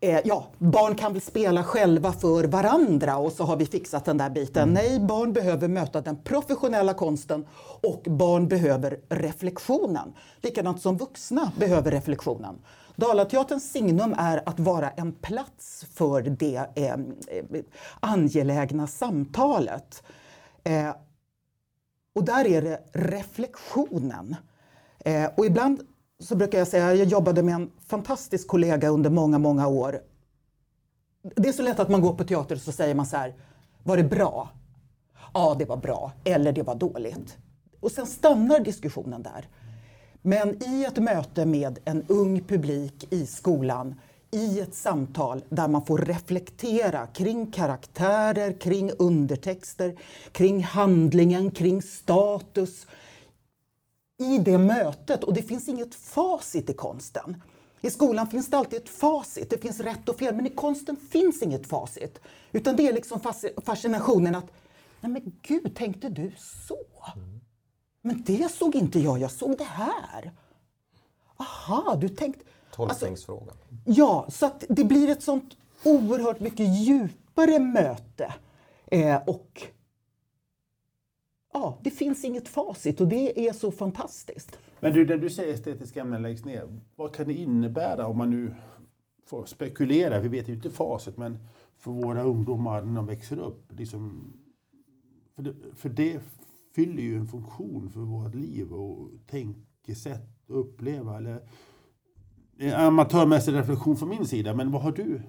Eh, 0.00 0.20
ja, 0.24 0.46
barn 0.58 0.94
kan 0.94 1.12
väl 1.12 1.22
spela 1.22 1.64
själva 1.64 2.12
för 2.12 2.44
varandra 2.44 3.16
och 3.16 3.32
så 3.32 3.44
har 3.44 3.56
vi 3.56 3.66
fixat 3.66 4.04
den 4.04 4.18
där 4.18 4.30
biten. 4.30 4.62
Mm. 4.62 4.74
Nej, 4.74 5.00
barn 5.00 5.32
behöver 5.32 5.68
möta 5.68 6.00
den 6.00 6.22
professionella 6.22 6.94
konsten 6.94 7.46
och 7.82 8.02
barn 8.02 8.48
behöver 8.48 9.00
reflektionen. 9.08 10.12
Likadant 10.40 10.82
som 10.82 10.96
vuxna 10.96 11.52
behöver 11.56 11.90
reflektionen. 11.90 12.58
Dalateaterns 12.96 13.72
signum 13.72 14.14
är 14.18 14.48
att 14.48 14.60
vara 14.60 14.90
en 14.90 15.12
plats 15.12 15.86
för 15.94 16.22
det 16.22 16.70
eh, 16.74 16.96
angelägna 18.00 18.86
samtalet. 18.86 20.02
Eh, 20.64 20.90
och 22.14 22.24
där 22.24 22.46
är 22.46 22.62
det 22.62 22.80
reflektionen. 22.92 24.36
Eh, 24.98 25.30
och 25.36 25.46
ibland 25.46 25.82
så 26.20 26.36
brukar 26.36 26.58
jag 26.58 26.68
säga, 26.68 26.94
jag 26.94 27.06
jobbade 27.06 27.42
med 27.42 27.54
en 27.54 27.70
fantastisk 27.86 28.48
kollega 28.48 28.88
under 28.88 29.10
många, 29.10 29.38
många 29.38 29.68
år. 29.68 30.00
Det 31.36 31.48
är 31.48 31.52
så 31.52 31.62
lätt 31.62 31.80
att 31.80 31.88
man 31.88 32.00
går 32.00 32.14
på 32.14 32.24
teater 32.24 32.54
och 32.54 32.60
så 32.60 32.72
säger 32.72 32.94
man 32.94 33.06
så 33.06 33.16
här, 33.16 33.34
var 33.82 33.96
det 33.96 34.04
bra? 34.04 34.50
Ja, 35.34 35.56
det 35.58 35.64
var 35.64 35.76
bra. 35.76 36.12
Eller 36.24 36.52
det 36.52 36.62
var 36.62 36.74
dåligt. 36.74 37.36
Och 37.80 37.90
sen 37.90 38.06
stannar 38.06 38.60
diskussionen 38.60 39.22
där. 39.22 39.48
Men 40.22 40.62
i 40.64 40.84
ett 40.84 40.96
möte 40.96 41.46
med 41.46 41.78
en 41.84 42.04
ung 42.08 42.40
publik 42.40 43.12
i 43.12 43.26
skolan, 43.26 43.94
i 44.30 44.60
ett 44.60 44.74
samtal 44.74 45.44
där 45.48 45.68
man 45.68 45.86
får 45.86 45.98
reflektera 45.98 47.06
kring 47.06 47.52
karaktärer, 47.52 48.60
kring 48.60 48.90
undertexter, 48.98 49.96
kring 50.32 50.62
handlingen, 50.62 51.50
kring 51.50 51.82
status, 51.82 52.86
i 54.18 54.38
det 54.38 54.58
mötet 54.58 55.24
och 55.24 55.34
det 55.34 55.42
finns 55.42 55.68
inget 55.68 55.94
facit 55.94 56.70
i 56.70 56.72
konsten. 56.72 57.42
I 57.80 57.90
skolan 57.90 58.26
finns 58.26 58.50
det 58.50 58.56
alltid 58.58 58.82
ett 58.82 58.88
facit, 58.88 59.50
det 59.50 59.58
finns 59.58 59.80
rätt 59.80 60.08
och 60.08 60.18
fel, 60.18 60.34
men 60.34 60.46
i 60.46 60.50
konsten 60.50 60.96
finns 60.96 61.42
inget 61.42 61.66
facit. 61.66 62.20
Utan 62.52 62.76
det 62.76 62.88
är 62.88 62.92
liksom 62.92 63.20
fascinationen 63.64 64.34
att, 64.34 64.46
nej 65.00 65.12
men 65.12 65.32
gud, 65.42 65.76
tänkte 65.76 66.08
du 66.08 66.32
så? 66.38 66.78
Men 68.02 68.22
det 68.26 68.52
såg 68.52 68.74
inte 68.74 69.00
jag, 69.00 69.18
jag 69.18 69.30
såg 69.30 69.58
det 69.58 69.64
här. 69.64 70.32
Aha, 71.36 71.96
du 72.00 72.08
tänkte... 72.08 72.44
Tolkningsfrågan. 72.72 73.48
Alltså, 73.48 74.00
ja, 74.00 74.26
så 74.28 74.46
att 74.46 74.64
det 74.68 74.84
blir 74.84 75.08
ett 75.08 75.22
sånt 75.22 75.56
oerhört 75.84 76.40
mycket 76.40 76.66
djupare 76.78 77.58
möte. 77.58 78.34
Eh, 78.86 79.16
och 79.26 79.62
ja, 81.52 81.78
det 81.82 81.90
finns 81.90 82.24
inget 82.24 82.48
facit 82.48 83.00
och 83.00 83.08
det 83.08 83.48
är 83.48 83.52
så 83.52 83.70
fantastiskt. 83.70 84.58
Men 84.80 84.92
du, 84.92 85.06
när 85.06 85.16
du 85.16 85.30
säger 85.30 85.54
estetiska 85.54 86.00
ämnen 86.00 86.22
läggs 86.22 86.44
ner, 86.44 86.80
vad 86.96 87.14
kan 87.14 87.28
det 87.28 87.34
innebära 87.34 88.06
om 88.06 88.18
man 88.18 88.30
nu 88.30 88.54
får 89.26 89.44
spekulera? 89.44 90.20
Vi 90.20 90.28
vet 90.28 90.48
ju 90.48 90.54
inte 90.54 90.70
facit, 90.70 91.16
men 91.16 91.38
för 91.78 91.90
våra 91.90 92.22
ungdomar 92.22 92.82
när 92.82 92.96
de 92.96 93.06
växer 93.06 93.38
upp. 93.38 93.72
Liksom, 93.78 94.32
för, 95.34 95.42
det, 95.42 95.54
för 95.74 95.88
det 95.88 96.20
fyller 96.74 97.02
ju 97.02 97.16
en 97.16 97.26
funktion 97.26 97.90
för 97.90 98.00
vårt 98.00 98.34
liv 98.34 98.72
och 98.72 99.10
tänkesätt 99.26 100.48
och 100.48 100.60
uppleva. 100.60 101.16
Eller, 101.16 101.40
en 102.58 102.74
amatörmässig 102.74 103.54
reflektion 103.54 103.96
från 103.96 104.08
min 104.08 104.26
sida, 104.26 104.54
men 104.54 104.70
vad 104.70 104.82
har 104.82 104.92
du? 104.92 105.22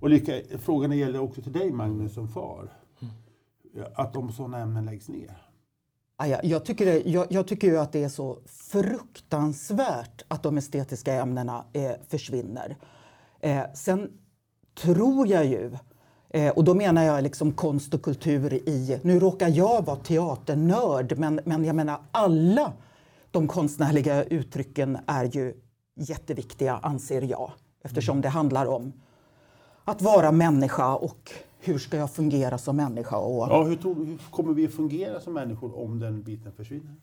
Och 0.00 0.10
lika, 0.10 0.32
frågan 0.58 0.98
gäller 0.98 1.20
också 1.20 1.42
till 1.42 1.52
dig 1.52 1.72
Magnus 1.72 2.14
som 2.14 2.28
far. 2.28 2.72
Att 3.94 4.16
om 4.16 4.32
sådana 4.32 4.58
ämnen 4.58 4.84
läggs 4.84 5.08
ner. 5.08 5.47
Jag 6.26 6.64
tycker, 6.64 6.86
det, 6.86 7.00
jag, 7.00 7.26
jag 7.30 7.46
tycker 7.46 7.68
ju 7.68 7.78
att 7.78 7.92
det 7.92 8.04
är 8.04 8.08
så 8.08 8.38
fruktansvärt 8.46 10.22
att 10.28 10.42
de 10.42 10.58
estetiska 10.58 11.12
ämnena 11.12 11.64
eh, 11.72 11.92
försvinner. 12.08 12.76
Eh, 13.40 13.62
sen 13.74 14.10
tror 14.82 15.28
jag 15.28 15.46
ju, 15.46 15.76
eh, 16.30 16.50
och 16.50 16.64
då 16.64 16.74
menar 16.74 17.02
jag 17.02 17.22
liksom 17.22 17.52
konst 17.52 17.94
och 17.94 18.02
kultur 18.02 18.54
i... 18.54 19.00
Nu 19.02 19.18
råkar 19.20 19.48
jag 19.48 19.86
vara 19.86 19.96
teaternörd, 19.96 21.18
men, 21.18 21.40
men 21.44 21.64
jag 21.64 21.76
menar 21.76 22.00
alla 22.10 22.72
de 23.30 23.48
konstnärliga 23.48 24.24
uttrycken 24.24 24.98
är 25.06 25.24
ju 25.24 25.54
jätteviktiga, 25.96 26.78
anser 26.82 27.22
jag. 27.22 27.52
Eftersom 27.84 28.20
det 28.20 28.28
handlar 28.28 28.66
om 28.66 28.92
att 29.84 30.02
vara 30.02 30.32
människa 30.32 30.94
och 30.94 31.32
hur 31.58 31.78
ska 31.78 31.96
jag 31.96 32.12
fungera 32.14 32.58
som 32.58 32.76
människa? 32.76 33.16
Och... 33.16 33.48
Ja, 33.48 33.62
hur, 33.62 33.76
tog, 33.76 34.06
hur 34.06 34.18
kommer 34.30 34.52
vi 34.52 34.66
att 34.66 34.74
fungera 34.74 35.20
som 35.20 35.32
människor 35.32 35.78
om 35.78 35.98
den 35.98 36.22
biten 36.22 36.52
försvinner? 36.52 36.94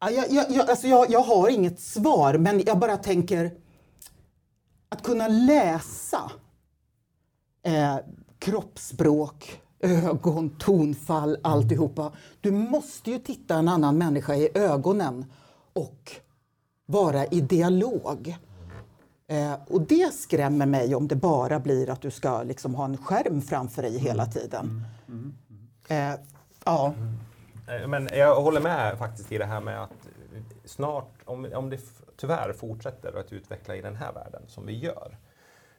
Ja, 0.00 0.10
jag, 0.10 0.50
jag, 0.50 0.70
alltså 0.70 0.86
jag, 0.86 1.10
jag 1.10 1.22
har 1.22 1.48
inget 1.48 1.80
svar, 1.80 2.38
men 2.38 2.62
jag 2.66 2.78
bara 2.78 2.96
tänker 2.96 3.52
att 4.88 5.02
kunna 5.02 5.28
läsa 5.28 6.32
eh, 7.62 7.96
kroppsspråk, 8.38 9.60
ögon, 9.80 10.50
tonfall, 10.50 11.36
alltihopa. 11.42 12.12
Du 12.40 12.50
måste 12.50 13.10
ju 13.10 13.18
titta 13.18 13.54
en 13.54 13.68
annan 13.68 13.98
människa 13.98 14.34
i 14.34 14.48
ögonen 14.54 15.24
och 15.72 16.12
vara 16.86 17.26
i 17.26 17.40
dialog. 17.40 18.36
Eh, 19.26 19.54
och 19.68 19.80
det 19.80 20.14
skrämmer 20.14 20.66
mig 20.66 20.94
om 20.94 21.08
det 21.08 21.16
bara 21.16 21.60
blir 21.60 21.90
att 21.90 22.00
du 22.00 22.10
ska 22.10 22.42
liksom 22.42 22.74
ha 22.74 22.84
en 22.84 22.96
skärm 22.98 23.42
framför 23.42 23.82
dig 23.82 23.98
hela 23.98 24.26
tiden. 24.26 24.84
Eh, 25.88 26.14
ja. 26.64 26.94
Eh, 27.68 27.88
men 27.88 28.08
jag 28.12 28.40
håller 28.40 28.60
med 28.60 28.98
faktiskt 28.98 29.32
i 29.32 29.38
det 29.38 29.44
här 29.44 29.60
med 29.60 29.82
att 29.82 30.08
snart, 30.64 31.12
om, 31.24 31.48
om 31.54 31.70
det 31.70 31.80
tyvärr 32.16 32.52
fortsätter 32.52 33.20
att 33.20 33.32
utveckla 33.32 33.76
i 33.76 33.82
den 33.82 33.96
här 33.96 34.12
världen 34.12 34.42
som 34.46 34.66
vi 34.66 34.78
gör. 34.78 35.18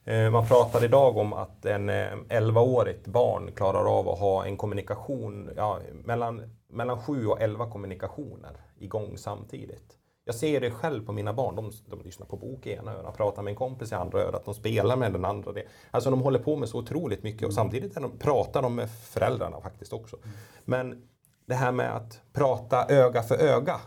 Eh, 0.06 0.30
man 0.30 0.48
pratar 0.48 0.84
idag 0.84 1.18
om 1.18 1.34
att 1.34 1.66
en 1.66 1.90
11-årigt 1.90 3.08
eh, 3.08 3.12
barn 3.12 3.52
klarar 3.56 4.00
av 4.00 4.10
att 4.10 4.20
ha 4.20 4.46
en 4.46 4.58
kommunikation, 4.58 5.50
ja, 5.56 5.80
mellan, 6.04 6.56
mellan 6.68 7.02
7 7.02 7.28
och 7.28 7.42
11 7.42 7.70
kommunikationer 7.70 8.52
igång 8.80 9.18
samtidigt. 9.18 9.98
Jag 10.26 10.36
ser 10.36 10.62
det 10.62 10.72
själv 10.72 11.06
på 11.06 11.12
mina 11.12 11.34
barn. 11.34 11.56
De, 11.56 11.72
de 11.86 12.02
lyssnar 12.02 12.28
på 12.28 12.38
bok 12.38 12.68
i 12.68 12.72
ena 12.72 12.94
örat, 12.94 13.18
pratar 13.18 13.42
med 13.44 13.52
en 13.52 13.56
kompis 13.56 13.92
i 13.92 13.96
andra 13.96 14.22
örat, 14.22 14.46
de 14.46 14.54
spelar 14.54 14.96
med 14.96 15.14
den 15.14 15.26
andra. 15.26 15.54
Alltså 15.92 16.10
de 16.10 16.22
håller 16.22 16.40
på 16.40 16.56
med 16.56 16.70
så 16.70 16.78
otroligt 16.78 17.24
mycket 17.24 17.48
och 17.48 17.54
samtidigt 17.54 17.96
de, 17.96 18.18
pratar 18.18 18.62
de 18.62 18.76
med 18.76 18.90
föräldrarna 18.92 19.62
faktiskt 19.62 19.94
också. 19.94 20.18
Men 20.66 21.08
det 21.46 21.56
här 21.56 21.72
med 21.72 21.96
att 21.96 22.22
prata 22.34 22.86
öga 22.90 23.24
för 23.24 23.36
öga, 23.36 23.80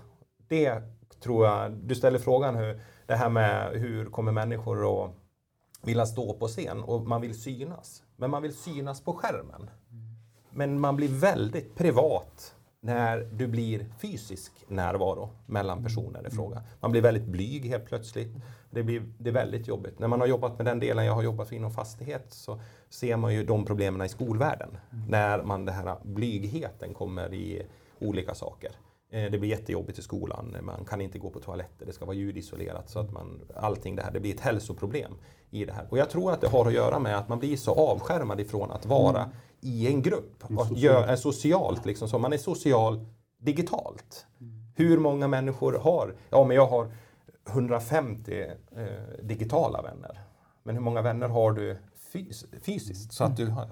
det 0.49 0.83
tror 1.21 1.47
jag, 1.47 1.73
du 1.73 1.95
ställer 1.95 2.19
frågan 2.19 2.57
hur, 2.57 2.81
det 3.07 3.15
här 3.15 3.29
med 3.29 3.73
hur 3.73 4.07
kommer 4.07 4.33
människor 4.33 5.05
att 5.05 5.11
vilja 5.83 6.07
stå 6.07 6.33
på 6.33 6.49
scen 6.49 6.83
och 6.83 7.03
man 7.03 7.21
vill 7.21 7.41
synas. 7.41 8.03
Men 8.17 8.31
man 8.31 8.43
vill 8.43 8.55
synas 8.55 9.01
på 9.01 9.13
skärmen. 9.13 9.71
Men 10.51 10.81
man 10.81 10.97
blir 10.97 11.09
väldigt 11.09 11.75
privat 11.75 12.56
när 12.87 13.29
du 13.33 13.47
blir 13.47 13.87
fysisk 13.99 14.53
närvaro 14.69 15.31
mellan 15.47 15.85
personer 15.85 16.27
i 16.27 16.31
fråga. 16.31 16.63
Man 16.81 16.91
blir 16.91 17.03
väldigt 17.03 17.27
blyg 17.27 17.65
helt 17.65 17.85
plötsligt. 17.87 18.33
Det, 18.71 18.83
blir, 18.83 19.03
det 19.19 19.31
är 19.31 19.35
väldigt 19.35 19.69
jobbigt. 19.69 19.99
När 19.99 20.09
man 20.09 20.21
har 20.21 20.27
jobbat 20.27 20.59
med 20.59 20.67
den 20.67 20.81
delen 20.81 21.05
jag 21.05 21.15
har 21.15 21.23
jobbat 21.23 21.53
inom 21.53 21.71
fastighet 21.71 22.27
så 22.29 22.61
ser 22.89 23.17
man 23.17 23.35
ju 23.35 23.45
de 23.45 23.65
problemen 23.65 24.07
i 24.07 24.09
skolvärlden. 24.09 24.69
Mm. 24.93 25.05
När 25.09 25.43
man, 25.43 25.65
den 25.65 25.75
här 25.75 25.97
blygheten 26.03 26.95
kommer 26.95 27.35
i 27.35 27.63
olika 27.99 28.35
saker. 28.35 28.71
Eh, 29.11 29.31
det 29.31 29.39
blir 29.39 29.51
jättejobbigt 29.51 29.99
i 29.99 30.03
skolan, 30.03 30.57
man 30.63 30.85
kan 30.85 31.01
inte 31.01 31.19
gå 31.19 31.31
på 31.31 31.41
toaletter, 31.41 31.87
det 31.87 31.93
ska 31.93 32.05
vara 32.05 32.17
ljudisolerat. 32.17 32.91
Så 32.91 32.99
att 32.99 33.13
man, 33.13 33.41
allting 33.55 33.97
det 33.97 34.03
här, 34.03 34.11
det 34.11 34.21
blir 34.21 34.35
ett 34.35 34.41
hälsoproblem 34.41 35.13
i 35.51 35.65
det 35.65 35.73
här. 35.73 35.87
Och 35.91 35.99
jag 35.99 36.11
tror 36.11 36.33
att 36.33 36.41
det 36.41 36.49
har 36.49 36.67
att 36.67 36.73
göra 36.73 36.99
med 36.99 37.19
att 37.19 37.29
man 37.29 37.39
blir 37.39 37.57
så 37.57 37.75
avskärmad 37.75 38.41
ifrån 38.41 38.71
att 38.71 38.87
vara 38.87 39.19
mm 39.19 39.31
i 39.61 39.87
en 39.87 40.03
grupp. 40.03 40.45
Och 40.57 40.67
gör, 40.77 41.03
är 41.03 41.17
socialt, 41.17 41.87
liksom, 41.87 42.09
så 42.09 42.19
man 42.19 42.33
är 42.33 42.39
social 42.39 43.07
digitalt. 43.39 44.27
Hur 44.75 44.99
många 44.99 45.29
människor 45.29 45.73
har, 45.73 46.15
ja 46.31 46.45
men 46.45 46.57
jag 46.57 46.67
har 46.67 46.93
150 47.49 48.45
eh, 48.77 48.87
digitala 49.23 49.83
vänner. 49.83 50.21
Men 50.63 50.75
hur 50.75 50.83
många 50.83 51.03
vänner 51.03 51.29
har 51.29 51.53
du 51.53 51.79
fys 52.13 52.45
fysiskt? 52.63 53.13
Så 53.13 53.25
att 53.25 53.37
du 53.37 53.47
har, 53.47 53.69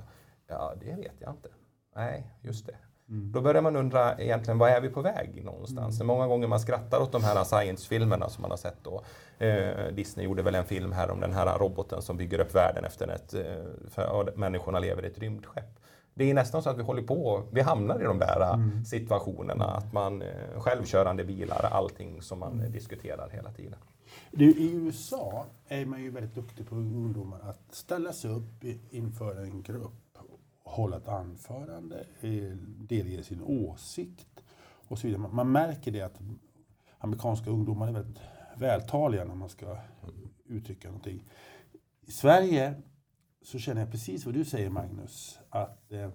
ja 0.46 0.74
det 0.80 0.94
vet 0.94 1.20
jag 1.20 1.30
inte. 1.30 1.48
Nej, 1.96 2.26
just 2.42 2.66
det. 2.66 2.76
Mm. 3.08 3.32
Då 3.32 3.40
börjar 3.40 3.62
man 3.62 3.76
undra 3.76 4.18
egentligen, 4.18 4.58
vad 4.58 4.70
är 4.70 4.80
vi 4.80 4.88
på 4.88 5.02
väg 5.02 5.44
någonstans? 5.44 5.96
Mm. 5.96 6.06
Många 6.06 6.26
gånger 6.26 6.48
man 6.48 6.60
skrattar 6.60 7.00
åt 7.00 7.12
de 7.12 7.24
här 7.24 7.44
science-filmerna 7.44 8.28
som 8.28 8.42
man 8.42 8.50
har 8.50 8.58
sett 8.58 8.78
då. 8.82 9.02
Eh, 9.38 9.86
Disney 9.92 10.26
gjorde 10.26 10.42
väl 10.42 10.54
en 10.54 10.64
film 10.64 10.92
här 10.92 11.10
om 11.10 11.20
den 11.20 11.32
här 11.32 11.58
roboten 11.58 12.02
som 12.02 12.16
bygger 12.16 12.38
upp 12.38 12.54
världen 12.54 12.84
efter 12.84 13.08
ett, 13.08 13.34
eh, 13.34 13.42
för 13.88 14.32
människorna 14.36 14.78
lever 14.78 15.04
i 15.04 15.06
ett 15.06 15.18
rymdskepp. 15.18 15.80
Det 16.14 16.30
är 16.30 16.34
nästan 16.34 16.62
så 16.62 16.70
att 16.70 16.78
vi 16.78 16.82
håller 16.82 17.02
på, 17.02 17.42
vi 17.50 17.60
hamnar 17.60 18.00
i 18.00 18.04
de 18.04 18.18
där 18.18 18.54
mm. 18.54 18.84
situationerna, 18.84 19.64
att 19.64 19.92
man 19.92 20.22
eh, 20.22 20.60
självkörande 20.60 21.24
bilar, 21.24 21.68
allting 21.72 22.22
som 22.22 22.38
man 22.38 22.70
diskuterar 22.70 23.28
hela 23.30 23.52
tiden. 23.52 23.78
Du, 24.30 24.50
I 24.50 24.72
USA 24.72 25.46
är 25.68 25.86
man 25.86 26.02
ju 26.02 26.10
väldigt 26.10 26.34
duktig 26.34 26.68
på 26.68 26.74
ungdomar 26.74 27.38
att 27.42 27.74
ställa 27.74 28.12
sig 28.12 28.30
upp 28.30 28.64
inför 28.90 29.42
en 29.42 29.62
grupp 29.62 30.03
hålla 30.64 30.96
ett 30.96 31.08
anförande, 31.08 32.06
eh, 32.20 32.56
delge 32.88 33.22
sin 33.22 33.42
åsikt 33.42 34.44
och 34.88 34.98
så 34.98 35.06
vidare. 35.06 35.28
Man 35.32 35.52
märker 35.52 35.92
det 35.92 36.00
att 36.00 36.20
amerikanska 36.98 37.50
ungdomar 37.50 37.88
är 37.88 37.92
väldigt 37.92 38.22
vältaliga 38.56 39.24
när 39.24 39.34
man 39.34 39.48
ska 39.48 39.76
uttrycka 40.46 40.88
någonting. 40.88 41.24
I 42.00 42.10
Sverige 42.10 42.74
så 43.42 43.58
känner 43.58 43.80
jag 43.80 43.90
precis 43.90 44.26
vad 44.26 44.34
du 44.34 44.44
säger 44.44 44.70
Magnus, 44.70 45.38
att 45.50 45.92
eh, 45.92 46.10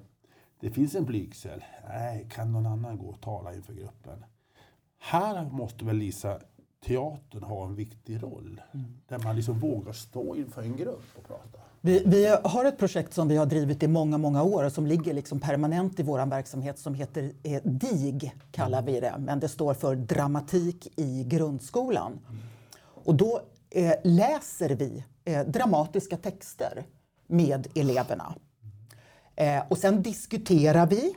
det 0.59 0.71
finns 0.71 0.95
en 0.95 1.05
blygsel. 1.05 1.63
Nej, 1.88 2.29
kan 2.31 2.51
någon 2.51 2.65
annan 2.65 2.97
gå 2.97 3.05
och 3.05 3.21
tala 3.21 3.53
inför 3.53 3.73
gruppen? 3.73 4.25
Här 4.97 5.49
måste 5.49 5.86
väl 5.86 5.97
Lisa, 5.97 6.39
teatern 6.86 7.43
ha 7.43 7.65
en 7.65 7.76
viktig 7.76 8.24
roll. 8.24 8.61
Mm. 8.74 8.86
Där 9.07 9.19
man 9.19 9.36
liksom 9.36 9.59
vågar 9.59 9.93
stå 9.93 10.36
inför 10.36 10.61
en 10.61 10.78
grupp 10.78 11.17
och 11.17 11.28
prata. 11.28 11.59
Vi, 11.82 12.03
vi, 12.05 12.36
har 12.43 12.65
ett 12.65 12.77
projekt 12.77 13.13
som 13.13 13.27
vi 13.27 13.38
har 13.38 13.45
drivit 13.45 13.84
i 13.84 13.88
många, 13.88 14.17
många 14.17 14.43
år 14.43 14.63
och 14.63 14.71
som 14.71 14.88
ligger 14.88 15.13
liksom 15.13 15.39
permanent 15.39 15.99
i 15.99 16.03
vår 16.03 16.25
verksamhet 16.25 16.80
som 16.80 16.93
heter 16.93 17.32
eh, 17.43 17.61
DIG, 17.63 18.34
kallar 18.51 18.82
vi 18.82 18.99
det. 18.99 19.15
Men 19.19 19.39
det 19.39 19.47
står 19.47 19.73
för 19.73 19.95
Dramatik 19.95 20.93
i 20.95 21.23
grundskolan. 21.23 22.11
Mm. 22.11 22.41
Och 23.03 23.15
då 23.15 23.41
eh, 23.69 23.93
läser 24.03 24.69
vi 24.69 25.03
eh, 25.25 25.45
dramatiska 25.45 26.17
texter 26.17 26.84
med 27.27 27.67
eleverna. 27.75 28.36
Eh, 29.36 29.63
och 29.69 29.77
sen 29.77 30.01
diskuterar 30.01 30.88
vi 30.88 31.15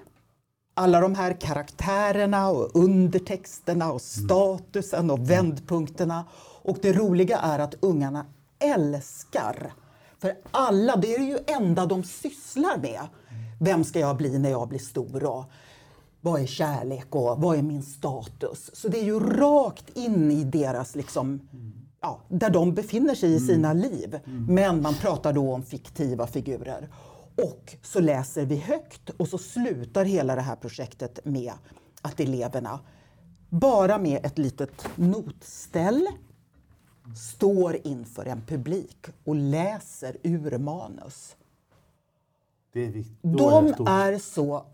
alla 0.75 1.01
de 1.01 1.15
här 1.15 1.33
karaktärerna 1.41 2.49
och 2.49 2.77
undertexterna 2.77 3.93
och 3.93 4.03
statusen 4.03 5.11
och 5.11 5.31
vändpunkterna. 5.31 6.25
Och 6.63 6.79
det 6.83 6.93
roliga 6.93 7.39
är 7.39 7.59
att 7.59 7.75
ungarna 7.81 8.27
älskar 8.59 9.73
för 10.23 10.37
alla, 10.51 10.97
det 10.97 11.15
är 11.15 11.23
ju 11.23 11.39
enda 11.47 11.87
de 11.87 12.05
sysslar 12.05 12.79
med. 12.79 13.01
Vem 13.61 13.85
ska 13.85 13.99
jag 13.99 14.17
bli 14.17 14.39
när 14.39 14.51
jag 14.51 14.69
blir 14.69 14.79
stor? 14.79 15.25
Och 15.25 15.45
vad 16.21 16.41
är 16.41 16.47
kärlek 16.47 17.15
och 17.15 17.41
vad 17.41 17.59
är 17.59 17.63
min 17.63 17.83
status? 17.83 18.71
Så 18.73 18.89
det 18.89 18.99
är 18.99 19.05
ju 19.05 19.21
rakt 19.21 19.97
in 19.97 20.31
i 20.31 20.45
deras, 20.45 20.95
liksom, 20.95 21.49
ja, 22.01 22.21
där 22.29 22.51
de 22.51 22.75
befinner 22.75 23.15
sig 23.15 23.35
i 23.35 23.41
sina 23.41 23.73
liv. 23.73 24.19
Men 24.49 24.83
man 24.83 24.95
pratar 24.95 25.33
då 25.33 25.53
om 25.53 25.63
fiktiva 25.63 26.27
figurer. 26.27 26.89
Och 27.37 27.77
så 27.83 28.01
läser 28.01 28.45
vi 28.45 28.57
högt 28.57 29.11
och 29.17 29.29
så 29.29 29.39
slutar 29.39 30.05
hela 30.05 30.35
det 30.35 30.43
här 30.43 30.57
projektet 30.57 31.19
med 31.25 31.53
att 32.03 32.21
eleverna 32.21 32.81
bara 33.49 33.99
med 33.99 34.27
ett 34.27 34.39
litet 34.39 34.87
notställ 34.97 36.09
står 37.17 37.79
inför 37.85 38.27
en 38.27 38.43
publik 38.47 39.07
och 39.25 39.35
läser 39.35 40.17
ur 40.23 40.59
manus. 40.59 41.37
Det 42.73 42.85
är 42.85 43.05
De 43.21 43.87
är 43.89 44.19
så... 44.19 44.67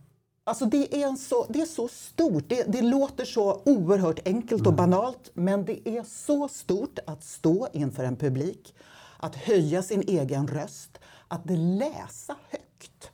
Alltså 0.45 0.65
det, 0.67 1.03
är 1.03 1.09
en 1.09 1.17
så, 1.17 1.47
det 1.49 1.61
är 1.61 1.67
så 1.67 1.89
stort. 1.89 2.45
Det, 2.49 2.73
det 2.73 2.83
låter 2.83 3.25
så 3.25 3.63
oerhört 3.65 4.29
enkelt 4.29 4.67
och 4.67 4.75
banalt 4.75 5.31
men 5.35 5.65
det 5.65 5.89
är 5.89 6.03
så 6.03 6.49
stort 6.49 6.99
att 7.07 7.25
stå 7.25 7.69
inför 7.73 8.05
en 8.05 8.17
publik, 8.17 8.75
att 9.17 9.37
höja 9.37 9.83
sin 9.83 10.03
egen 10.07 10.47
röst, 10.47 10.99
att 11.29 11.43
läsa 11.51 12.37
högt. 12.51 13.11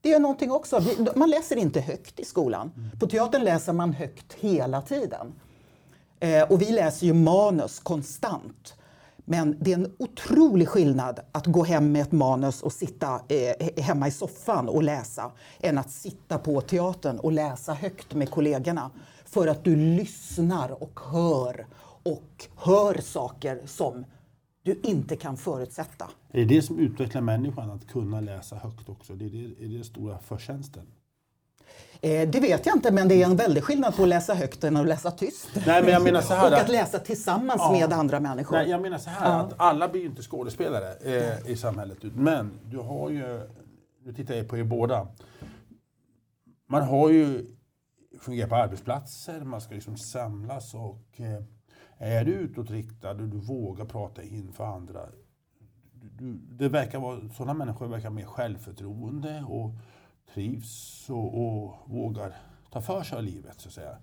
Det 0.00 0.12
är 0.12 0.20
någonting 0.20 0.50
också. 0.50 0.82
Man 1.16 1.30
läser 1.30 1.56
inte 1.56 1.80
högt 1.80 2.20
i 2.20 2.24
skolan. 2.24 2.90
På 3.00 3.06
teatern 3.06 3.44
läser 3.44 3.72
man 3.72 3.92
högt 3.92 4.32
hela 4.32 4.82
tiden. 4.82 5.32
Eh, 6.20 6.42
och 6.42 6.62
vi 6.62 6.72
läser 6.72 7.06
ju 7.06 7.12
manus 7.12 7.80
konstant. 7.80 8.74
Men 9.24 9.56
det 9.60 9.72
är 9.72 9.78
en 9.78 9.94
otrolig 9.98 10.68
skillnad 10.68 11.20
att 11.32 11.46
gå 11.46 11.64
hem 11.64 11.92
med 11.92 12.02
ett 12.02 12.12
manus 12.12 12.62
och 12.62 12.72
sitta 12.72 13.20
eh, 13.28 13.82
hemma 13.82 14.08
i 14.08 14.10
soffan 14.10 14.68
och 14.68 14.82
läsa 14.82 15.30
än 15.60 15.78
att 15.78 15.90
sitta 15.90 16.38
på 16.38 16.60
teatern 16.60 17.18
och 17.18 17.32
läsa 17.32 17.74
högt 17.74 18.14
med 18.14 18.30
kollegorna. 18.30 18.90
För 19.24 19.46
att 19.46 19.64
du 19.64 19.76
lyssnar 19.76 20.82
och 20.82 21.00
hör 21.12 21.66
och 22.02 22.46
hör 22.56 23.00
saker 23.00 23.62
som 23.66 24.04
du 24.62 24.80
inte 24.82 25.16
kan 25.16 25.36
förutsätta. 25.36 26.10
Det 26.32 26.40
är 26.40 26.46
det 26.46 26.62
som 26.62 26.78
utvecklar 26.78 27.20
människan, 27.20 27.70
att 27.70 27.88
kunna 27.88 28.20
läsa 28.20 28.56
högt 28.56 28.88
också. 28.88 29.14
Det 29.14 29.24
är 29.24 29.30
det, 29.30 29.64
är 29.64 29.68
det 29.68 29.74
den 29.74 29.84
stora 29.84 30.18
förtjänsten. 30.18 30.86
Eh, 32.02 32.28
det 32.28 32.40
vet 32.40 32.66
jag 32.66 32.76
inte, 32.76 32.92
men 32.92 33.08
det 33.08 33.22
är 33.22 33.26
en 33.26 33.36
väldig 33.36 33.64
skillnad 33.64 33.96
på 33.96 34.02
att 34.02 34.08
läsa 34.08 34.34
högt 34.34 34.64
än 34.64 34.76
att 34.76 34.86
läsa 34.86 35.10
tyst. 35.10 35.48
Nej, 35.66 35.82
men 35.82 35.92
jag 35.92 36.02
menar 36.02 36.20
så 36.20 36.34
här 36.34 36.52
och 36.52 36.58
att 36.58 36.68
läsa 36.68 36.98
tillsammans 36.98 37.60
Ja. 37.64 37.72
med 37.72 37.92
andra 37.92 38.20
människor. 38.20 38.56
Nej, 38.56 38.70
jag 38.70 38.82
menar 38.82 38.98
så 38.98 39.10
här, 39.10 39.40
att 39.40 39.54
alla 39.56 39.88
blir 39.88 40.00
ju 40.00 40.06
inte 40.06 40.22
skådespelare 40.22 40.94
eh, 40.94 41.50
i 41.50 41.56
samhället. 41.56 41.98
Men 42.02 42.50
du 42.64 42.78
har 42.78 43.10
ju, 43.10 43.40
nu 44.04 44.12
tittar 44.12 44.34
jag 44.34 44.48
på 44.48 44.58
er 44.58 44.64
båda. 44.64 45.06
Man 46.68 46.82
har 46.82 47.10
ju 47.10 47.46
fungerar 48.20 48.48
på 48.48 48.56
arbetsplatser, 48.56 49.40
man 49.40 49.60
ska 49.60 49.74
liksom 49.74 49.96
samlas 49.96 50.74
och 50.74 51.20
eh, 51.20 51.42
är 51.98 52.24
du 52.24 52.32
utåtriktad 52.32 53.10
och 53.10 53.28
du 53.28 53.38
vågar 53.38 53.84
prata 53.84 54.22
inför 54.22 54.64
andra. 54.64 55.00
Du, 56.18 56.34
det 56.34 56.68
verkar 56.68 56.98
vara, 56.98 57.20
sådana 57.36 57.54
människor 57.54 57.86
verkar 57.88 58.10
mer 58.10 58.24
självförtroende 58.24 59.44
och 59.48 59.70
trivs 60.34 61.06
och, 61.10 61.40
och 61.40 61.74
vågar 61.84 62.36
ta 62.72 62.80
för 62.80 63.02
sig 63.02 63.18
av 63.18 63.24
livet 63.24 63.60
så 63.60 63.68
att 63.68 63.74
säga. 63.74 63.96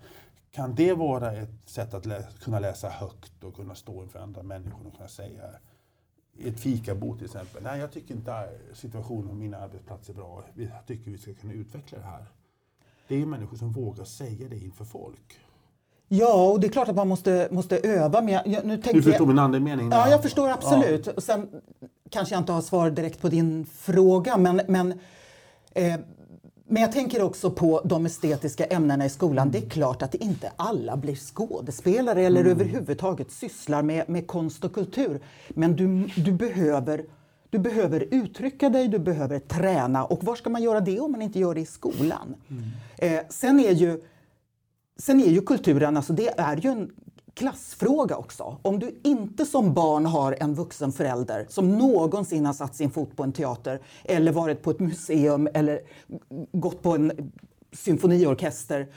Kan 0.52 0.76
det 0.76 0.94
vara 0.94 1.32
ett 1.34 1.50
sätt 1.70 1.94
att 1.94 2.06
lä 2.06 2.24
kunna 2.42 2.60
läsa 2.60 2.90
högt 2.90 3.44
och 3.44 3.56
kunna 3.56 3.76
stå 3.76 4.04
inför 4.04 4.20
andra 4.20 4.44
människor 4.44 4.88
och 4.88 4.96
kunna 4.96 5.08
säga 5.10 5.44
i 6.38 6.50
ett 6.50 6.60
fikabord 6.60 7.18
till 7.18 7.26
exempel. 7.26 7.64
Nej, 7.64 7.80
jag 7.80 7.92
tycker 7.92 8.16
inte 8.16 8.50
situationen 8.74 9.28
på 9.30 9.36
min 9.36 9.54
arbetsplats 9.54 10.10
är 10.10 10.14
bra. 10.14 10.44
Vi- 10.54 10.64
Jag 10.66 10.86
tycker 10.88 11.12
vi 11.12 11.18
ska 11.18 11.34
kunna 11.34 11.54
utveckla 11.54 11.98
det 11.98 12.04
här. 12.04 12.26
Det 13.08 13.22
är 13.22 13.26
människor 13.26 13.58
som 13.58 13.72
vågar 13.72 14.04
säga 14.04 14.48
det 14.50 14.58
inför 14.58 14.86
folk. 14.86 15.40
Ja, 16.08 16.52
och 16.52 16.60
det 16.60 16.68
är 16.68 16.72
klart 16.72 16.88
att 16.88 16.96
man 16.96 17.08
måste, 17.08 17.48
måste 17.52 17.78
öva. 17.80 18.22
Men 18.22 18.34
jag, 18.34 18.48
jag, 18.48 18.66
nu 18.66 18.76
tänker 18.78 18.94
Du 18.94 19.04
förstår 19.04 19.22
jag, 19.22 19.28
min 19.28 19.40
andemening? 19.40 19.90
Ja, 19.92 20.10
jag 20.10 20.22
förstår 20.22 20.50
absolut. 20.50 21.08
Och 21.08 21.24
sen 21.24 21.62
kanske 22.10 22.36
jag 22.36 22.42
inte 22.42 22.52
har 22.52 22.62
svar 22.62 22.90
direkt 22.92 23.22
på 23.22 23.30
din 23.30 23.66
fråga, 23.66 24.38
men, 24.38 24.62
men, 24.68 25.00
eh, 25.72 26.00
men 26.70 26.82
jag 26.82 26.91
tänker 26.91 27.22
också 27.22 27.51
på 27.51 27.82
de 27.86 28.05
estetiska 28.05 28.65
ämnena 28.65 29.05
i 29.05 29.09
skolan. 29.09 29.51
Det 29.51 29.57
är 29.57 29.70
klart 29.70 30.01
att 30.01 30.15
inte 30.15 30.51
alla 30.55 30.97
blir 30.97 31.15
skådespelare 31.15 32.22
eller 32.22 32.45
överhuvudtaget 32.45 33.32
sysslar 33.32 33.84
med, 33.84 34.09
med 34.09 34.28
konst 34.28 34.63
och 34.63 34.74
kultur. 34.74 35.20
Men 35.49 35.76
du, 35.76 36.09
du, 36.24 36.32
behöver, 36.32 37.05
du 37.49 37.59
behöver 37.59 38.07
uttrycka 38.11 38.70
dig, 38.70 38.88
du 38.88 38.99
behöver 38.99 39.39
träna. 39.39 40.05
Och 40.05 40.24
var 40.24 40.36
ska 40.36 40.49
man 40.49 40.63
göra 40.63 40.80
det 40.80 40.99
om 40.99 41.11
man 41.11 41.22
inte 41.22 41.39
gör 41.39 41.55
det 41.55 41.61
i 41.61 41.65
skolan? 41.65 42.36
Eh, 42.97 43.20
sen 43.30 43.59
är 43.59 43.72
ju 43.72 44.01
Sen 44.99 45.22
är 45.22 45.30
ju 45.30 45.41
kulturen, 45.41 45.97
alltså 45.97 46.13
det 46.13 46.39
är 46.39 46.57
ju 46.57 46.70
en 46.70 46.91
klassfråga 47.38 48.18
också. 48.18 48.58
Om 48.62 48.80
du 48.80 49.00
inte 49.04 49.46
som 49.46 49.74
barn 49.74 50.06
har 50.06 50.38
en 50.40 50.54
vuxen 50.54 50.92
förälder 50.92 51.46
som 51.50 51.78
någonsin 51.78 52.46
har 52.46 52.54
satt 52.54 52.76
sin 52.76 52.92
fot 52.92 53.16
på 53.16 53.24
en 53.24 53.32
teater 53.32 53.80
eller 54.04 54.32
varit 54.32 54.62
på 54.62 54.72
ett 54.72 54.80
museum 54.80 55.50
eller 55.54 55.82
gått 56.52 56.82
på 56.82 56.96
en 56.96 57.32
symfoniorkester. 57.72 58.88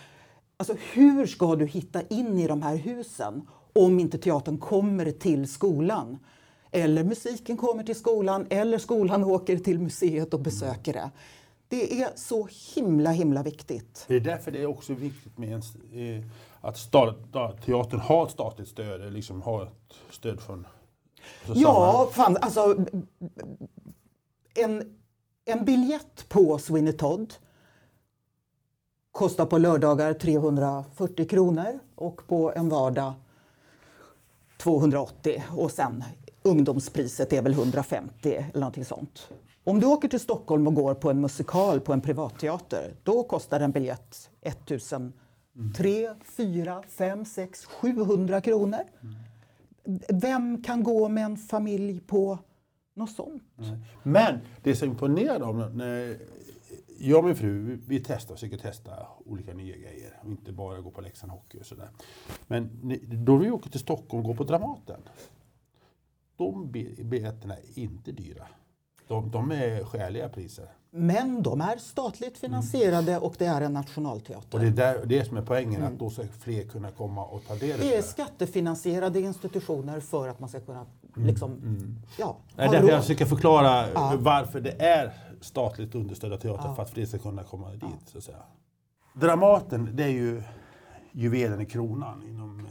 Alltså 0.57 0.74
hur 0.93 1.26
ska 1.26 1.57
du 1.57 1.66
hitta 1.66 2.03
in 2.03 2.38
i 2.38 2.47
de 2.47 2.62
här 2.62 2.76
husen 2.76 3.49
om 3.72 4.01
inte 4.01 4.18
teatern 4.18 4.59
kommer 4.59 5.11
till 5.11 5.49
skolan? 5.49 6.18
Eller 6.70 7.05
musiken 7.05 7.57
kommer 7.57 7.82
till 7.82 7.97
skolan 7.97 8.47
eller 8.51 8.78
skolan 8.78 9.24
åker 9.24 9.57
till 9.57 9.78
museet 9.78 10.34
och 10.34 10.41
besöker 10.41 10.93
det. 10.93 11.11
Det 11.68 12.03
är 12.03 12.09
så 12.14 12.49
himla, 12.74 13.11
himla 13.11 13.43
viktigt. 13.43 14.05
Det 14.09 14.16
är 14.16 14.20
därför 14.20 14.51
det 14.51 14.62
är 14.62 14.66
också 14.66 14.95
viktigt 14.95 15.38
med 15.38 15.53
en, 15.53 15.62
eh, 16.16 16.24
att 16.61 16.78
sta, 16.78 17.14
da, 17.32 17.52
teatern 17.52 18.00
har 18.00 18.26
ett 18.26 18.32
statligt 18.32 18.68
stöd, 18.68 19.00
eller 19.00 19.11
liksom 19.11 19.42
har 19.42 19.62
ett 19.62 19.94
stöd 20.11 20.40
från 20.40 20.66
så 21.46 21.52
Ja, 21.56 22.08
fan, 22.12 22.36
alltså 22.40 22.76
en, 24.54 24.96
en 25.44 25.64
biljett 25.64 26.28
på 26.28 26.58
Sweeney 26.58 26.92
Todd 26.92 27.34
kostar 29.12 29.46
på 29.46 29.58
lördagar 29.58 30.14
340 30.14 31.28
kronor 31.28 31.78
och 31.94 32.26
på 32.26 32.52
en 32.56 32.68
vardag 32.68 33.12
280 34.58 35.42
och 35.50 35.70
sen 35.70 36.04
ungdomspriset 36.42 37.32
är 37.32 37.42
väl 37.42 37.52
150 37.52 38.34
eller 38.34 38.61
någonting 38.61 38.84
sånt. 38.84 39.28
Om 39.64 39.80
du 39.80 39.86
åker 39.86 40.08
till 40.08 40.20
Stockholm 40.20 40.66
och 40.66 40.74
går 40.74 40.94
på 40.94 41.11
en 41.11 41.20
musikal 41.20 41.80
på 41.80 41.92
en 41.92 42.00
privatteater 42.00 42.94
då 43.02 43.22
kostar 43.22 43.61
en 43.61 43.70
biljett 43.70 44.30
1000 44.40 45.12
3, 45.76 46.09
4, 46.24 46.82
5, 46.88 47.24
6, 47.24 47.64
700 47.64 48.40
kronor. 48.40 48.80
Vem 50.12 50.62
kan 50.62 50.82
gå 50.82 51.09
med 51.09 51.24
en 51.24 51.36
familj 51.36 52.01
på 52.01 52.38
något 52.94 53.11
sånt? 53.11 53.42
Men 54.03 54.38
det 54.62 54.76
som 54.76 54.88
imponerar 54.88 55.42
om 55.42 55.59
när 55.76 56.18
jag 56.98 57.18
och 57.18 57.24
min 57.24 57.36
fru, 57.36 57.78
vi- 57.86 58.01
testar, 58.07 58.34
försöker 58.34 58.59
testa 58.59 59.07
olika 59.26 59.55
nya 59.55 59.76
grejer. 59.76 60.18
Och 60.22 60.30
inte 60.30 60.53
bara 60.53 60.80
gå 60.80 60.90
på 60.90 61.01
Leksand 61.01 61.32
Hockey 61.32 61.59
och 61.61 61.66
sådär. 61.66 61.88
Men 62.46 62.70
då 63.24 63.36
vi 63.36 63.51
åker 63.51 63.70
till 63.70 63.80
Stockholm 63.80 64.20
och 64.20 64.26
går 64.26 64.34
på 64.34 64.44
Dramaten. 64.44 65.01
De 66.36 66.70
bi- 66.72 67.05
biljetterna 67.05 67.55
är 67.55 67.78
inte 67.78 68.12
dyra. 68.12 68.46
De, 69.09 69.30
de 69.30 69.53
är 69.53 69.84
skäliga 69.84 70.28
priser. 70.28 70.68
Men 70.93 71.43
de 71.43 71.61
är 71.61 71.76
statligt 71.76 72.38
finansierade 72.38 73.18
och 73.18 73.34
det 73.38 73.47
är 73.47 73.61
en 73.61 73.72
nationalteater. 73.72 74.49
Och 74.55 74.61
det 74.61 74.66
är 74.66 74.70
där, 74.70 75.07
det 75.07 75.24
som 75.24 75.36
är 75.36 75.43
poängen, 75.43 75.82
att 75.84 75.99
då 75.99 76.11
ska 76.11 76.22
fler 76.41 76.64
kunna 76.64 76.91
komma 76.91 77.24
och 77.24 77.43
ta 77.49 77.55
del 77.55 77.72
av 77.72 77.78
Det 77.78 77.93
är 77.93 77.97
det. 77.97 78.03
skattefinansierade 78.03 79.20
institutioner 79.20 80.01
för 80.01 80.28
att 80.28 80.41
man 80.41 80.49
ska 80.49 80.61
kunna 80.61 80.86
liksom, 81.14 81.61
ja, 82.18 82.36
Det 82.57 82.62
är 82.62 82.68
därför 82.72 82.88
jag 82.88 83.01
försöker 83.03 83.26
förklara 83.26 83.84
Ja. 83.95 84.14
varför 84.18 84.61
det 84.61 84.82
är 84.82 85.12
statligt 85.41 85.95
understödda 85.95 86.36
teater, 86.36 86.74
för 86.74 86.82
att 86.82 86.91
fler 86.91 87.07
ska 87.07 87.18
kunna 87.18 87.43
komma 87.45 87.70
dit. 87.70 87.82
Så 88.07 88.18
att 88.18 88.24
säga. 88.24 88.36
Dramaten, 89.14 89.88
det 89.93 90.05
är 90.05 90.09
ju 90.09 90.43
juvelen 91.12 91.61
i 91.61 91.66
kronan 91.66 92.22
inom 92.22 92.61
eh, 92.61 92.66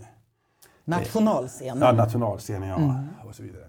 Nationalscenen. 0.85 1.81
ja, 1.81 1.91
nationalscenen 1.91 2.69
ja, 2.69 3.03
och 3.29 3.35
så 3.35 3.43
vidare. 3.43 3.65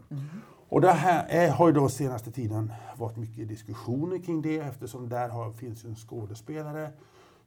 Och 0.70 0.80
det 0.80 0.92
här 0.92 1.26
är, 1.28 1.50
har 1.50 1.66
ju 1.66 1.72
då 1.72 1.88
senaste 1.88 2.32
tiden 2.32 2.72
varit 2.96 3.16
mycket 3.16 3.48
diskussioner 3.48 4.18
kring 4.18 4.42
det 4.42 4.58
eftersom 4.58 5.08
där 5.08 5.28
har, 5.28 5.52
finns 5.52 5.84
ju 5.84 5.88
en 5.88 5.96
skådespelare 5.96 6.92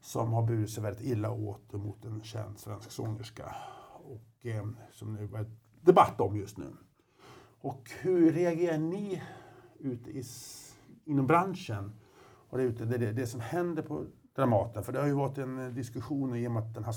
som 0.01 0.33
har 0.33 0.43
burit 0.43 0.69
sig 0.69 0.83
väldigt 0.83 1.05
illa 1.05 1.31
åt 1.31 1.73
mot 1.73 2.05
en 2.05 2.23
känd 2.23 2.59
svensk 2.59 2.91
sångerska. 2.91 3.55
Och, 4.03 4.45
eh, 4.45 4.65
som 4.91 5.15
det 5.15 5.37
är 5.37 5.45
debatt 5.81 6.21
om 6.21 6.37
just 6.37 6.57
nu. 6.57 6.73
Och 7.61 7.91
hur 8.01 8.31
reagerar 8.31 8.77
ni 8.77 9.21
ute 9.79 10.11
i, 10.11 10.23
inom 11.05 11.27
branschen? 11.27 11.93
Och 12.49 12.57
det, 12.57 12.63
ute- 12.63 12.85
det, 12.85 12.97
det, 12.97 13.11
det 13.11 13.27
som 13.27 13.39
händer 13.39 13.83
på 13.83 14.05
Dramaten. 14.35 14.83
För 14.83 14.93
det 14.93 14.99
har 14.99 15.07
ju 15.07 15.13
varit 15.13 15.37
en 15.37 15.59
eh, 15.59 15.73
diskussion 15.73 16.35
i 16.35 16.47
och 16.47 16.51
med 16.51 16.63
att 16.63 16.73
den 16.73 16.83
här 16.83 16.95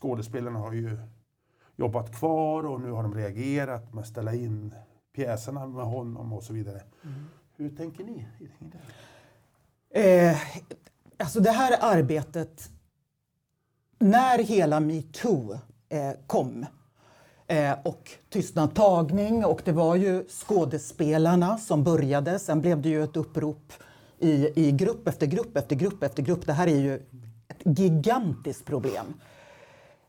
skådespelaren 0.00 0.56
har 0.56 0.72
ju 0.72 0.98
jobbat 1.76 2.18
kvar 2.18 2.66
och 2.66 2.80
nu 2.80 2.90
har 2.90 3.02
de 3.02 3.14
reagerat 3.14 3.94
med 3.94 4.02
att 4.02 4.08
ställa 4.08 4.34
in 4.34 4.74
pjäserna 5.16 5.66
med 5.66 5.84
honom 5.84 6.32
och 6.32 6.42
så 6.42 6.52
vidare. 6.52 6.82
Hur 7.56 7.70
tänker 7.70 8.04
ni? 8.04 8.26
Eh, 9.90 10.36
alltså 11.18 11.40
det 11.40 11.50
här 11.50 11.78
arbetet 11.80 12.70
när 13.98 14.38
hela 14.38 14.80
metoo 14.80 15.52
eh, 15.88 16.12
kom 16.26 16.66
eh, 17.46 17.72
och 17.84 18.10
tystnadtagning 18.30 19.44
och 19.44 19.62
det 19.64 19.72
var 19.72 19.96
ju 19.96 20.24
skådespelarna 20.28 21.58
som 21.58 21.84
började. 21.84 22.38
Sen 22.38 22.60
blev 22.60 22.82
det 22.82 22.88
ju 22.88 23.04
ett 23.04 23.16
upprop 23.16 23.72
i, 24.18 24.66
i 24.66 24.72
grupp 24.72 25.08
efter 25.08 25.26
grupp 25.26 25.56
efter 25.56 25.76
grupp 25.76 26.02
efter 26.02 26.22
grupp. 26.22 26.46
Det 26.46 26.52
här 26.52 26.66
är 26.66 26.80
ju 26.80 26.94
ett 27.48 27.78
gigantiskt 27.78 28.64
problem. 28.64 29.14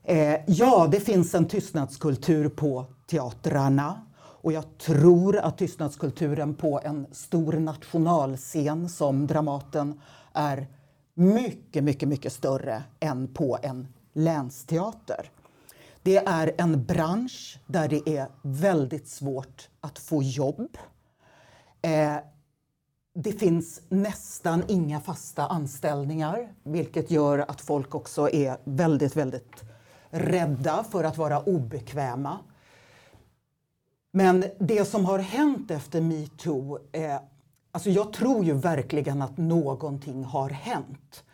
Eh, 0.04 0.40
ja, 0.46 0.88
det 0.90 1.00
finns 1.00 1.34
en 1.34 1.48
tystnadskultur 1.48 2.48
på 2.48 2.84
teatrarna 3.06 4.07
och 4.40 4.52
jag 4.52 4.78
tror 4.78 5.36
att 5.36 5.58
tystnadskulturen 5.58 6.54
på 6.54 6.80
en 6.84 7.06
stor 7.12 7.52
nationalscen 7.52 8.88
som 8.88 9.26
Dramaten 9.26 10.00
är 10.32 10.66
mycket, 11.14 11.84
mycket, 11.84 12.08
mycket 12.08 12.32
större 12.32 12.82
än 13.00 13.34
på 13.34 13.58
en 13.62 13.88
länsteater. 14.12 15.30
Det 16.02 16.16
är 16.16 16.52
en 16.58 16.84
bransch 16.84 17.60
där 17.66 17.88
det 17.88 18.08
är 18.16 18.28
väldigt 18.42 19.08
svårt 19.08 19.68
att 19.80 19.98
få 19.98 20.22
jobb. 20.22 20.78
Eh, 21.82 22.16
det 23.14 23.32
finns 23.32 23.80
nästan 23.88 24.62
inga 24.68 25.00
fasta 25.00 25.46
anställningar 25.46 26.54
vilket 26.62 27.10
gör 27.10 27.38
att 27.38 27.60
folk 27.60 27.94
också 27.94 28.30
är 28.30 28.56
väldigt, 28.64 29.16
väldigt 29.16 29.62
rädda 30.10 30.84
för 30.84 31.04
att 31.04 31.18
vara 31.18 31.40
obekväma. 31.40 32.38
Men 34.10 34.44
det 34.58 34.84
som 34.84 35.04
har 35.04 35.18
hänt 35.18 35.70
efter 35.70 36.00
metoo, 36.00 36.78
eh, 36.92 37.20
alltså 37.70 37.90
jag 37.90 38.12
tror 38.12 38.44
ju 38.44 38.52
verkligen 38.52 39.22
att 39.22 39.38
någonting 39.38 40.24
har 40.24 40.50
hänt. 40.50 41.24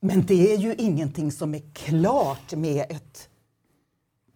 Men 0.00 0.26
det 0.26 0.54
är 0.54 0.58
ju 0.58 0.74
ingenting 0.74 1.32
som 1.32 1.54
är 1.54 1.62
klart 1.72 2.54
med 2.54 2.86
ett 2.88 3.28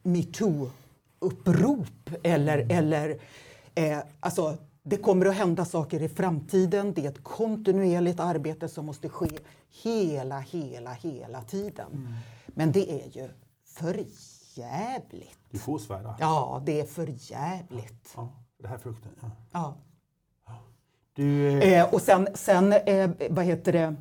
metoo-upprop 0.02 2.16
eller, 2.22 2.72
eller 2.72 3.20
eh, 3.74 3.98
alltså 4.20 4.56
det 4.82 4.96
kommer 4.96 5.26
att 5.26 5.34
hända 5.34 5.64
saker 5.64 6.02
i 6.02 6.08
framtiden. 6.08 6.94
Det 6.94 7.04
är 7.04 7.10
ett 7.10 7.24
kontinuerligt 7.24 8.20
arbete 8.20 8.68
som 8.68 8.86
måste 8.86 9.08
ske 9.08 9.30
hela, 9.82 10.40
hela, 10.40 10.92
hela 10.92 11.42
tiden. 11.42 11.92
Mm. 11.92 12.12
Men 12.46 12.72
det 12.72 13.02
är 13.02 13.10
ju 13.10 13.28
för 13.64 13.94
jävligt. 14.56 15.38
Du 15.50 15.58
får 15.58 15.78
svära. 15.78 16.16
Ja, 16.20 16.62
det 16.66 16.80
är 16.80 16.84
för 16.84 17.14
jävligt. 17.32 18.12
Ja, 18.16 18.32
det 18.58 18.68
här 18.68 18.78
frukten. 18.78 19.12
Ja. 19.20 19.30
ja. 19.52 19.74
Du, 21.12 21.48
eh... 21.48 21.80
Eh, 21.80 21.94
och 21.94 22.02
sen, 22.02 22.28
sen 22.34 22.72
eh, 22.72 23.10
vad 23.30 23.44
heter 23.44 23.72
det? 23.72 23.96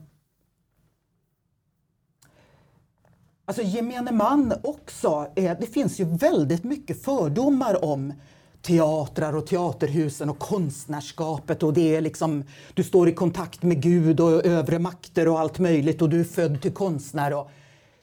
Alltså 3.45 3.63
gemene 3.63 4.11
man 4.11 4.53
också. 4.63 5.27
Eh, 5.35 5.59
det 5.59 5.65
finns 5.65 5.99
ju 5.99 6.05
väldigt 6.05 6.63
mycket 6.63 7.03
fördomar 7.03 7.85
om 7.85 8.13
teatrar 8.61 9.35
och 9.35 9.47
teaterhusen 9.47 10.29
och 10.29 10.39
konstnärskapet 10.39 11.63
och 11.63 11.73
det 11.73 11.95
är 11.95 12.01
liksom, 12.01 12.43
du 12.73 12.83
står 12.83 13.09
i 13.09 13.13
kontakt 13.13 13.63
med 13.63 13.81
Gud 13.81 14.19
och 14.19 14.45
övre 14.45 14.79
makter 14.79 15.27
och 15.27 15.39
allt 15.39 15.59
möjligt 15.59 16.01
och 16.01 16.09
du 16.09 16.19
är 16.19 16.23
född 16.23 16.61
till 16.61 16.73
konstnär. 16.73 17.33
Och 17.33 17.51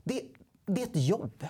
det, 0.05 0.21
det 0.67 0.83
är 0.83 0.87
ett 0.87 1.07
jobb. 1.07 1.47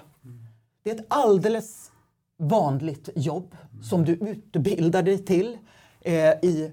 Det 0.83 0.91
är 0.91 0.95
ett 0.95 1.07
alldeles 1.09 1.93
vanligt 2.37 3.09
jobb 3.15 3.57
som 3.83 4.05
du 4.05 4.13
utbildar 4.13 5.03
dig 5.03 5.25
till 5.25 5.59
eh, 6.01 6.31
i 6.31 6.73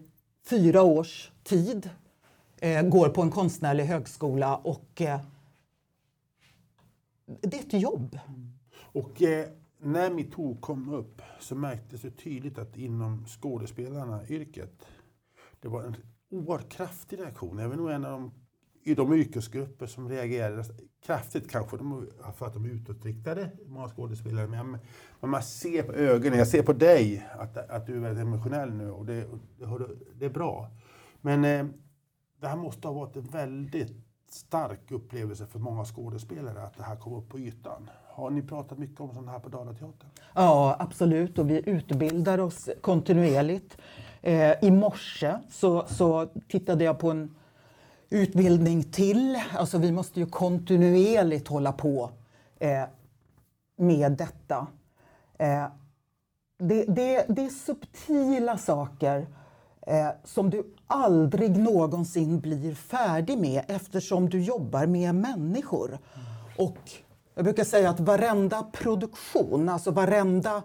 fyra 0.49 0.83
års 0.83 1.31
tid. 1.43 1.89
Eh, 2.57 2.81
går 2.81 3.09
på 3.09 3.21
en 3.21 3.31
konstnärlig 3.31 3.83
högskola 3.83 4.57
och 4.57 5.01
eh, 5.01 5.19
det 7.25 7.57
är 7.57 7.59
ett 7.59 7.81
jobb. 7.81 8.19
Och 8.77 9.21
eh, 9.21 9.47
när 9.77 10.11
metoo 10.11 10.55
kom 10.55 10.93
upp 10.93 11.21
så 11.39 11.55
märktes 11.55 12.01
det 12.01 12.11
tydligt 12.11 12.57
att 12.57 12.77
inom 12.77 13.25
skådespelarna, 13.25 14.27
yrket, 14.27 14.87
det 15.61 15.67
var 15.67 15.83
en 15.83 15.95
oerhört 16.31 16.69
kraftig 16.69 17.19
reaktion. 17.19 17.57
Jag 17.57 17.69
var 17.69 17.75
nog 17.75 17.91
en 17.91 18.05
av 18.05 18.11
de, 18.11 18.31
i 18.83 18.95
de 18.95 19.13
yrkesgrupper 19.13 19.87
som 19.87 20.09
reagerar 20.09 20.65
kraftigt 21.05 21.51
kanske 21.51 21.77
de, 21.77 22.07
för 22.35 22.45
att 22.45 22.53
de 22.53 22.65
är 22.65 22.69
utåtriktade, 22.69 23.49
många 23.65 23.87
skådespelare. 23.89 24.47
Men, 24.47 24.77
men 25.19 25.29
man 25.29 25.43
ser 25.43 25.83
på 25.83 25.93
ögonen, 25.93 26.39
jag 26.39 26.47
ser 26.47 26.63
på 26.63 26.73
dig 26.73 27.27
att, 27.39 27.57
att 27.57 27.85
du 27.87 27.95
är 27.95 27.99
väldigt 27.99 28.23
emotionell 28.23 28.73
nu 28.73 28.91
och 28.91 29.05
det, 29.05 29.25
det, 29.57 29.87
det 30.19 30.25
är 30.25 30.29
bra. 30.29 30.69
Men 31.21 31.45
eh, 31.45 31.65
det 32.41 32.47
här 32.47 32.57
måste 32.57 32.87
ha 32.87 32.93
varit 32.93 33.15
en 33.15 33.23
väldigt 33.23 33.91
stark 34.29 34.91
upplevelse 34.91 35.45
för 35.45 35.59
många 35.59 35.85
skådespelare 35.85 36.63
att 36.63 36.77
det 36.77 36.83
här 36.83 36.95
kom 36.95 37.13
upp 37.13 37.29
på 37.29 37.39
ytan. 37.39 37.89
Har 38.07 38.29
ni 38.29 38.41
pratat 38.41 38.77
mycket 38.77 38.99
om 38.99 39.13
sånt 39.13 39.29
här 39.29 39.39
på 39.39 39.49
Dalateatern? 39.49 40.09
Ja, 40.33 40.75
absolut. 40.79 41.39
Och 41.39 41.49
vi 41.49 41.69
utbildar 41.69 42.37
oss 42.37 42.69
kontinuerligt. 42.81 43.77
Eh, 44.21 44.63
I 44.63 44.71
morse 44.71 45.37
så, 45.49 45.85
så 45.87 46.29
tittade 46.47 46.83
jag 46.83 46.99
på 46.99 47.11
en 47.11 47.35
utbildning 48.09 48.83
till. 48.83 49.41
Alltså 49.57 49.77
vi 49.77 49.91
måste 49.91 50.19
ju 50.19 50.25
kontinuerligt 50.25 51.47
hålla 51.47 51.71
på 51.71 52.11
eh, 52.59 52.83
med 53.77 54.11
detta. 54.11 54.67
Eh, 55.37 55.65
det, 56.59 56.85
det, 56.85 57.25
det 57.29 57.45
är 57.45 57.49
subtila 57.49 58.57
saker 58.57 59.27
eh, 59.87 60.09
som 60.23 60.49
du 60.49 60.75
aldrig 60.87 61.57
någonsin 61.57 62.39
blir 62.39 62.75
färdig 62.75 63.37
med 63.37 63.63
eftersom 63.67 64.29
du 64.29 64.41
jobbar 64.41 64.85
med 64.85 65.15
människor. 65.15 65.87
Mm. 65.87 65.97
Och 66.57 66.91
jag 67.35 67.43
brukar 67.43 67.63
säga 67.63 67.89
att 67.89 67.99
varenda 67.99 68.63
produktion, 68.63 69.69
alltså 69.69 69.91
varenda 69.91 70.63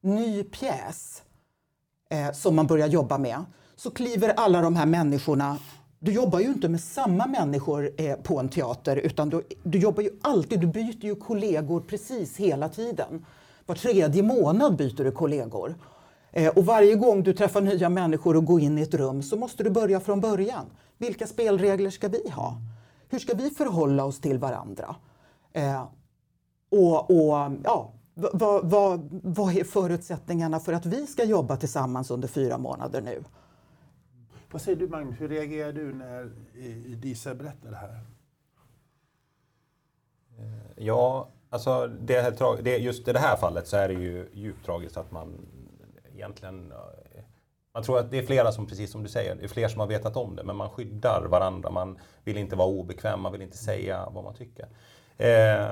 ny 0.00 0.44
pjäs 0.44 1.22
eh, 2.10 2.32
som 2.32 2.56
man 2.56 2.66
börjar 2.66 2.86
jobba 2.86 3.18
med, 3.18 3.44
så 3.76 3.90
kliver 3.90 4.28
alla 4.36 4.60
de 4.60 4.76
här 4.76 4.86
människorna 4.86 5.58
du 6.04 6.12
jobbar 6.12 6.40
ju 6.40 6.46
inte 6.46 6.68
med 6.68 6.80
samma 6.80 7.26
människor 7.26 7.90
eh, 7.96 8.16
på 8.16 8.38
en 8.38 8.48
teater 8.48 8.96
utan 8.96 9.30
du, 9.30 9.42
du 9.62 9.78
jobbar 9.78 10.02
ju 10.02 10.10
alltid, 10.22 10.60
du 10.60 10.66
byter 10.66 11.04
ju 11.04 11.14
kollegor 11.14 11.80
precis 11.80 12.36
hela 12.36 12.68
tiden. 12.68 13.26
Var 13.66 13.74
tredje 13.74 14.22
månad 14.22 14.76
byter 14.76 15.04
du 15.04 15.10
kollegor. 15.10 15.74
Eh, 16.32 16.48
och 16.48 16.66
varje 16.66 16.94
gång 16.94 17.22
du 17.22 17.32
träffar 17.32 17.60
nya 17.60 17.88
människor 17.88 18.36
och 18.36 18.44
går 18.44 18.60
in 18.60 18.78
i 18.78 18.82
ett 18.82 18.94
rum 18.94 19.22
så 19.22 19.36
måste 19.36 19.62
du 19.62 19.70
börja 19.70 20.00
från 20.00 20.20
början. 20.20 20.66
Vilka 20.98 21.26
spelregler 21.26 21.90
ska 21.90 22.08
vi 22.08 22.30
ha? 22.30 22.56
Hur 23.08 23.18
ska 23.18 23.34
vi 23.34 23.50
förhålla 23.50 24.04
oss 24.04 24.20
till 24.20 24.38
varandra? 24.38 24.96
Eh, 25.52 25.82
och, 26.70 27.10
och 27.10 27.52
ja, 27.64 27.92
vad, 28.14 28.70
vad, 28.70 29.20
vad 29.22 29.56
är 29.56 29.64
förutsättningarna 29.64 30.60
för 30.60 30.72
att 30.72 30.86
vi 30.86 31.06
ska 31.06 31.24
jobba 31.24 31.56
tillsammans 31.56 32.10
under 32.10 32.28
fyra 32.28 32.58
månader 32.58 33.00
nu? 33.00 33.24
Vad 34.52 34.62
säger 34.62 34.78
du 34.78 34.88
Magnus, 34.88 35.20
hur 35.20 35.28
reagerar 35.28 35.72
du 35.72 35.92
när 35.92 36.30
Disa 36.96 37.34
berättar 37.34 37.70
det 37.70 37.76
här? 37.76 38.00
Eh, 40.38 40.84
ja, 40.84 41.28
alltså 41.50 41.86
det, 41.86 42.38
det, 42.62 42.76
just 42.76 43.08
i 43.08 43.12
det 43.12 43.18
här 43.18 43.36
fallet 43.36 43.66
så 43.66 43.76
är 43.76 43.88
det 43.88 43.94
ju 43.94 44.28
djupt 44.32 44.66
tragiskt 44.66 44.96
att 44.96 45.10
man 45.10 45.46
egentligen 46.14 46.72
eh, 46.72 47.02
man 47.74 47.82
tror 47.82 47.98
att 47.98 48.10
det 48.10 48.18
är 48.18 48.22
flera 48.22 48.52
som, 48.52 48.66
precis 48.66 48.90
som 48.90 49.02
du 49.02 49.08
säger, 49.08 49.34
det 49.34 49.44
är 49.44 49.48
fler 49.48 49.68
som 49.68 49.80
har 49.80 49.86
vetat 49.86 50.16
om 50.16 50.36
det, 50.36 50.44
men 50.44 50.56
man 50.56 50.70
skyddar 50.70 51.26
varandra. 51.30 51.70
Man 51.70 51.98
vill 52.24 52.36
inte 52.36 52.56
vara 52.56 52.68
obekväm, 52.68 53.20
man 53.20 53.32
vill 53.32 53.42
inte 53.42 53.56
säga 53.56 54.08
vad 54.14 54.24
man 54.24 54.34
tycker. 54.34 54.68
Eh, 55.22 55.70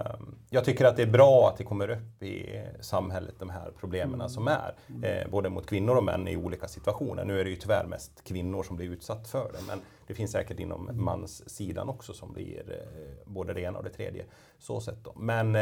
jag 0.51 0.65
tycker 0.65 0.85
att 0.85 0.97
det 0.97 1.03
är 1.03 1.07
bra 1.07 1.49
att 1.49 1.57
det 1.57 1.65
kommer 1.65 1.91
upp 1.91 2.23
i 2.23 2.63
samhället, 2.81 3.35
de 3.39 3.51
här 3.51 3.73
problemen 3.81 4.15
mm. 4.15 4.29
som 4.29 4.49
är. 4.49 4.75
Eh, 5.03 5.31
både 5.31 5.51
mot 5.51 5.67
kvinnor 5.67 5.97
och 5.97 6.05
män 6.05 6.29
i 6.29 6.37
olika 6.37 6.69
situationer. 6.69 7.25
Nu 7.25 7.41
är 7.41 7.45
det 7.45 7.51
ju 7.51 7.57
tyvärr 7.57 7.85
mest 7.85 8.25
kvinnor 8.25 8.63
som 8.63 8.77
blir 8.77 8.91
utsatt 8.91 9.29
för 9.29 9.53
det, 9.53 9.59
men 9.69 9.81
det 10.07 10.15
finns 10.15 10.33
säkert 10.33 10.61
inom 10.61 10.89
mm. 10.89 11.05
manssidan 11.05 11.89
också 11.89 12.13
som 12.13 12.33
blir 12.33 12.63
eh, 12.69 13.33
både 13.33 13.55
det 13.55 13.61
ena 13.61 13.79
och 13.79 13.85
det 13.85 13.91
tredje. 13.91 14.25
Så 14.59 14.81
sett 14.81 15.05
då. 15.05 15.13
Men 15.17 15.55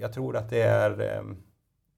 jag 0.00 0.12
tror 0.12 0.36
att 0.36 0.50
det 0.50 0.62
är, 0.62 1.22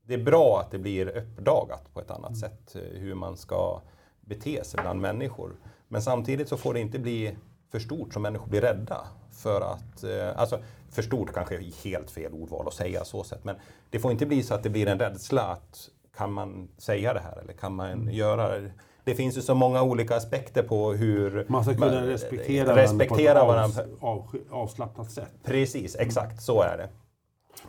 det 0.02 0.14
är 0.14 0.24
bra 0.24 0.60
att 0.60 0.70
det 0.70 0.78
blir 0.78 1.08
uppdagat 1.08 1.94
på 1.94 2.00
ett 2.00 2.10
annat 2.10 2.30
mm. 2.30 2.40
sätt 2.40 2.76
hur 2.92 3.14
man 3.14 3.36
ska 3.36 3.82
bete 4.20 4.64
sig 4.64 4.80
bland 4.82 5.00
människor. 5.00 5.56
Men 5.88 6.02
samtidigt 6.02 6.48
så 6.48 6.56
får 6.56 6.74
det 6.74 6.80
inte 6.80 6.98
bli 6.98 7.36
för 7.70 7.78
stort 7.78 8.14
så 8.14 8.20
människor 8.20 8.48
blir 8.48 8.60
rädda. 8.60 9.06
För 9.30 9.60
att, 9.60 10.04
alltså, 10.36 10.58
för 10.96 11.02
stort 11.02 11.32
kanske 11.34 11.54
är 11.56 11.84
helt 11.84 12.10
fel 12.10 12.32
ordval 12.32 12.68
att 12.68 12.74
säga 12.74 13.04
så 13.04 13.24
sätt, 13.24 13.44
men 13.44 13.56
det 13.90 13.98
får 13.98 14.10
inte 14.10 14.26
bli 14.26 14.42
så 14.42 14.54
att 14.54 14.62
det 14.62 14.70
blir 14.70 14.88
en 14.88 14.98
rädsla 14.98 15.42
att 15.42 15.88
kan 16.16 16.32
man 16.32 16.68
säga 16.78 17.14
det 17.14 17.20
här 17.20 17.38
eller 17.42 17.52
kan 17.52 17.74
man 17.74 17.90
mm. 17.90 18.14
göra 18.14 18.58
det? 18.58 18.70
Det 19.04 19.14
finns 19.14 19.36
ju 19.36 19.42
så 19.42 19.54
många 19.54 19.82
olika 19.82 20.16
aspekter 20.16 20.62
på 20.62 20.92
hur 20.92 21.46
man 21.48 21.64
ska 21.64 21.74
kunna 21.74 21.86
man, 21.86 22.06
respektera, 22.06 22.76
respektera 22.76 23.46
varandra 23.46 23.82
på 23.82 23.88
ett 23.88 24.02
av, 24.02 24.36
avslappnat 24.50 25.10
sätt. 25.10 25.32
Precis, 25.44 25.96
exakt 25.96 26.42
så 26.42 26.62
är 26.62 26.76
det. 26.76 26.88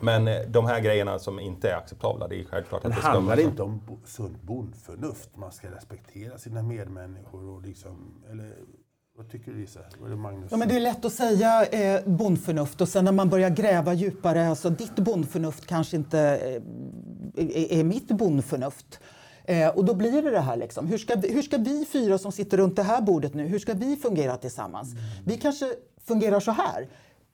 Men 0.00 0.28
eh, 0.28 0.40
de 0.48 0.66
här 0.66 0.80
grejerna 0.80 1.18
som 1.18 1.40
inte 1.40 1.70
är 1.70 1.76
acceptabla, 1.76 2.28
det 2.28 2.40
är 2.40 2.44
självklart 2.44 2.82
Men 2.82 2.92
att 2.92 2.98
det 2.98 3.02
ska 3.02 3.10
handlar 3.10 3.40
inte 3.40 3.62
om 3.62 4.00
sunt 4.04 4.42
bondförnuft? 4.42 5.36
Man 5.36 5.52
ska 5.52 5.70
respektera 5.70 6.38
sina 6.38 6.62
medmänniskor 6.62 7.48
och 7.48 7.62
liksom, 7.62 8.22
eller 8.30 8.52
Vad 9.18 9.30
tycker 9.30 9.52
du 9.52 9.58
Lisa? 9.58 9.80
Vad 10.00 10.10
är 10.10 10.14
det 10.14 10.20
Magnus? 10.20 10.50
Ja, 10.50 10.56
men 10.56 10.68
det 10.68 10.76
är 10.76 10.80
lätt 10.80 11.04
att 11.04 11.12
säga 11.12 11.64
eh, 11.64 12.08
bondförnuft 12.08 12.80
och 12.80 12.88
sen 12.88 13.04
när 13.04 13.12
man 13.12 13.28
börjar 13.28 13.50
gräva 13.50 13.94
djupare, 13.94 14.48
alltså 14.48 14.70
ditt 14.70 14.96
bondförnuft 14.96 15.66
kanske 15.66 15.96
inte 15.96 16.20
eh, 17.34 17.46
är, 17.46 17.72
är 17.72 17.84
mitt 17.84 18.08
bondförnuft. 18.08 19.00
Eh, 19.44 19.68
och 19.68 19.84
då 19.84 19.94
blir 19.94 20.22
det 20.22 20.30
det 20.30 20.40
här 20.40 20.56
liksom. 20.56 20.86
Hur 20.86 20.98
ska, 20.98 21.14
vi, 21.14 21.32
hur 21.32 21.42
ska 21.42 21.56
vi 21.56 21.84
fyra 21.84 22.18
som 22.18 22.32
sitter 22.32 22.56
runt 22.56 22.76
det 22.76 22.82
här 22.82 23.00
bordet 23.00 23.34
nu, 23.34 23.46
hur 23.46 23.58
ska 23.58 23.74
vi 23.74 23.96
fungera 23.96 24.36
tillsammans? 24.36 24.92
Mm. 24.92 25.04
Vi 25.24 25.36
kanske 25.36 25.74
fungerar 26.06 26.40
så 26.40 26.50
här. 26.50 26.88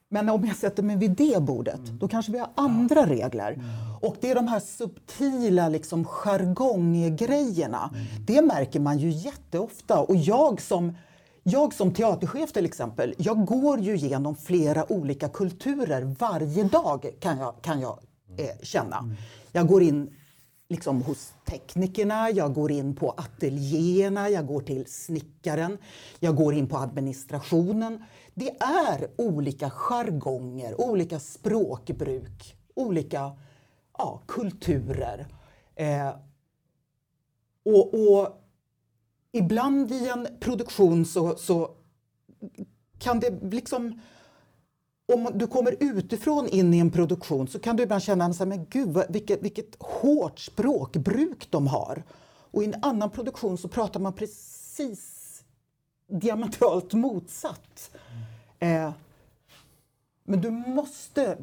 Men 0.09 0.29
om 0.29 0.45
jag 0.45 0.55
sätter 0.55 0.83
mig 0.83 0.97
vid 0.97 1.11
det 1.11 1.41
bordet, 1.41 1.79
mm. 1.79 1.99
då 1.99 2.07
kanske 2.07 2.31
vi 2.31 2.39
har 2.39 2.49
andra 2.55 2.99
ja. 2.99 3.05
regler. 3.05 3.51
Mm. 3.51 3.65
Och 4.01 4.15
det 4.21 4.31
är 4.31 4.35
de 4.35 4.47
här 4.47 4.59
subtila 4.59 5.69
liksom, 5.69 6.05
jargonggrejerna. 6.05 7.89
Mm. 7.93 8.05
Det 8.25 8.41
märker 8.41 8.79
man 8.79 8.97
ju 8.97 9.09
jätteofta. 9.09 9.99
Och 9.99 10.15
jag 10.15 10.61
som, 10.61 10.93
jag 11.47 11.73
som 11.73 11.93
teaterchef 11.93 12.51
till 12.51 12.65
exempel, 12.65 13.13
jag 13.17 13.45
går 13.45 13.79
ju 13.79 13.97
genom 13.97 14.35
flera 14.35 14.91
olika 14.91 15.29
kulturer 15.29 16.15
varje 16.19 16.63
dag 16.63 17.15
kan 17.19 17.37
jag, 17.37 17.55
kan 17.61 17.81
jag 17.81 17.99
eh, 18.37 18.61
känna. 18.61 19.15
Jag 19.51 19.67
går 19.67 19.83
in 19.83 20.15
liksom 20.69 21.01
hos 21.01 21.33
teknikerna, 21.45 22.29
jag 22.29 22.53
går 22.53 22.71
in 22.71 22.95
på 22.95 23.11
ateljéerna, 23.11 24.29
jag 24.29 24.47
går 24.47 24.61
till 24.61 24.85
snickaren, 24.85 25.77
jag 26.19 26.35
går 26.35 26.53
in 26.53 26.67
på 26.67 26.77
administrationen. 26.77 28.03
Det 28.33 28.49
är 28.59 29.07
olika 29.17 29.69
jargonger, 29.69 30.81
olika 30.81 31.19
språkbruk, 31.19 32.55
olika 32.75 33.31
ja, 33.97 34.21
kulturer. 34.27 35.27
Eh, 35.75 36.09
och, 37.65 37.93
och, 37.93 38.44
ibland 39.37 39.91
i 39.91 40.09
en 40.09 40.27
produktion 40.39 41.05
så, 41.05 41.35
så 41.35 41.69
kan 42.99 43.19
det 43.19 43.43
liksom 43.51 43.99
om 45.13 45.29
du 45.33 45.47
kommer 45.47 45.75
utifrån 45.79 46.47
in 46.47 46.73
i 46.73 46.79
en 46.79 46.91
produktion 46.91 47.47
så 47.47 47.59
kan 47.59 47.75
du 47.75 47.83
ibland 47.83 48.03
känna 48.03 48.25
att 48.25 48.47
men 48.47 48.65
gud, 48.65 48.97
vilket, 49.09 49.41
vilket 49.41 49.75
hårt 49.79 50.39
språkbruk 50.39 51.51
de 51.51 51.67
har. 51.67 52.03
Och 52.51 52.63
i 52.63 52.65
en 52.65 52.75
annan 52.81 53.09
produktion 53.09 53.57
så 53.57 53.67
pratar 53.67 53.99
man 53.99 54.13
precis 54.13 55.43
diametralt 56.07 56.93
motsatt. 56.93 57.91
Eh, 58.59 58.91
men 60.23 60.41
du 60.41 60.51
måste... 60.51 61.37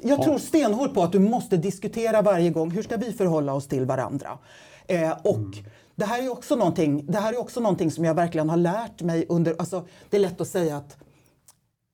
Jag 0.00 0.22
tror 0.22 0.38
stenhårt 0.38 0.94
på 0.94 1.02
att 1.02 1.12
du 1.12 1.18
måste 1.18 1.56
diskutera 1.56 2.22
varje 2.22 2.50
gång. 2.50 2.70
Hur 2.70 2.82
ska 2.82 2.96
vi 2.96 3.12
förhålla 3.12 3.54
oss 3.54 3.66
till 3.66 3.84
varandra? 3.84 4.38
Eh, 4.86 5.12
och 5.22 5.36
mm 5.36 5.64
det 5.96 6.04
här 6.04 6.22
är 6.22 6.28
också 6.28 6.56
någonting, 6.56 7.06
det 7.06 7.18
här 7.18 7.32
är 7.32 7.40
också 7.40 7.60
någonting 7.60 7.90
som 7.90 8.04
jag 8.04 8.14
verkligen 8.14 8.50
har 8.50 8.56
lärt 8.56 9.02
mig 9.02 9.26
under... 9.28 9.56
Alltså, 9.58 9.86
det 10.10 10.16
är 10.16 10.20
lätt 10.20 10.40
att 10.40 10.48
säga 10.48 10.76
att 10.76 10.96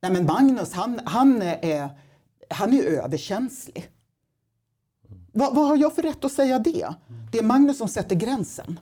Nej, 0.03 0.13
men 0.13 0.27
Magnus, 0.27 0.73
han, 0.73 1.01
han, 1.05 1.43
är, 1.43 1.91
han 2.51 2.73
är 2.73 2.83
överkänslig. 2.83 3.91
Va, 5.33 5.51
vad 5.53 5.69
har 5.69 5.77
jag 5.77 5.95
för 5.95 6.03
rätt 6.03 6.25
att 6.25 6.33
säga 6.33 6.59
det? 6.59 6.95
Det 7.33 7.39
är 7.39 7.43
Magnus 7.43 7.79
som 7.79 7.89
sätter 7.89 8.17
gränsen. 8.17 8.81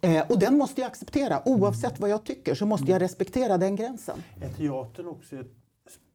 Eh, 0.00 0.30
och 0.30 0.38
den 0.38 0.58
måste 0.58 0.80
jag 0.80 0.88
acceptera. 0.88 1.48
Oavsett 1.48 2.00
vad 2.00 2.10
jag 2.10 2.24
tycker 2.24 2.54
så 2.54 2.66
måste 2.66 2.90
jag 2.92 3.02
respektera 3.02 3.58
den 3.58 3.76
gränsen. 3.76 4.22
Är 4.40 4.52
teatern 4.52 5.06
också 5.06 5.36
ett 5.36 5.52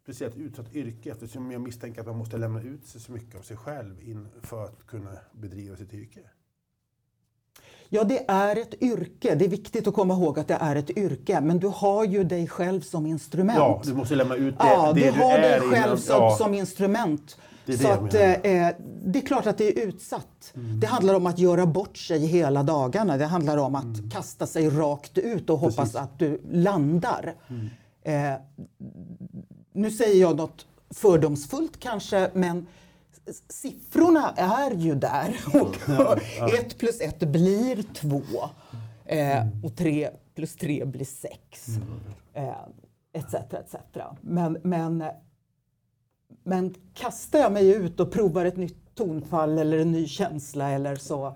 speciellt 0.03 0.37
utsatt 0.37 0.75
yrke 0.75 1.11
eftersom 1.11 1.51
jag 1.51 1.61
misstänker 1.61 2.01
att 2.01 2.07
man 2.07 2.17
måste 2.17 2.37
lämna 2.37 2.61
ut 2.61 2.87
sig 2.87 3.01
så 3.01 3.11
mycket 3.11 3.39
av 3.39 3.41
sig 3.41 3.57
själv 3.57 3.95
för 4.41 4.65
att 4.65 4.87
kunna 4.87 5.11
bedriva 5.31 5.75
sitt 5.75 5.93
yrke? 5.93 6.19
Ja, 7.89 8.03
det 8.03 8.25
är 8.27 8.55
ett 8.55 8.81
yrke. 8.81 9.35
Det 9.35 9.45
är 9.45 9.49
viktigt 9.49 9.87
att 9.87 9.93
komma 9.93 10.13
ihåg 10.13 10.39
att 10.39 10.47
det 10.47 10.57
är 10.61 10.75
ett 10.75 10.89
yrke. 10.89 11.41
Men 11.41 11.59
du 11.59 11.67
har 11.67 12.05
ju 12.05 12.23
dig 12.23 12.47
själv 12.47 12.81
som 12.81 13.05
instrument. 13.05 13.57
Ja, 13.57 13.81
du 13.85 13.93
måste 13.93 14.15
lämna 14.15 14.35
ut 14.35 14.59
det, 14.59 14.67
ja, 14.67 14.93
det 14.93 15.01
du, 15.01 15.11
du 15.11 15.19
har 15.19 15.37
dig 15.37 15.59
själv 15.61 15.97
som, 15.97 16.15
ja. 16.15 16.35
som, 16.37 16.53
instrument. 16.53 17.37
Det 17.65 17.73
är, 17.73 17.77
så 17.77 17.87
att, 17.87 18.13
eh, 18.13 18.67
det 19.05 19.19
är 19.19 19.25
klart 19.25 19.47
att 19.47 19.57
det 19.57 19.67
är 19.67 19.87
utsatt. 19.87 20.53
Mm. 20.55 20.79
Det 20.79 20.87
handlar 20.87 21.13
om 21.13 21.25
att 21.25 21.39
göra 21.39 21.65
bort 21.65 21.97
sig 21.97 22.25
hela 22.25 22.63
dagarna. 22.63 23.17
Det 23.17 23.25
handlar 23.25 23.57
om 23.57 23.75
att 23.75 23.83
mm. 23.83 24.09
kasta 24.09 24.47
sig 24.47 24.69
rakt 24.69 25.17
ut 25.17 25.49
och 25.49 25.61
Precis. 25.61 25.77
hoppas 25.77 25.95
att 25.95 26.19
du 26.19 26.41
landar. 26.51 27.35
Mm. 27.49 27.69
Eh, 28.03 28.39
nu 29.73 29.91
säger 29.91 30.21
jag 30.21 30.37
något 30.37 30.65
fördomsfullt 30.89 31.79
kanske, 31.79 32.29
men 32.33 32.67
siffrorna 33.49 34.33
är 34.37 34.71
ju 34.71 34.95
där. 34.95 35.35
Och 36.41 36.53
ett 36.53 36.77
plus 36.77 37.01
ett 37.01 37.19
blir 37.19 37.83
två. 37.93 38.21
Eh, 39.05 39.47
och 39.63 39.75
tre 39.75 40.09
plus 40.35 40.55
tre 40.55 40.85
blir 40.85 41.05
sex. 41.05 41.67
Eh, 42.33 42.53
etc. 43.13 43.33
etc. 43.33 43.75
Men, 44.21 44.57
men, 44.63 45.03
men 46.43 46.75
kastar 46.93 47.39
jag 47.39 47.51
mig 47.51 47.71
ut 47.71 47.99
och 47.99 48.11
provar 48.11 48.45
ett 48.45 48.57
nytt 48.57 48.95
tonfall 48.95 49.59
eller 49.59 49.77
en 49.77 49.91
ny 49.91 50.07
känsla 50.07 50.69
eller 50.69 50.95
så. 50.95 51.35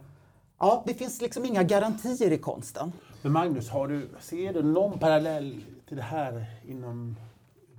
Ja, 0.59 0.83
det 0.85 0.93
finns 0.93 1.21
liksom 1.21 1.45
inga 1.45 1.63
garantier 1.63 2.31
i 2.31 2.37
konsten. 2.37 2.91
Men 3.21 3.31
Magnus, 3.31 3.69
har 3.69 3.87
du, 3.87 4.09
ser 4.19 4.53
du 4.53 4.63
någon 4.63 4.99
parallell 4.99 5.63
till 5.87 5.97
det 5.97 6.03
här 6.03 6.45
inom 6.67 7.15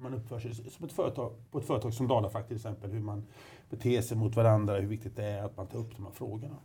man 0.05 0.15
uppför 0.15 0.39
sig 0.39 0.55
som 0.55 0.87
ett 0.87 0.93
företag, 0.93 1.33
på 1.51 1.59
ett 1.59 1.67
företag 1.67 1.95
som 1.95 2.09
Dalafrakt 2.09 2.49
till 2.49 2.57
exempel, 2.57 2.91
hur 2.91 3.01
man 3.01 3.25
bete 3.71 4.03
sig 4.03 4.17
mot 4.17 4.37
varandra, 4.37 4.75
hur 4.75 4.89
viktigt 4.89 5.17
det 5.17 5.25
är 5.25 5.43
att 5.43 5.57
man 5.57 5.67
tar 5.67 5.79
upp 5.79 5.97
de 5.97 6.05
här 6.05 6.13
frågorna. 6.13 6.57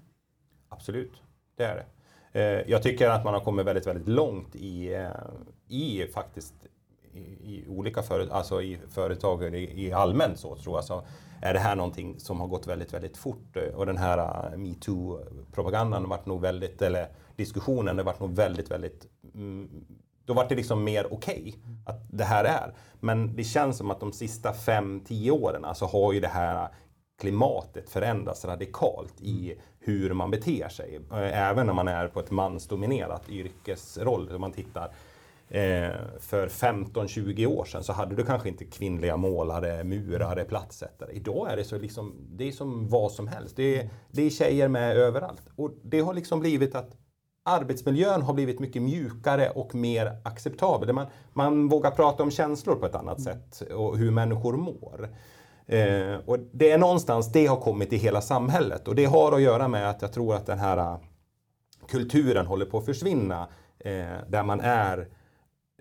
Absolut, 0.69 1.23
det 1.55 1.63
är 1.63 1.75
det. 1.75 1.85
Eh, 2.31 2.69
jag 2.69 2.83
tycker 2.83 3.09
att 3.09 3.23
man 3.23 3.33
har 3.33 3.41
kommit 3.41 3.65
väldigt, 3.65 3.87
väldigt 3.87 4.07
långt 4.07 4.55
i, 4.55 4.93
eh, 4.93 5.09
i 5.67 6.07
faktiskt 6.13 6.53
i, 7.13 7.19
i 7.19 7.65
olika 7.67 8.03
företag, 8.03 8.37
alltså 8.37 8.61
i 8.61 8.79
företag 8.89 9.55
i, 9.55 9.85
i 9.85 9.91
allmänt 9.93 10.39
så 10.39 10.55
tror 10.55 10.77
jag, 10.77 10.83
så 10.83 11.03
är 11.41 11.53
det 11.53 11.59
här 11.59 11.75
någonting 11.75 12.19
som 12.19 12.39
har 12.39 12.47
gått 12.47 12.67
väldigt, 12.67 12.93
väldigt 12.93 13.17
fort. 13.17 13.57
Eh, 13.57 13.75
och 13.75 13.85
den 13.85 13.97
här 13.97 14.49
metoo-propagandan 14.57 16.09
varit 16.09 16.25
nog 16.25 16.41
väldigt, 16.41 16.81
eller 16.81 17.07
diskussionen, 17.35 17.95
det 17.95 18.03
vart 18.03 18.19
nog 18.19 18.35
väldigt, 18.35 18.71
väldigt 18.71 19.07
mm, 19.33 19.85
då 20.25 20.33
var 20.33 20.49
det 20.49 20.55
liksom 20.55 20.83
mer 20.83 21.13
okej 21.13 21.39
okay 21.39 21.53
att 21.85 22.01
det 22.09 22.23
här 22.23 22.43
är. 22.43 22.73
Men 22.99 23.35
det 23.35 23.43
känns 23.43 23.77
som 23.77 23.91
att 23.91 23.99
de 23.99 24.13
sista 24.13 24.51
5-10 24.51 25.31
åren 25.31 25.61
så 25.61 25.67
alltså 25.67 25.85
har 25.85 26.13
ju 26.13 26.19
det 26.19 26.27
här 26.27 26.69
klimatet 27.19 27.89
förändras 27.89 28.45
radikalt 28.45 29.21
i 29.21 29.55
hur 29.79 30.13
man 30.13 30.31
beter 30.31 30.69
sig. 30.69 30.99
Eh, 31.11 31.49
även 31.49 31.65
när 31.67 31.73
man 31.73 31.87
är 31.87 32.07
på 32.07 32.19
ett 32.19 32.31
mansdominerat 32.31 33.29
yrkesroll. 33.29 34.31
Om 34.35 34.41
man 34.41 34.51
tittar 34.51 34.91
eh, 35.49 35.89
för 36.19 36.47
15-20 36.47 37.45
år 37.45 37.65
sedan 37.65 37.83
så 37.83 37.93
hade 37.93 38.15
du 38.15 38.25
kanske 38.25 38.49
inte 38.49 38.65
kvinnliga 38.65 39.17
målare, 39.17 39.83
murare, 39.83 40.43
plattsättare. 40.43 41.11
Idag 41.11 41.51
är 41.51 41.57
det 41.57 41.63
så 41.63 41.77
liksom, 41.77 42.15
det 42.29 42.47
är 42.47 42.51
som 42.51 42.87
vad 42.87 43.11
som 43.11 43.27
helst. 43.27 43.55
Det 43.55 43.79
är, 43.79 43.89
det 44.11 44.21
är 44.21 44.29
tjejer 44.29 44.67
med 44.67 44.97
överallt. 44.97 45.43
Och 45.55 45.71
det 45.83 45.99
har 45.99 46.13
liksom 46.13 46.39
blivit 46.39 46.75
att 46.75 46.97
arbetsmiljön 47.43 48.21
har 48.21 48.33
blivit 48.33 48.59
mycket 48.59 48.81
mjukare 48.81 49.49
och 49.49 49.75
mer 49.75 50.17
acceptabel. 50.23 50.93
Man, 50.93 51.07
man 51.33 51.67
vågar 51.67 51.91
prata 51.91 52.23
om 52.23 52.31
känslor 52.31 52.75
på 52.75 52.85
ett 52.85 52.95
annat 52.95 53.21
sätt 53.21 53.61
och 53.61 53.97
hur 53.97 54.11
människor 54.11 54.53
mår. 54.57 55.09
Eh, 55.69 56.19
och 56.25 56.39
det 56.51 56.71
är 56.71 56.77
någonstans 56.77 57.31
det 57.31 57.45
har 57.45 57.57
kommit 57.57 57.93
i 57.93 57.97
hela 57.97 58.21
samhället 58.21 58.87
och 58.87 58.95
det 58.95 59.05
har 59.05 59.31
att 59.31 59.41
göra 59.41 59.67
med 59.67 59.89
att 59.89 60.01
jag 60.01 60.13
tror 60.13 60.35
att 60.35 60.45
den 60.45 60.59
här 60.59 60.77
eh, 60.77 60.97
kulturen 61.87 62.45
håller 62.45 62.65
på 62.65 62.77
att 62.77 62.85
försvinna 62.85 63.47
eh, 63.79 64.17
där 64.27 64.43
man 64.43 64.61
är 64.61 65.07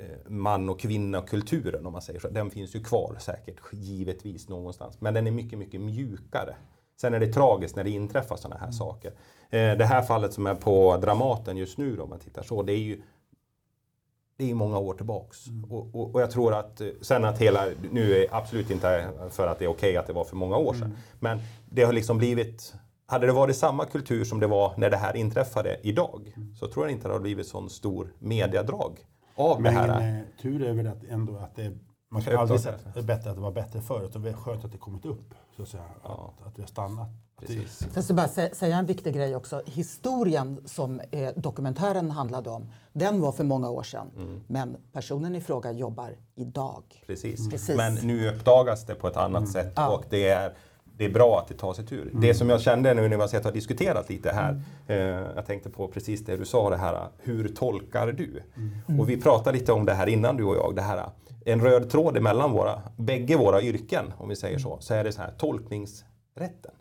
eh, 0.00 0.30
man 0.30 0.68
och 0.68 0.80
kvinna-kulturen 0.80 1.86
om 1.86 1.92
man 1.92 2.02
säger 2.02 2.20
så. 2.20 2.28
Den 2.28 2.50
finns 2.50 2.76
ju 2.76 2.82
kvar 2.82 3.16
säkert 3.18 3.56
givetvis 3.72 4.48
någonstans 4.48 5.00
men 5.00 5.14
den 5.14 5.26
är 5.26 5.30
mycket, 5.30 5.58
mycket 5.58 5.80
mjukare. 5.80 6.54
Sen 7.00 7.14
är 7.14 7.20
det 7.20 7.32
tragiskt 7.32 7.76
när 7.76 7.84
det 7.84 7.90
inträffar 7.90 8.36
sådana 8.36 8.56
här 8.56 8.66
mm. 8.66 8.72
saker. 8.72 9.12
Eh, 9.50 9.76
det 9.78 9.84
här 9.84 10.02
fallet 10.02 10.32
som 10.32 10.46
är 10.46 10.54
på 10.54 10.96
Dramaten 10.96 11.56
just 11.56 11.78
nu 11.78 11.96
då, 11.96 12.02
om 12.02 12.10
man 12.10 12.18
tittar 12.18 12.42
så, 12.42 12.62
det 12.62 12.72
är 12.72 12.78
ju 12.78 13.02
det 14.38 14.50
är 14.50 14.54
många 14.54 14.78
år 14.78 14.94
tillbaks. 14.94 15.46
Mm. 15.46 15.64
Och, 15.64 15.94
och, 15.94 16.14
och, 16.14 16.20
jag 16.22 16.30
tror 16.30 16.54
att 16.54 16.80
eh, 16.80 16.88
sen 17.00 17.24
att 17.24 17.38
hela, 17.38 17.64
nu 17.90 18.16
är 18.16 18.26
absolut 18.30 18.70
inte 18.70 19.08
för 19.30 19.46
att 19.46 19.58
det 19.58 19.64
är 19.64 19.68
okej 19.68 19.90
okay 19.90 19.96
att 19.96 20.06
det 20.06 20.12
var 20.12 20.24
för 20.24 20.36
många 20.36 20.56
år 20.56 20.72
sedan, 20.72 20.82
mm. 20.82 20.98
men 21.18 21.38
det 21.70 21.82
har 21.82 21.92
liksom 21.92 22.18
blivit 22.18 22.74
hade 23.06 23.26
det 23.26 23.32
varit 23.32 23.56
samma 23.56 23.84
kultur 23.84 24.24
som 24.24 24.40
det 24.40 24.46
var 24.46 24.74
när 24.76 24.90
det 24.90 24.96
här 24.96 25.16
inträffade 25.16 25.80
idag 25.82 26.32
mm. 26.36 26.54
så 26.54 26.66
tror 26.66 26.84
jag 26.86 26.92
inte 26.92 27.08
det 27.08 27.14
hade 27.14 27.22
blivit 27.22 27.46
sån 27.46 27.70
stor 27.70 28.12
mediadrag 28.18 28.98
av 29.34 29.60
men 29.60 29.74
det 29.74 29.80
här. 29.80 30.00
Men 30.00 30.24
tur 30.42 30.62
är 30.62 30.72
väl 30.72 30.86
att 30.86 31.04
ändå 31.08 31.36
att 31.36 31.56
det 31.56 31.72
man 32.08 32.22
kan 32.22 32.36
aldrig 32.36 32.60
säga 32.60 32.74
att 32.74 32.94
det 32.94 33.00
är 33.00 33.04
bättre 33.04 33.30
att 33.30 33.36
det 33.36 33.42
var 33.42 33.52
bättre 33.52 33.80
förut 33.80 34.14
och 34.14 34.20
det 34.20 34.28
är 34.28 34.34
skönt 34.34 34.64
att 34.64 34.72
det 34.72 34.78
kommit 34.78 35.04
upp. 35.04 35.34
Så 35.56 35.62
att, 35.62 35.68
säga, 35.68 35.82
ja. 36.02 36.34
att, 36.40 36.46
att 36.46 36.56
det 36.56 36.62
har 36.62 36.66
stannat. 36.66 37.08
Precis. 37.40 37.86
Fast 37.94 38.10
bara 38.10 38.28
säga 38.28 38.76
en 38.76 38.86
viktig 38.86 39.14
grej 39.14 39.36
också. 39.36 39.62
Historien 39.66 40.60
som 40.64 41.00
eh, 41.10 41.30
dokumentären 41.36 42.10
handlade 42.10 42.50
om, 42.50 42.72
den 42.92 43.20
var 43.20 43.32
för 43.32 43.44
många 43.44 43.70
år 43.70 43.82
sedan. 43.82 44.10
Mm. 44.16 44.40
Men 44.46 44.76
personen 44.92 45.34
i 45.34 45.40
fråga 45.40 45.72
jobbar 45.72 46.16
idag. 46.34 47.04
Precis. 47.06 47.40
Mm. 47.40 47.50
Precis. 47.50 47.76
Men 47.76 47.94
nu 47.94 48.28
uppdagas 48.28 48.86
det 48.86 48.94
på 48.94 49.08
ett 49.08 49.16
annat 49.16 49.40
mm. 49.40 49.52
sätt 49.52 49.72
ja. 49.76 49.88
och 49.88 50.04
det 50.10 50.28
är 50.28 50.54
det 50.98 51.04
är 51.04 51.10
bra 51.10 51.38
att 51.38 51.48
det 51.48 51.54
tar 51.54 51.72
sig 51.72 51.86
tur. 51.86 52.02
Mm. 52.02 52.20
Det 52.20 52.34
som 52.34 52.48
jag 52.48 52.60
kände 52.60 52.94
nu 52.94 53.08
när 53.08 53.08
vi 53.08 53.44
har 53.44 53.52
diskuterat 53.52 54.10
lite 54.10 54.30
här, 54.30 54.50
mm. 54.50 54.62
eh, 54.86 55.30
jag 55.36 55.46
tänkte 55.46 55.70
på 55.70 55.88
precis 55.88 56.24
det 56.24 56.36
du 56.36 56.44
sa, 56.44 56.70
det 56.70 56.76
här 56.76 57.08
hur 57.18 57.48
tolkar 57.48 58.12
du? 58.12 58.42
Mm. 58.56 59.00
Och 59.00 59.08
vi 59.08 59.20
pratade 59.20 59.58
lite 59.58 59.72
om 59.72 59.86
det 59.86 59.94
här 59.94 60.06
innan 60.06 60.36
du 60.36 60.44
och 60.44 60.56
jag, 60.56 60.76
det 60.76 60.82
här 60.82 61.10
en 61.44 61.60
röd 61.60 61.90
tråd 61.90 62.16
emellan 62.16 62.52
våra, 62.52 62.82
bägge 62.96 63.36
våra 63.36 63.62
yrken, 63.62 64.12
om 64.18 64.28
vi 64.28 64.36
säger 64.36 64.58
så, 64.58 64.76
så 64.80 64.94
är 64.94 65.04
det 65.04 65.12
så 65.12 65.20
här 65.20 65.30
tolkningsrätten. 65.38 66.72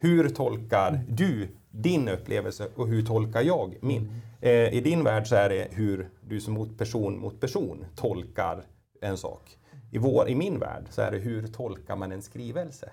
Hur 0.00 0.28
tolkar 0.28 1.00
du 1.08 1.48
din 1.70 2.08
upplevelse 2.08 2.68
och 2.76 2.88
hur 2.88 3.02
tolkar 3.02 3.42
jag 3.42 3.76
min? 3.80 4.22
Eh, 4.40 4.74
I 4.74 4.80
din 4.80 5.04
värld 5.04 5.26
så 5.26 5.36
är 5.36 5.48
det 5.48 5.68
hur 5.70 6.08
du 6.20 6.40
som 6.40 6.54
mot 6.54 6.78
person 6.78 7.18
mot 7.18 7.40
person 7.40 7.84
tolkar 7.96 8.62
en 9.00 9.16
sak. 9.16 9.56
I, 9.90 9.98
vår, 9.98 10.28
I 10.28 10.34
min 10.34 10.58
värld 10.58 10.84
så 10.90 11.02
är 11.02 11.10
det 11.10 11.18
hur 11.18 11.46
tolkar 11.46 11.96
man 11.96 12.12
en 12.12 12.22
skrivelse? 12.22 12.90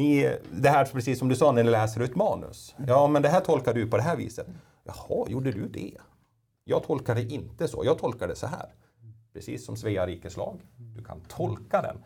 Ni, 0.00 0.36
det 0.52 0.68
här 0.68 0.84
precis 0.84 1.18
som 1.18 1.28
du 1.28 1.36
sa 1.36 1.52
när 1.52 1.64
ni 1.64 1.70
läser 1.70 2.00
ut 2.00 2.16
manus. 2.16 2.74
Ja, 2.86 3.08
men 3.08 3.22
det 3.22 3.28
här 3.28 3.40
tolkar 3.40 3.74
du 3.74 3.86
på 3.86 3.96
det 3.96 4.02
här 4.02 4.16
viset. 4.16 4.46
Jaha, 4.84 5.26
gjorde 5.28 5.52
du 5.52 5.68
det? 5.68 5.96
Jag 6.64 6.82
tolkar 6.82 7.14
det 7.14 7.22
inte 7.22 7.68
så. 7.68 7.84
Jag 7.84 7.98
tolkar 7.98 8.28
det 8.28 8.36
så 8.36 8.46
här. 8.46 8.74
Precis 9.32 9.66
som 9.66 9.76
Svea 9.76 10.06
rikes 10.06 10.36
lag. 10.36 10.60
Du 10.96 11.04
kan 11.04 11.20
tolka 11.20 11.82
den. 11.82 11.96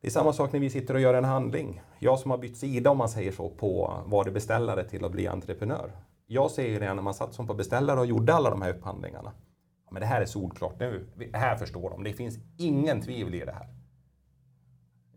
Det 0.00 0.06
är 0.06 0.10
samma 0.10 0.32
sak 0.32 0.52
när 0.52 0.60
vi 0.60 0.70
sitter 0.70 0.94
och 0.94 1.00
gör 1.00 1.14
en 1.14 1.24
handling. 1.24 1.82
Jag 1.98 2.18
som 2.18 2.30
har 2.30 2.38
bytt 2.38 2.56
sida 2.56 2.90
om 2.90 2.98
man 2.98 3.08
säger 3.08 3.32
så 3.32 3.48
på 3.48 4.02
vad 4.06 4.26
det 4.26 4.30
beställare 4.30 4.84
till 4.84 5.04
att 5.04 5.12
bli 5.12 5.26
entreprenör. 5.28 5.90
Jag 6.26 6.50
ser 6.50 6.80
det 6.80 6.94
när 6.94 7.02
man 7.02 7.14
satt 7.14 7.34
som 7.34 7.46
på 7.46 7.54
beställare 7.54 8.00
och 8.00 8.06
gjorde 8.06 8.34
alla 8.34 8.50
de 8.50 8.62
här 8.62 8.70
upphandlingarna. 8.70 9.32
men 9.90 10.00
det 10.00 10.06
här 10.06 10.20
är 10.20 10.26
solklart 10.26 10.80
nu. 10.80 11.06
Det 11.32 11.38
här 11.38 11.56
förstår 11.56 11.90
de. 11.90 12.04
Det 12.04 12.12
finns 12.12 12.38
ingen 12.58 13.00
tvivel 13.00 13.34
i 13.34 13.44
det 13.44 13.52
här. 13.52 13.75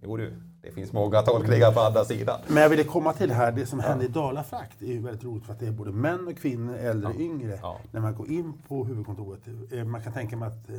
Jo 0.01 0.17
du, 0.17 0.33
det 0.61 0.71
finns 0.71 0.93
många 0.93 1.21
tolkningar 1.21 1.71
på 1.71 1.79
andra 1.79 2.05
sidan. 2.05 2.39
Men 2.47 2.63
jag 2.63 2.69
ville 2.69 2.83
komma 2.83 3.13
till 3.13 3.31
här, 3.31 3.51
det 3.51 3.65
som 3.65 3.79
händer 3.79 4.05
i 4.05 4.07
Dalafrakt 4.07 4.81
är 4.81 4.85
ju 4.85 5.01
väldigt 5.01 5.23
roligt 5.23 5.45
för 5.45 5.53
att 5.53 5.59
det 5.59 5.67
är 5.67 5.71
både 5.71 5.91
män 5.91 6.27
och 6.27 6.37
kvinnor, 6.37 6.75
äldre 6.75 7.09
och 7.09 7.19
yngre. 7.19 7.59
Ja. 7.61 7.79
När 7.91 8.01
man 8.01 8.15
går 8.15 8.31
in 8.31 8.53
på 8.67 8.85
huvudkontoret. 8.85 9.41
Eh, 9.71 9.83
man 9.83 10.01
kan 10.03 10.13
tänka 10.13 10.37
mig 10.37 10.47
att 10.47 10.69
eh, 10.69 10.75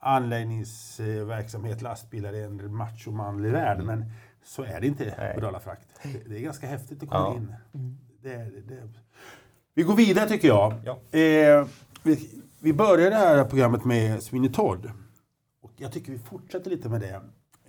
anläggningsverksamhet, 0.00 1.82
lastbilar 1.82 2.32
är 2.32 2.44
en 2.44 2.74
machomanlig 2.74 3.52
värld. 3.52 3.80
Mm. 3.80 3.86
Men 3.86 4.12
så 4.44 4.62
är 4.62 4.80
det 4.80 4.86
inte 4.86 5.14
Nej. 5.18 5.34
på 5.34 5.40
Dalafrakt. 5.40 5.88
Det, 6.26 6.36
är 6.36 6.40
ganska 6.40 6.66
häftigt 6.66 7.02
att 7.02 7.08
komma 7.08 7.24
ja. 7.24 7.36
in. 7.36 7.54
Mm. 7.74 7.98
Det, 8.22 8.36
det, 8.68 8.88
vi 9.74 9.82
går 9.82 9.96
vidare 9.96 10.28
tycker 10.28 10.48
jag. 10.48 10.74
Ja. 10.84 11.18
Eh, 11.18 11.66
vi, 12.02 12.30
vi 12.58 12.72
började 12.72 13.10
det 13.10 13.16
här 13.16 13.44
programmet 13.44 13.84
med 13.84 14.22
Sweeney 14.22 14.52
Todd. 14.52 14.90
Och 15.62 15.72
jag 15.76 15.92
tycker 15.92 16.12
vi 16.12 16.18
fortsätter 16.18 16.70
lite 16.70 16.88
med 16.88 17.00
det. 17.00 17.20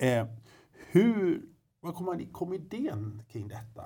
Eh, 0.08 0.26
hur, 0.90 1.42
var 1.80 1.92
kom, 1.92 2.26
kom 2.32 2.54
idén 2.54 3.24
kring 3.32 3.48
detta? 3.48 3.84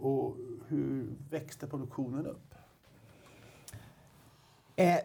Och 0.00 0.36
hur 0.68 1.16
växte 1.30 1.66
produktionen 1.66 2.26
upp? 2.26 2.54
Eh, 4.76 4.98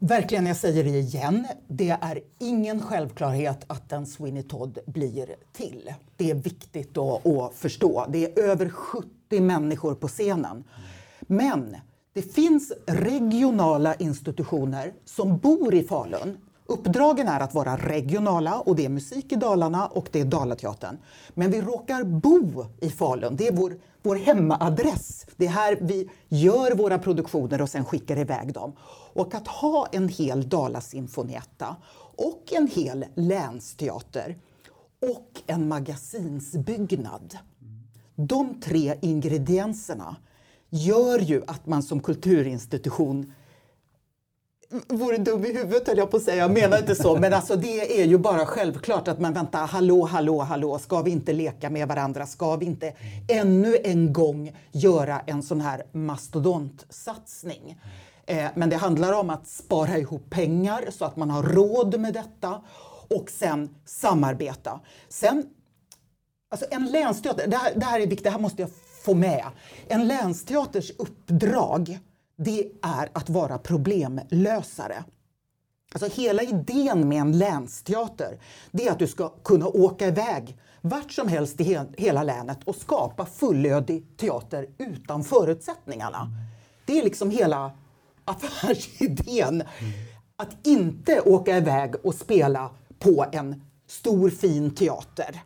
verkligen, 0.00 0.46
jag 0.46 0.56
säger 0.56 0.84
det 0.84 0.90
igen, 0.90 1.46
det 1.68 1.90
är 1.90 2.20
ingen 2.38 2.80
självklarhet 2.80 3.64
att 3.66 3.92
en 3.92 4.06
Sweeney 4.06 4.42
Todd 4.42 4.78
blir 4.86 5.36
till. 5.52 5.94
Det 6.16 6.30
är 6.30 6.34
viktigt 6.34 6.98
att, 6.98 7.26
att 7.26 7.54
förstå. 7.54 8.06
Det 8.08 8.38
är 8.38 8.44
över 8.44 8.68
70 8.68 9.40
människor 9.40 9.94
på 9.94 10.08
scenen. 10.08 10.64
Men 11.20 11.76
det 12.12 12.22
finns 12.22 12.72
regionala 12.86 13.94
institutioner 13.94 14.92
som 15.04 15.38
bor 15.38 15.74
i 15.74 15.82
Falun 15.82 16.38
Uppdragen 16.70 17.28
är 17.28 17.40
att 17.40 17.54
vara 17.54 17.76
regionala 17.76 18.60
och 18.60 18.76
det 18.76 18.84
är 18.84 18.88
Musik 18.88 19.32
i 19.32 19.36
Dalarna 19.36 19.86
och 19.86 20.08
det 20.12 20.20
är 20.20 20.24
Dalateatern. 20.24 20.98
Men 21.34 21.50
vi 21.50 21.60
råkar 21.60 22.04
bo 22.04 22.64
i 22.80 22.90
Falun. 22.90 23.36
Det 23.36 23.48
är 23.48 23.52
vår, 23.52 23.78
vår 24.02 24.16
hemmaadress. 24.16 25.26
Det 25.36 25.46
är 25.46 25.50
här 25.50 25.78
vi 25.80 26.10
gör 26.28 26.74
våra 26.74 26.98
produktioner 26.98 27.62
och 27.62 27.68
sen 27.68 27.84
skickar 27.84 28.18
iväg 28.18 28.52
dem. 28.52 28.72
Och 29.12 29.34
att 29.34 29.48
ha 29.48 29.86
en 29.92 30.08
hel 30.08 30.48
Dalasinfonietta 30.48 31.76
och 32.16 32.52
en 32.52 32.68
hel 32.68 33.04
länsteater 33.14 34.38
och 35.14 35.42
en 35.46 35.68
magasinsbyggnad. 35.68 37.38
De 38.16 38.60
tre 38.60 38.94
ingredienserna 39.00 40.16
gör 40.68 41.18
ju 41.18 41.42
att 41.46 41.66
man 41.66 41.82
som 41.82 42.00
kulturinstitution 42.00 43.32
vore 44.88 45.16
dum 45.16 45.44
i 45.44 45.52
huvudet 45.52 45.88
höll 45.88 45.98
jag 45.98 46.10
på 46.10 46.16
att 46.16 46.22
säga, 46.22 46.36
jag 46.36 46.50
menar 46.50 46.78
inte 46.78 46.94
så. 46.94 47.16
Men 47.16 47.34
alltså 47.34 47.56
det 47.56 48.00
är 48.00 48.06
ju 48.06 48.18
bara 48.18 48.46
självklart 48.46 49.08
att 49.08 49.20
man 49.20 49.32
väntar, 49.32 49.66
hallå, 49.66 50.04
hallå, 50.04 50.40
hallå, 50.40 50.78
ska 50.78 51.02
vi 51.02 51.10
inte 51.10 51.32
leka 51.32 51.70
med 51.70 51.88
varandra? 51.88 52.26
Ska 52.26 52.56
vi 52.56 52.66
inte 52.66 52.92
ännu 53.28 53.76
en 53.84 54.12
gång 54.12 54.56
göra 54.72 55.20
en 55.26 55.42
sån 55.42 55.60
här 55.60 55.82
mastodontsatsning? 55.92 57.78
Eh, 58.26 58.46
men 58.54 58.70
det 58.70 58.76
handlar 58.76 59.12
om 59.12 59.30
att 59.30 59.48
spara 59.48 59.98
ihop 59.98 60.30
pengar 60.30 60.84
så 60.90 61.04
att 61.04 61.16
man 61.16 61.30
har 61.30 61.42
råd 61.42 62.00
med 62.00 62.14
detta 62.14 62.62
och 63.08 63.30
sen 63.30 63.74
samarbeta. 63.84 64.80
Sen, 65.08 65.46
alltså 66.50 66.66
en 66.70 66.86
länsteater, 66.86 67.46
det 67.46 67.56
här, 67.56 67.72
det 67.76 67.84
här 67.84 68.00
är 68.00 68.06
viktigt, 68.06 68.24
det 68.24 68.30
här 68.30 68.38
måste 68.38 68.62
jag 68.62 68.70
få 69.04 69.14
med. 69.14 69.44
En 69.88 70.08
länsteaters 70.08 70.90
uppdrag 70.98 71.98
det 72.44 72.68
är 72.82 73.08
att 73.12 73.30
vara 73.30 73.58
problemlösare. 73.58 75.04
Alltså 75.92 76.20
hela 76.20 76.42
idén 76.42 77.08
med 77.08 77.20
en 77.20 77.38
länsteater 77.38 78.38
det 78.70 78.86
är 78.86 78.92
att 78.92 78.98
du 78.98 79.06
ska 79.06 79.28
kunna 79.28 79.66
åka 79.66 80.06
iväg 80.06 80.58
vart 80.80 81.12
som 81.12 81.28
helst 81.28 81.60
i 81.60 81.78
hela 81.96 82.22
länet 82.22 82.58
och 82.64 82.76
skapa 82.76 83.26
fullödig 83.26 84.16
teater 84.16 84.66
utan 84.78 85.24
förutsättningarna. 85.24 86.30
Det 86.86 86.98
är 86.98 87.04
liksom 87.04 87.30
hela 87.30 87.72
affärsidén. 88.24 89.62
Att 90.36 90.66
inte 90.66 91.20
åka 91.20 91.56
iväg 91.56 91.94
och 92.02 92.14
spela 92.14 92.70
på 92.98 93.26
en 93.32 93.62
stor 93.86 94.30
fin 94.30 94.74
teater. 94.74 95.42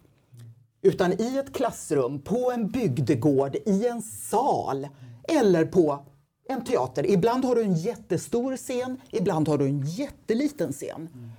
Utan 0.83 1.13
i 1.13 1.39
ett 1.39 1.55
klassrum, 1.55 2.23
på 2.23 2.53
en 2.55 2.69
bygdegård, 2.69 3.57
i 3.67 3.87
en 3.87 4.03
sal 4.03 4.89
eller 5.29 5.65
på 5.65 6.07
en 6.49 6.65
teater. 6.65 7.11
Ibland 7.11 7.45
har 7.45 7.55
du 7.55 7.63
en 7.63 7.75
jättestor 7.75 8.57
scen, 8.57 9.01
ibland 9.11 9.49
har 9.49 9.59
du 9.59 9.67
en 9.67 9.87
jätteliten 9.87 10.73
scen. 10.73 11.09
Mm. 11.15 11.31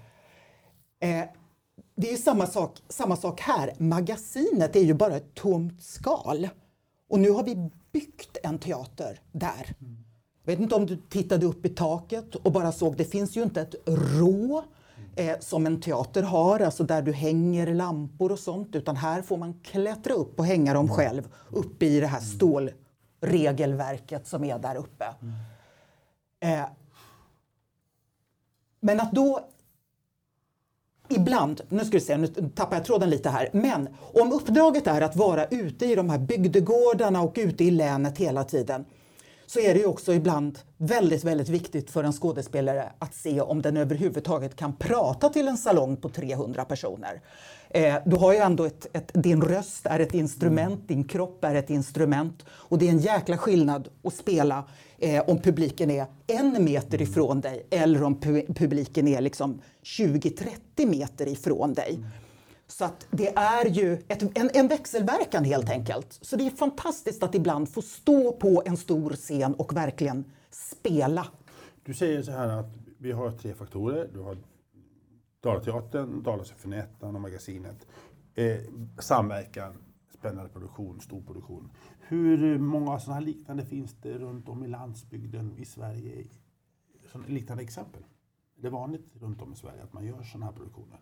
Eh, 1.00 1.30
det 1.96 2.14
är 2.14 2.18
samma 2.18 2.48
sak, 2.48 2.82
samma 2.90 3.16
sak 3.16 3.42
här. 3.42 3.74
Magasinet 3.78 4.76
är 4.76 4.84
ju 4.84 4.94
bara 4.94 5.16
ett 5.16 5.36
tomt 5.36 5.84
skal. 5.84 6.50
Och 7.10 7.20
nu 7.20 7.32
har 7.32 7.44
vi 7.44 7.70
byggt 7.92 8.38
en 8.44 8.60
teater 8.60 9.20
där. 9.32 9.76
Mm. 9.82 9.98
Jag 10.44 10.52
vet 10.52 10.60
inte 10.60 10.76
om 10.76 10.86
du 10.86 10.98
tittade 11.10 11.46
upp 11.46 11.66
i 11.66 11.70
taket 11.70 12.36
och 12.36 12.52
bara 12.52 12.72
såg, 12.72 12.98
det 12.98 13.06
finns 13.06 13.38
ju 13.38 13.44
inte 13.44 13.62
ett 13.62 13.76
rå 13.86 14.64
eh, 15.16 15.40
som 15.40 15.66
en 15.66 15.82
teater 15.82 16.24
har, 16.24 16.60
alltså 16.60 16.84
där 16.84 17.02
du 17.02 17.12
hänger 17.12 17.74
lampor 17.74 18.32
och 18.32 18.40
sånt, 18.40 18.76
utan 18.76 18.96
här 18.96 19.22
får 19.22 19.38
man 19.38 19.54
klättra 19.64 20.14
upp 20.14 20.40
och 20.40 20.46
hänga 20.46 20.74
dem 20.74 20.90
själv 20.90 21.28
uppe 21.52 21.86
i 21.86 22.00
det 22.00 22.08
här 22.08 22.20
stål 22.20 22.72
regelverket 23.22 24.28
som 24.28 24.44
är 24.44 24.60
där 24.60 24.76
uppe. 24.76 25.06
Mm. 25.22 26.60
Eh, 26.60 26.70
men 28.80 29.00
att 29.00 29.12
då 29.12 29.40
Ibland, 31.10 31.62
nu 31.70 31.86
ska 31.86 31.98
vi 31.98 32.02
se, 32.02 32.18
nu 32.18 32.28
tappar 32.28 32.76
jag 32.76 32.86
tråden 32.86 33.10
lite 33.10 33.30
här, 33.30 33.50
men 33.54 33.90
om 34.14 34.34
uppdraget 34.34 34.88
är 34.88 35.02
att 35.02 35.16
vara 35.16 35.46
ute 35.46 35.86
i 35.86 35.96
de 35.96 36.10
här 36.10 36.18
bygdegårdarna 36.18 37.22
och 37.22 37.34
ute 37.36 37.64
i 37.64 37.72
länet 37.72 38.18
hela 38.18 38.44
tiden 38.44 38.86
så 39.46 39.60
är 39.60 39.74
det 39.74 39.80
ju 39.80 39.86
också 39.86 40.14
ibland 40.14 40.60
väldigt, 40.78 41.24
väldigt 41.24 41.50
viktigt 41.50 41.92
för 41.92 42.04
en 42.04 42.14
skådespelare 42.14 42.92
att 43.00 43.16
se 43.16 43.42
om 43.42 43.62
den 43.62 43.78
överhuvudtaget 43.78 44.56
kan 44.56 44.76
prata 44.76 45.30
till 45.30 45.48
en 45.48 45.58
salong 45.58 45.98
på 45.98 46.10
300 46.10 46.66
personer. 46.66 47.22
Eh, 47.70 47.96
du 48.06 48.16
har 48.16 48.34
ju 48.34 48.40
ändå 48.40 48.66
ett, 48.66 48.88
ett, 48.94 49.12
din 49.14 49.42
röst 49.42 49.86
är 49.86 50.00
ett 50.00 50.14
instrument, 50.14 50.88
din 50.88 51.04
kropp 51.04 51.44
är 51.44 51.56
ett 51.56 51.70
instrument 51.70 52.46
och 52.50 52.78
det 52.78 52.88
är 52.88 52.92
en 52.92 53.00
jäkla 53.00 53.38
skillnad 53.38 53.88
att 54.04 54.14
spela 54.14 54.64
eh, 54.98 55.24
om 55.30 55.42
publiken 55.42 55.92
är 55.92 56.06
en 56.28 56.64
meter 56.64 57.02
ifrån 57.02 57.42
dig 57.42 57.68
eller 57.70 58.04
om 58.04 58.20
pu 58.20 58.46
publiken 58.54 59.08
är 59.08 59.22
liksom 59.22 59.62
20-30 59.84 60.86
meter 60.86 61.28
ifrån 61.28 61.74
dig. 61.74 62.00
Så 62.68 62.86
att 62.86 63.08
det 63.12 63.38
är 63.38 63.66
ju 63.66 63.94
ett, 63.94 64.38
en, 64.38 64.50
en, 64.54 64.68
växelverkan 64.68 65.44
helt 65.44 65.70
enkelt. 65.70 66.18
Så 66.22 66.36
det 66.36 66.48
är 66.48 66.52
fantastiskt 66.52 67.24
att 67.24 67.36
ibland 67.36 67.70
få 67.70 67.82
stå 67.82 68.32
på 68.32 68.64
en 68.66 68.78
stor 68.78 69.12
scen 69.12 69.54
och 69.54 69.76
verkligen 69.76 70.26
spela. 70.50 71.28
Du 71.84 71.94
säger 71.94 72.22
så 72.22 72.32
här 72.32 72.48
att 72.48 72.74
vi 72.98 73.12
har 73.12 73.32
tre 73.32 73.54
faktorer. 73.54 74.10
Du 74.14 74.20
har 74.20 74.38
Dalateatern, 75.40 76.24
Dalasymfoniettan 76.24 77.16
och 77.16 77.22
Magasinet. 77.22 77.88
Eh, 78.36 78.58
samverkan, 79.00 79.74
spännande 80.14 80.50
produktion, 80.50 81.02
stor 81.02 81.22
produktion. 81.22 81.72
Hur 82.00 82.58
många 82.58 83.00
sådana 83.00 83.20
här 83.20 83.26
liknande 83.26 83.66
finns 83.66 83.96
det 84.02 84.14
runt 84.14 84.50
om 84.50 84.64
i 84.64 84.68
landsbygden 84.68 85.58
i 85.58 85.66
Sverige? 85.66 86.26
Sådana 87.12 87.28
liknande 87.28 87.64
exempel? 87.64 88.04
Är 88.58 88.62
det 88.62 88.70
vanligt 88.70 89.16
runt 89.22 89.42
om 89.42 89.54
i 89.54 89.56
Sverige 89.56 89.84
att 89.84 89.94
man 89.94 90.06
gör 90.06 90.24
sådana 90.24 90.46
här 90.46 90.54
produktioner? 90.54 91.00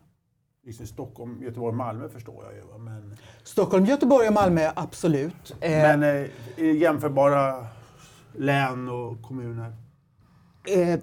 Liksom 0.66 0.88
Stockholm, 0.88 1.44
Göteborg, 1.44 1.76
Malmö 1.76 2.10
förstår 2.10 2.44
jag 2.44 2.54
ju. 2.54 2.84
Men, 2.84 3.18
Stockholm, 3.44 3.86
Göteborg 3.86 4.28
och 4.28 4.34
Malmö, 4.34 4.72
absolut. 4.76 5.56
Eh, 5.60 5.72
men 5.72 6.04
eh, 6.04 6.76
jämförbara 6.76 7.68
län 8.38 8.90
och 8.90 9.22
kommuner? 9.22 9.74
Eh, 10.68 11.00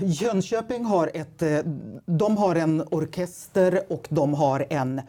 Jönköping 0.00 0.84
har, 0.84 1.10
ett, 1.14 1.42
eh, 1.42 1.58
de 2.06 2.36
har 2.36 2.56
en 2.56 2.80
orkester 2.90 3.82
och 3.88 4.08
de 4.10 4.34
har 4.34 4.66
en, 4.70 5.00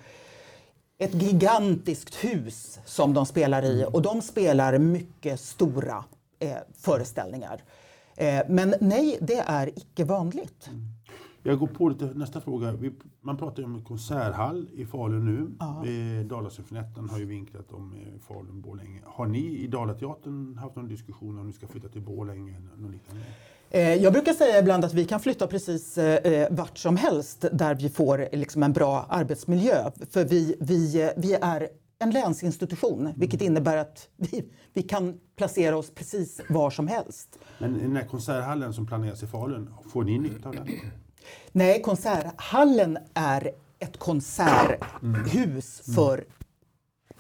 ett 1.00 1.14
gigantiskt 1.14 2.16
hus 2.16 2.80
som 2.86 3.14
de 3.14 3.26
spelar 3.26 3.66
i 3.66 3.86
och 3.94 4.02
de 4.02 4.22
spelar 4.22 4.78
mycket 4.78 5.40
stora 5.40 6.04
eh, 6.40 6.58
föreställningar. 6.78 7.64
Eh, 8.16 8.42
men 8.50 8.76
nej, 8.80 9.18
det 9.22 9.44
är 9.48 9.70
icke 9.70 10.04
vanligt. 10.04 10.70
Jag 11.44 11.60
går 11.60 11.68
på 11.68 11.90
lite 11.90 12.06
nästa 12.06 12.42
fråga. 12.42 12.72
Vi, 12.72 12.92
man 13.22 13.38
pratar 13.38 13.60
ju 13.60 13.66
om 13.66 13.76
en 13.76 13.84
konserthall 13.84 14.70
i 14.74 14.86
Falun 14.86 15.26
nu. 15.26 15.52
Ja. 15.60 15.86
Eh, 15.86 16.26
Dalasymfonietten 16.26 17.10
har 17.10 17.20
ju 17.20 17.26
vinklat 17.26 17.72
om 17.72 17.94
eh, 17.94 18.20
Falun, 18.28 18.62
Borlänge. 18.62 19.02
Har 19.06 19.26
ni 19.26 19.58
i 19.58 19.68
Dalateatern 19.68 20.58
haft 20.58 20.76
någon 20.76 20.88
diskussion 20.88 21.40
om 21.40 21.48
ni 21.48 21.54
ska 21.54 21.68
flytta 21.68 21.90
till 21.90 22.02
Borlänge? 22.02 22.62
Någon 22.78 22.92
liknande? 22.92 23.24
Eh, 23.70 23.96
jag 23.96 24.14
brukar 24.14 24.34
säga 24.34 24.60
ibland 24.60 24.86
att 24.86 24.94
vi 24.94 25.06
kan 25.06 25.20
flytta 25.20 25.48
precis 25.48 25.98
eh, 25.98 26.48
vart 26.52 26.78
som 26.78 26.98
helst 26.98 27.46
där 27.52 27.76
vi 27.76 27.90
får 27.90 28.36
liksom 28.36 28.64
en 28.64 28.74
bra 28.74 29.06
arbetsmiljö. 29.10 29.92
För 30.10 30.26
vi, 30.26 30.56
vi, 30.60 31.12
vi 31.18 31.34
är 31.34 31.68
en 32.00 32.12
länsinstitution, 32.12 33.00
mm. 33.00 33.14
vilket 33.16 33.42
innebär 33.42 33.78
att 33.78 34.10
vi, 34.18 34.44
vi 34.74 34.84
kan 34.84 35.20
placera 35.36 35.78
oss 35.78 35.92
precis 35.96 36.42
var 36.50 36.70
som 36.70 36.88
helst. 36.88 37.40
Men 37.60 37.74
den 37.74 37.96
här 37.96 38.06
konserthallen 38.06 38.74
som 38.74 38.88
planeras 38.88 39.24
i 39.24 39.28
Falun, 39.28 39.70
får 39.90 40.04
ni 40.04 40.20
nytta 40.20 40.50
av 40.50 40.56
den? 40.56 40.68
Nej, 41.52 41.82
konserthallen 41.82 42.98
är 43.14 43.52
ett 43.80 43.98
konserthus 43.98 45.82
mm. 45.88 45.96
för 45.96 46.26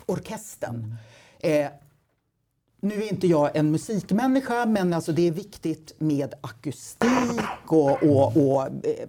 orkestern. 0.06 0.98
Mm. 1.42 1.66
Eh, 1.66 1.72
nu 2.82 3.04
är 3.04 3.12
inte 3.12 3.28
jag 3.28 3.56
en 3.56 3.72
musikmänniska, 3.72 4.66
men 4.66 4.94
alltså 4.94 5.12
det 5.12 5.28
är 5.28 5.32
viktigt 5.32 5.96
med 5.98 6.34
akustik 6.42 7.42
och, 7.68 8.04
och, 8.04 8.38
och 8.38 8.68
eh, 8.68 9.08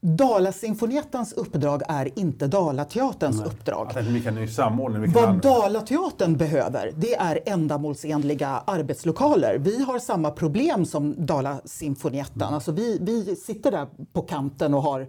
Dalasinfoniettans 0.00 1.32
uppdrag 1.32 1.82
är 1.88 2.18
inte 2.18 2.46
Dalateaterns 2.46 3.36
Nej. 3.36 3.46
uppdrag. 3.46 3.86
Alltså, 3.86 4.12
vi 4.12 4.20
kan 4.20 4.48
samordna, 4.48 4.98
vi 4.98 5.12
kan 5.12 5.22
Vad 5.22 5.42
Dalateatern 5.42 6.36
behöver, 6.36 6.92
det 6.96 7.14
är 7.14 7.40
ändamålsenliga 7.46 8.48
arbetslokaler. 8.48 9.58
Vi 9.58 9.82
har 9.82 9.98
samma 9.98 10.30
problem 10.30 10.84
som 10.84 11.26
Dalasinfonietten. 11.26 12.42
Mm. 12.42 12.54
Alltså 12.54 12.72
vi, 12.72 12.98
vi 13.00 13.36
sitter 13.36 13.70
där 13.70 13.86
på 14.12 14.22
kanten 14.22 14.74
och 14.74 14.82
har 14.82 15.06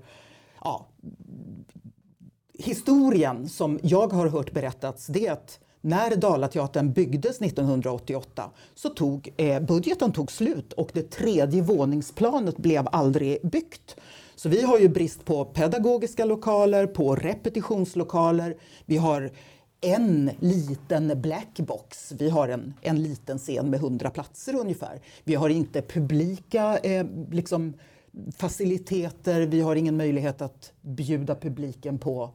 ja, 0.63 0.87
historien 2.53 3.49
som 3.49 3.79
jag 3.83 4.13
har 4.13 4.27
hört 4.27 4.51
berättats, 4.51 5.07
det 5.07 5.27
är 5.27 5.31
att 5.31 5.59
när 5.81 6.15
Dalateatern 6.15 6.93
byggdes 6.93 7.41
1988 7.41 8.49
så 8.75 8.89
tog 8.89 9.33
eh, 9.37 9.59
budgeten 9.59 10.11
tog 10.11 10.31
slut 10.31 10.73
och 10.73 10.89
det 10.93 11.11
tredje 11.11 11.61
våningsplanet 11.61 12.57
blev 12.57 12.87
aldrig 12.91 13.39
byggt. 13.43 13.95
Så 14.37 14.49
vi 14.49 14.61
har 14.61 14.79
ju 14.79 14.89
brist 14.89 15.25
på 15.25 15.45
pedagogiska 15.45 16.25
lokaler, 16.25 16.87
på 16.87 17.15
repetitionslokaler. 17.15 18.57
Vi 18.85 18.97
har 18.97 19.31
en 19.81 20.31
liten 20.39 21.21
blackbox. 21.21 22.11
Vi 22.11 22.29
har 22.29 22.47
en, 22.47 22.73
en 22.81 23.03
liten 23.03 23.37
scen 23.37 23.69
med 23.69 23.79
100 23.79 24.09
platser 24.09 24.55
ungefär. 24.55 25.01
Vi 25.23 25.35
har 25.35 25.49
inte 25.49 25.81
publika 25.81 26.77
eh, 26.77 27.05
liksom, 27.31 27.73
faciliteter. 28.37 29.41
Vi 29.41 29.61
har 29.61 29.75
ingen 29.75 29.97
möjlighet 29.97 30.41
att 30.41 30.73
bjuda 30.81 31.35
publiken 31.35 31.99
på 31.99 32.31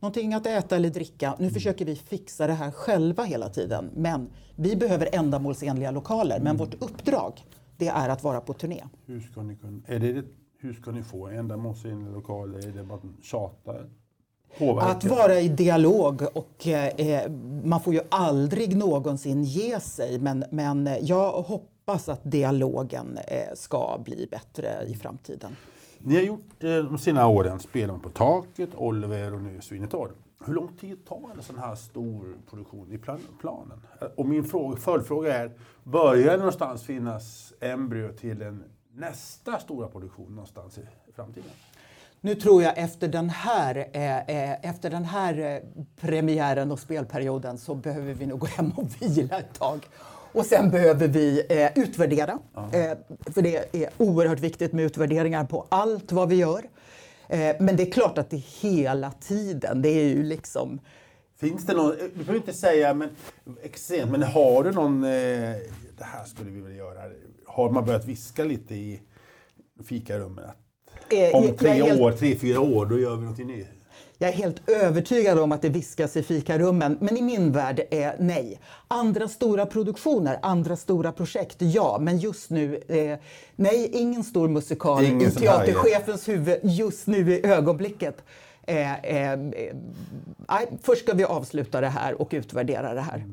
någonting 0.00 0.34
att 0.34 0.46
äta 0.46 0.76
eller 0.76 0.90
dricka. 0.90 1.36
Nu 1.38 1.50
försöker 1.50 1.84
vi 1.84 1.96
fixa 1.96 2.46
det 2.46 2.52
här 2.52 2.70
själva 2.70 3.22
hela 3.24 3.48
tiden. 3.48 3.90
Men 3.96 4.30
vi 4.56 4.76
behöver 4.76 5.08
ändamålsenliga 5.12 5.90
lokaler. 5.90 6.40
Men 6.40 6.56
vårt 6.56 6.74
uppdrag 6.74 7.44
det 7.76 7.88
är 7.88 8.08
att 8.08 8.22
vara 8.22 8.40
på 8.40 8.52
turné. 8.52 8.82
Hur 9.06 9.20
ska 9.20 9.42
ni 9.42 9.56
kunna, 9.56 9.82
är 9.86 9.98
det 9.98 10.24
hur 10.62 10.72
ska 10.72 10.90
ni 10.90 11.02
få 11.02 11.28
ändamålsenliga 11.28 12.10
lokaler? 12.14 12.68
Är 12.68 12.72
det 12.72 12.84
bara 12.84 12.98
tjata? 13.22 13.74
Påverka? 14.58 14.88
Att 14.88 15.04
vara 15.04 15.40
i 15.40 15.48
dialog 15.48 16.22
och 16.34 16.66
eh, 16.66 17.30
man 17.64 17.80
får 17.80 17.94
ju 17.94 18.00
aldrig 18.08 18.76
någonsin 18.76 19.44
ge 19.44 19.80
sig 19.80 20.18
men, 20.18 20.44
men 20.50 20.88
jag 21.00 21.32
hoppas 21.32 22.08
att 22.08 22.20
dialogen 22.22 23.18
eh, 23.28 23.54
ska 23.54 24.00
bli 24.04 24.28
bättre 24.30 24.68
i 24.86 24.94
framtiden. 24.94 25.56
Ni 25.98 26.14
har 26.14 26.22
gjort 26.22 26.64
eh, 26.64 26.70
de 26.70 26.98
senaste 26.98 27.26
åren 27.26 27.58
Spelen 27.58 28.00
på 28.00 28.08
taket, 28.08 28.70
Oliver 28.74 29.34
och 29.34 29.42
nu 29.42 29.60
Svinetorp. 29.60 30.16
Hur 30.46 30.54
lång 30.54 30.68
tid 30.68 31.06
tar 31.06 31.30
en 31.36 31.42
sån 31.42 31.58
här 31.58 31.74
stor 31.74 32.36
produktion 32.50 32.92
i 32.92 32.98
planen? 33.40 33.80
Och 34.16 34.26
min 34.26 34.44
fråga, 34.44 34.76
följdfråga 34.76 35.38
är, 35.38 35.52
börjar 35.84 36.32
det 36.32 36.36
någonstans 36.36 36.82
finnas 36.82 37.52
embryo 37.60 38.12
till 38.12 38.42
en 38.42 38.64
nästa 38.94 39.58
stora 39.58 39.88
produktion 39.88 40.30
någonstans 40.30 40.78
i 40.78 41.12
framtiden? 41.12 41.50
Nu 42.20 42.34
tror 42.34 42.62
jag 42.62 42.78
efter 42.78 43.08
den 43.08 43.30
här, 43.30 43.88
eh, 43.92 44.18
eh, 44.18 44.70
efter 44.70 44.90
den 44.90 45.04
här 45.04 45.38
eh, 45.38 45.58
premiären 46.00 46.72
och 46.72 46.78
spelperioden 46.78 47.58
så 47.58 47.74
behöver 47.74 48.14
vi 48.14 48.26
nog 48.26 48.38
gå 48.40 48.46
hem 48.46 48.72
och 48.76 49.02
vila 49.02 49.38
ett 49.38 49.54
tag. 49.54 49.88
Och 50.32 50.46
sen 50.46 50.70
behöver 50.70 51.08
vi 51.08 51.46
eh, 51.48 51.82
utvärdera. 51.82 52.38
Eh, 52.72 52.98
för 53.32 53.42
det 53.42 53.74
är 53.74 53.90
oerhört 53.98 54.40
viktigt 54.40 54.72
med 54.72 54.84
utvärderingar 54.84 55.44
på 55.44 55.66
allt 55.68 56.12
vad 56.12 56.28
vi 56.28 56.36
gör. 56.36 56.62
Eh, 57.28 57.56
men 57.60 57.76
det 57.76 57.82
är 57.82 57.90
klart 57.90 58.18
att 58.18 58.30
det 58.30 58.36
hela 58.36 59.10
tiden. 59.10 59.82
Det 59.82 59.88
är 59.88 60.08
ju 60.08 60.22
liksom... 60.22 60.80
Finns 61.36 61.66
det 61.66 61.74
någon, 61.74 61.90
du 61.98 62.08
behöver 62.08 62.36
inte 62.36 62.52
säga 62.52 62.94
men, 62.94 63.08
extremt, 63.62 64.10
men 64.10 64.22
har 64.22 64.64
du 64.64 64.72
någon, 64.72 65.04
det 66.02 66.06
här 66.06 66.24
skulle 66.24 66.50
vi 66.50 66.60
vilja 66.60 66.76
göra, 66.76 67.00
har 67.46 67.70
man 67.70 67.84
börjat 67.84 68.04
viska 68.04 68.44
lite 68.44 68.74
i 68.74 69.00
fikarummet? 69.84 70.44
Eh, 71.08 71.34
om 71.34 71.56
tre 71.56 71.70
helt, 71.70 72.00
år, 72.00 72.12
tre, 72.12 72.36
fyra 72.36 72.60
år, 72.60 72.86
då 72.86 72.98
gör 72.98 73.16
vi 73.16 73.20
någonting 73.20 73.46
nytt. 73.46 73.68
Jag 74.18 74.30
är 74.30 74.34
helt 74.34 74.68
övertygad 74.68 75.38
om 75.38 75.52
att 75.52 75.62
det 75.62 75.68
viskas 75.68 76.16
i 76.16 76.22
fikarummen, 76.22 76.98
men 77.00 77.16
i 77.16 77.22
min 77.22 77.52
värld 77.52 77.80
är 77.90 78.16
nej. 78.18 78.60
Andra 78.88 79.28
stora 79.28 79.66
produktioner, 79.66 80.38
andra 80.42 80.76
stora 80.76 81.12
projekt, 81.12 81.56
ja. 81.58 81.98
Men 82.00 82.18
just 82.18 82.50
nu, 82.50 82.76
eh, 82.88 83.18
nej, 83.56 83.90
ingen 83.92 84.24
stor 84.24 84.48
musikal 84.48 85.04
ingen 85.04 85.28
i 85.28 85.30
teaterchefens 85.30 86.28
huvud 86.28 86.60
just 86.62 87.06
nu 87.06 87.32
i 87.32 87.46
ögonblicket. 87.46 88.24
Eh, 88.62 89.04
eh, 89.04 89.32
eh 89.32 89.38
först 90.82 91.02
ska 91.02 91.14
vi 91.14 91.24
avsluta 91.24 91.80
det 91.80 91.88
här 91.88 92.20
och 92.22 92.28
utvärdera 92.32 92.94
det 92.94 93.00
här. 93.00 93.24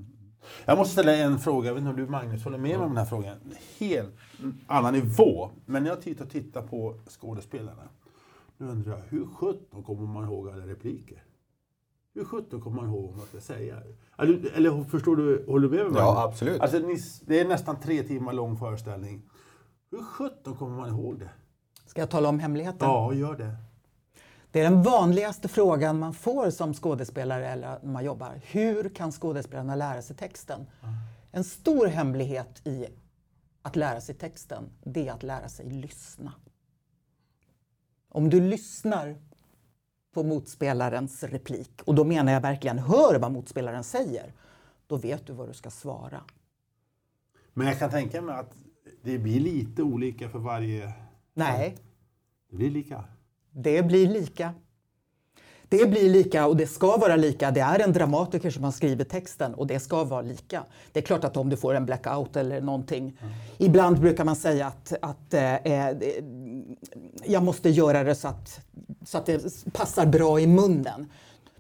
Mm. 0.58 0.64
Jag 0.66 0.78
måste 0.78 0.92
ställa 0.94 1.16
en 1.16 1.40
fråga, 1.40 1.68
jag 1.68 1.74
vet 1.74 1.82
inte 1.82 1.90
om 1.90 2.06
du 2.06 2.08
Magnus 2.12 2.44
håller 2.44 2.58
med 2.58 2.78
mig 2.78 2.86
om 2.86 2.90
den 2.90 2.98
här 2.98 3.06
frågan. 3.06 3.38
Helt 3.80 4.16
annan 4.68 4.94
nivå. 4.94 5.50
Men 5.66 5.84
när 5.84 5.90
jag 5.90 6.02
tittar, 6.02 6.26
tittar 6.26 6.62
på 6.62 6.96
skådespelarna. 7.08 7.84
Nu 8.58 8.68
undrar 8.68 8.92
jag, 8.92 9.04
hur 9.10 9.26
sjutton 9.26 9.84
kommer 9.84 10.08
man 10.08 10.24
ihåg 10.24 10.50
alla 10.50 10.68
repliker? 10.68 11.24
Hur 12.14 12.26
sjutton 12.26 12.62
kommer 12.62 12.82
man 12.82 12.90
ihåg 12.90 13.06
vad 13.10 13.18
man 13.18 13.26
ska 13.26 13.40
säga? 13.40 13.78
Eller, 14.18 14.52
eller 14.56 14.84
förstår 14.84 15.16
du, 15.16 15.46
håller 15.48 15.70
du 15.70 15.78
med 15.78 15.92
mig? 15.92 16.02
Ja, 16.02 16.24
absolut. 16.24 16.62
Alltså, 16.62 16.80
det 17.26 17.40
är 17.40 17.48
nästan 17.48 17.80
tre 17.80 18.04
timmar 18.04 18.34
lång 18.34 18.58
föreställning. 18.58 19.22
Hur 19.92 20.04
sjutton 20.04 20.56
kommer 20.56 20.78
man 20.78 20.90
ihåg 20.90 21.20
det? 21.20 21.30
Ska 21.86 22.02
jag 22.02 22.10
tala 22.10 22.30
om 22.30 22.40
hemligheten? 22.40 22.88
Ja, 22.88 23.14
gör 23.14 23.38
det. 23.38 23.56
Det 24.52 24.60
är 24.60 24.64
den 24.64 24.84
vanligaste 24.84 25.48
frågan 25.48 26.00
man 26.00 26.14
får 26.14 26.50
som 26.50 26.74
skådespelare 26.74 27.50
eller 27.50 27.80
när 27.84 27.92
man 27.92 28.06
jobbar. 28.06 28.42
Hur 28.44 28.90
kan 28.90 29.12
skådespelarna 29.12 29.76
lära 29.76 30.02
sig 30.02 30.16
texten? 30.16 30.66
Mm. 30.84 30.96
En 31.32 31.44
stor 31.44 31.88
hemlighet 31.88 32.68
i 32.68 32.88
att 33.62 33.76
lära 33.76 34.02
sig 34.02 34.16
texten, 34.16 34.70
det 34.84 35.08
är 35.08 35.14
att 35.14 35.24
lära 35.24 35.50
sig 35.50 35.66
lyssna. 35.70 36.34
Om 38.10 38.30
du 38.30 38.42
lyssnar 38.42 39.16
på 40.14 40.24
motspelarens 40.24 41.24
replik, 41.24 41.82
och 41.86 41.96
då 41.96 42.04
menar 42.04 42.34
jag 42.34 42.42
verkligen 42.42 42.80
hör 42.80 43.20
vad 43.20 43.32
motspelaren 43.32 43.84
säger, 43.84 44.34
då 44.88 44.98
vet 44.98 45.28
du 45.28 45.34
vad 45.34 45.50
du 45.50 45.54
ska 45.54 45.70
svara. 45.70 46.22
Men 47.54 47.68
jag 47.68 47.80
kan 47.80 47.90
tänka 47.90 48.22
mig 48.22 48.36
att 48.36 48.56
det 49.02 49.18
blir 49.18 49.40
lite 49.40 49.84
olika 49.84 50.30
för 50.30 50.40
varje... 50.40 50.94
Nej. 51.34 51.78
Det 52.50 52.56
blir 52.56 52.72
lika? 52.72 53.04
Det 53.62 53.84
blir 53.84 54.08
lika. 54.08 54.54
Det 55.70 55.90
blir 55.90 56.10
lika 56.10 56.48
och 56.48 56.58
det 56.58 56.68
ska 56.68 56.98
vara 56.98 57.16
lika. 57.16 57.52
Det 57.52 57.60
är 57.60 57.80
en 57.80 57.94
dramatiker 57.94 58.50
som 58.50 58.64
har 58.64 58.72
skrivit 58.72 59.10
texten 59.10 59.54
och 59.54 59.68
det 59.68 59.80
ska 59.80 60.04
vara 60.04 60.22
lika. 60.22 60.64
Det 60.92 61.00
är 61.00 61.04
klart 61.04 61.24
att 61.24 61.38
om 61.38 61.50
du 61.50 61.58
får 61.58 61.74
en 61.74 61.86
blackout 61.86 62.36
eller 62.36 62.62
någonting. 62.62 63.04
Mm. 63.04 63.34
Ibland 63.58 64.00
brukar 64.00 64.26
man 64.26 64.36
säga 64.36 64.68
att, 64.68 64.94
att 65.02 65.34
eh, 65.34 65.56
eh, 65.56 65.98
jag 67.26 67.44
måste 67.44 67.70
göra 67.70 68.04
det 68.04 68.16
så 68.16 68.28
att, 68.28 68.60
så 69.06 69.18
att 69.18 69.26
det 69.26 69.64
passar 69.74 70.06
bra 70.06 70.40
i 70.40 70.48
munnen. 70.48 71.08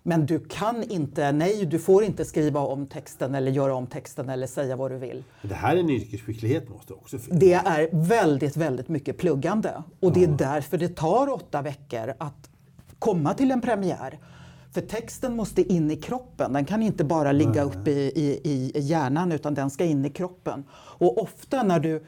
Men 0.04 0.26
du 0.26 0.39
kan 0.39 0.84
inte, 0.84 1.32
nej 1.32 1.66
du 1.66 1.80
får 1.80 2.04
inte 2.04 2.26
skriva 2.26 2.60
om 2.60 2.88
texten 2.88 3.36
eller 3.36 3.52
göra 3.52 3.76
om 3.76 3.88
texten 3.88 4.30
eller 4.30 4.47
säga 4.47 4.76
vad 4.76 4.91
du 4.91 4.97
vill. 4.97 5.24
Det 5.41 5.54
här 5.54 5.76
är 5.76 5.80
en 5.80 5.89
yrkesskicklighet 5.89 6.70
måste 6.70 6.93
också 6.93 7.20
finnas. 7.20 7.39
Det 7.39 7.54
är 7.54 7.89
väldigt, 7.91 8.58
väldigt 8.58 8.89
mycket 8.89 9.18
pluggande 9.18 9.84
och 10.00 10.14
det 10.14 10.24
är 10.24 10.28
därför 10.28 10.78
det 10.78 10.95
tar 10.95 11.34
åtta 11.34 11.62
veckor 11.62 12.14
att 12.18 12.50
komma 13.00 13.34
till 13.34 13.52
en 13.52 13.62
premiär. 13.62 14.20
För 14.74 14.82
texten 14.82 15.36
måste 15.36 15.74
in 15.74 15.91
i 15.91 15.95
kroppen, 15.95 16.54
den 16.54 16.66
kan 16.66 16.84
inte 16.84 17.04
bara 17.04 17.32
ligga 17.32 17.64
uppe 17.64 17.91
i, 17.91 18.41
i, 18.43 18.72
i 18.76 18.80
hjärnan 18.80 19.32
utan 19.32 19.54
den 19.54 19.70
ska 19.70 19.86
in 19.86 20.06
i 20.06 20.10
kroppen. 20.10 20.64
Och 20.74 21.22
ofta 21.22 21.64
när 21.64 21.80
du 21.80 22.06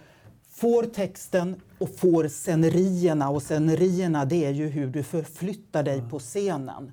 får 0.52 0.84
texten 0.84 1.62
och 1.78 1.96
får 1.96 2.28
scenerierna 2.28 3.30
och 3.30 3.44
scenerierna 3.44 4.26
det 4.26 4.46
är 4.46 4.52
ju 4.52 4.68
hur 4.68 4.88
du 4.88 5.04
förflyttar 5.04 5.84
dig 5.84 6.04
på 6.10 6.20
scenen. 6.20 6.92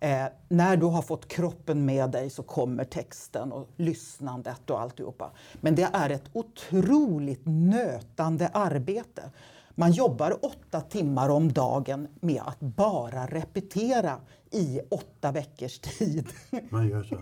Eh, 0.00 0.24
när 0.48 0.76
du 0.76 0.86
har 0.86 1.02
fått 1.02 1.28
kroppen 1.28 1.84
med 1.84 2.10
dig 2.10 2.30
så 2.30 2.42
kommer 2.42 2.84
texten 2.84 3.52
och 3.52 3.68
lyssnandet 3.76 4.70
och 4.70 4.80
alltihopa. 4.80 5.30
Men 5.60 5.74
det 5.74 5.88
är 5.92 6.10
ett 6.10 6.30
otroligt 6.32 7.42
nötande 7.44 8.48
arbete. 8.48 9.30
Man 9.74 9.92
jobbar 9.92 10.44
åtta 10.44 10.80
timmar 10.80 11.28
om 11.28 11.52
dagen 11.52 12.08
med 12.20 12.42
att 12.44 12.60
bara 12.60 13.26
repetera 13.26 14.20
i 14.50 14.80
åtta 14.90 15.32
veckors 15.32 15.78
tid. 15.78 16.26
Man 16.68 16.88
gör 16.88 17.02
så. 17.02 17.14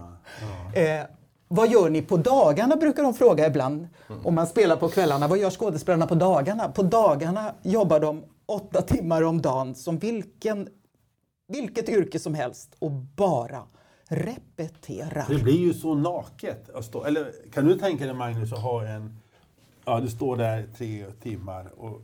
Ja. 0.73 0.81
Eh, 0.81 1.07
vad 1.49 1.69
gör 1.69 1.91
ni 1.91 2.03
på 2.03 2.17
dagarna 2.17 2.77
brukar 2.77 3.03
de 3.03 3.15
fråga 3.15 3.47
ibland. 3.47 3.89
Om 4.25 4.35
man 4.35 4.47
spelar 4.47 4.77
på 4.77 4.89
kvällarna. 4.89 5.29
Vad 5.29 5.39
gör 5.39 5.51
skådespelarna 5.51 6.07
på 6.07 6.15
dagarna? 6.15 6.69
På 6.69 6.83
dagarna 6.83 7.55
jobbar 7.63 8.01
de 8.01 8.23
åtta 8.47 8.83
timmar 8.83 9.23
om 9.23 9.43
dagen 9.43 9.75
som 9.75 9.99
vilken, 9.99 10.69
vilket 11.47 11.89
yrke 11.89 12.19
som 12.19 12.35
helst 12.35 12.77
och 12.79 12.91
bara 12.91 13.63
repeterar. 14.09 15.27
Det 15.29 15.43
blir 15.43 15.59
ju 15.59 15.75
så 15.75 15.95
naket. 15.95 16.71
Att 16.75 16.85
stå, 16.85 17.05
eller 17.05 17.33
kan 17.53 17.65
du 17.65 17.79
tänka 17.79 18.05
dig 18.05 18.15
Magnus 18.15 18.53
att 18.53 18.63
ha 18.63 18.87
en... 18.87 19.21
Ja, 19.85 20.01
du 20.01 20.09
står 20.09 20.37
där 20.37 20.67
tre 20.79 21.07
timmar 21.23 21.73
och, 21.77 22.01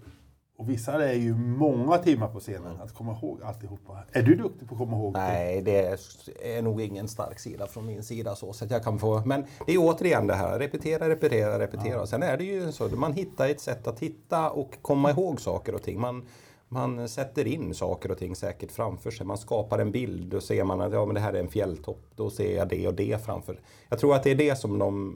och 0.57 0.71
vissa 0.71 1.09
är 1.09 1.15
ju 1.15 1.35
många 1.35 1.99
timmar 1.99 2.29
på 2.29 2.41
scenen 2.41 2.81
att 2.81 2.95
komma 2.95 3.13
ihåg 3.13 3.43
alltihopa. 3.43 4.05
Är 4.13 4.23
du 4.23 4.35
duktig 4.35 4.69
på 4.69 4.75
att 4.75 4.79
komma 4.79 4.97
ihåg? 4.97 5.13
Nej, 5.13 5.63
det 5.63 5.99
är 6.43 6.63
nog 6.63 6.81
ingen 6.81 7.09
stark 7.09 7.39
sida 7.39 7.67
från 7.67 7.87
min 7.87 8.03
sida 8.03 8.37
så, 8.37 8.53
så 8.53 8.65
att 8.65 8.71
jag 8.71 8.85
kan 8.85 8.99
få. 8.99 9.23
Men 9.27 9.45
det 9.67 9.73
är 9.73 9.79
återigen 9.79 10.27
det 10.27 10.35
här, 10.35 10.59
repetera, 10.59 11.09
repetera, 11.09 11.59
repetera. 11.59 11.93
Ja. 11.93 12.07
Sen 12.07 12.23
är 12.23 12.37
det 12.37 12.45
ju 12.45 12.73
så, 12.73 12.89
man 12.89 13.13
hittar 13.13 13.49
ett 13.49 13.61
sätt 13.61 13.87
att 13.87 14.01
hitta 14.01 14.51
och 14.51 14.79
komma 14.83 15.11
ihåg 15.11 15.41
saker 15.41 15.75
och 15.75 15.83
ting. 15.83 16.01
Man, 16.01 16.27
man 16.73 17.09
sätter 17.09 17.47
in 17.47 17.75
saker 17.75 18.11
och 18.11 18.19
ting 18.19 18.37
säkert 18.37 18.73
framför 18.73 19.11
sig. 19.11 19.27
Man 19.27 19.39
skapar 19.39 19.79
en 19.79 19.91
bild. 19.91 20.31
Då 20.31 20.41
ser 20.41 20.65
man 20.65 20.81
att 20.81 20.93
ja, 20.93 21.07
men 21.07 21.15
det 21.15 21.21
här 21.21 21.33
är 21.33 21.41
en 21.41 21.49
fjälltopp. 21.49 22.03
Då 22.17 22.31
ser 22.31 22.57
jag 22.57 22.69
det 22.69 22.89
och 22.89 22.95
det 22.95 23.25
framför. 23.25 23.61
Jag 23.89 23.99
tror 23.99 24.15
att 24.15 24.23
det 24.23 24.31
är 24.31 24.35
det 24.35 24.57
som 24.59 24.79
de... 24.79 25.15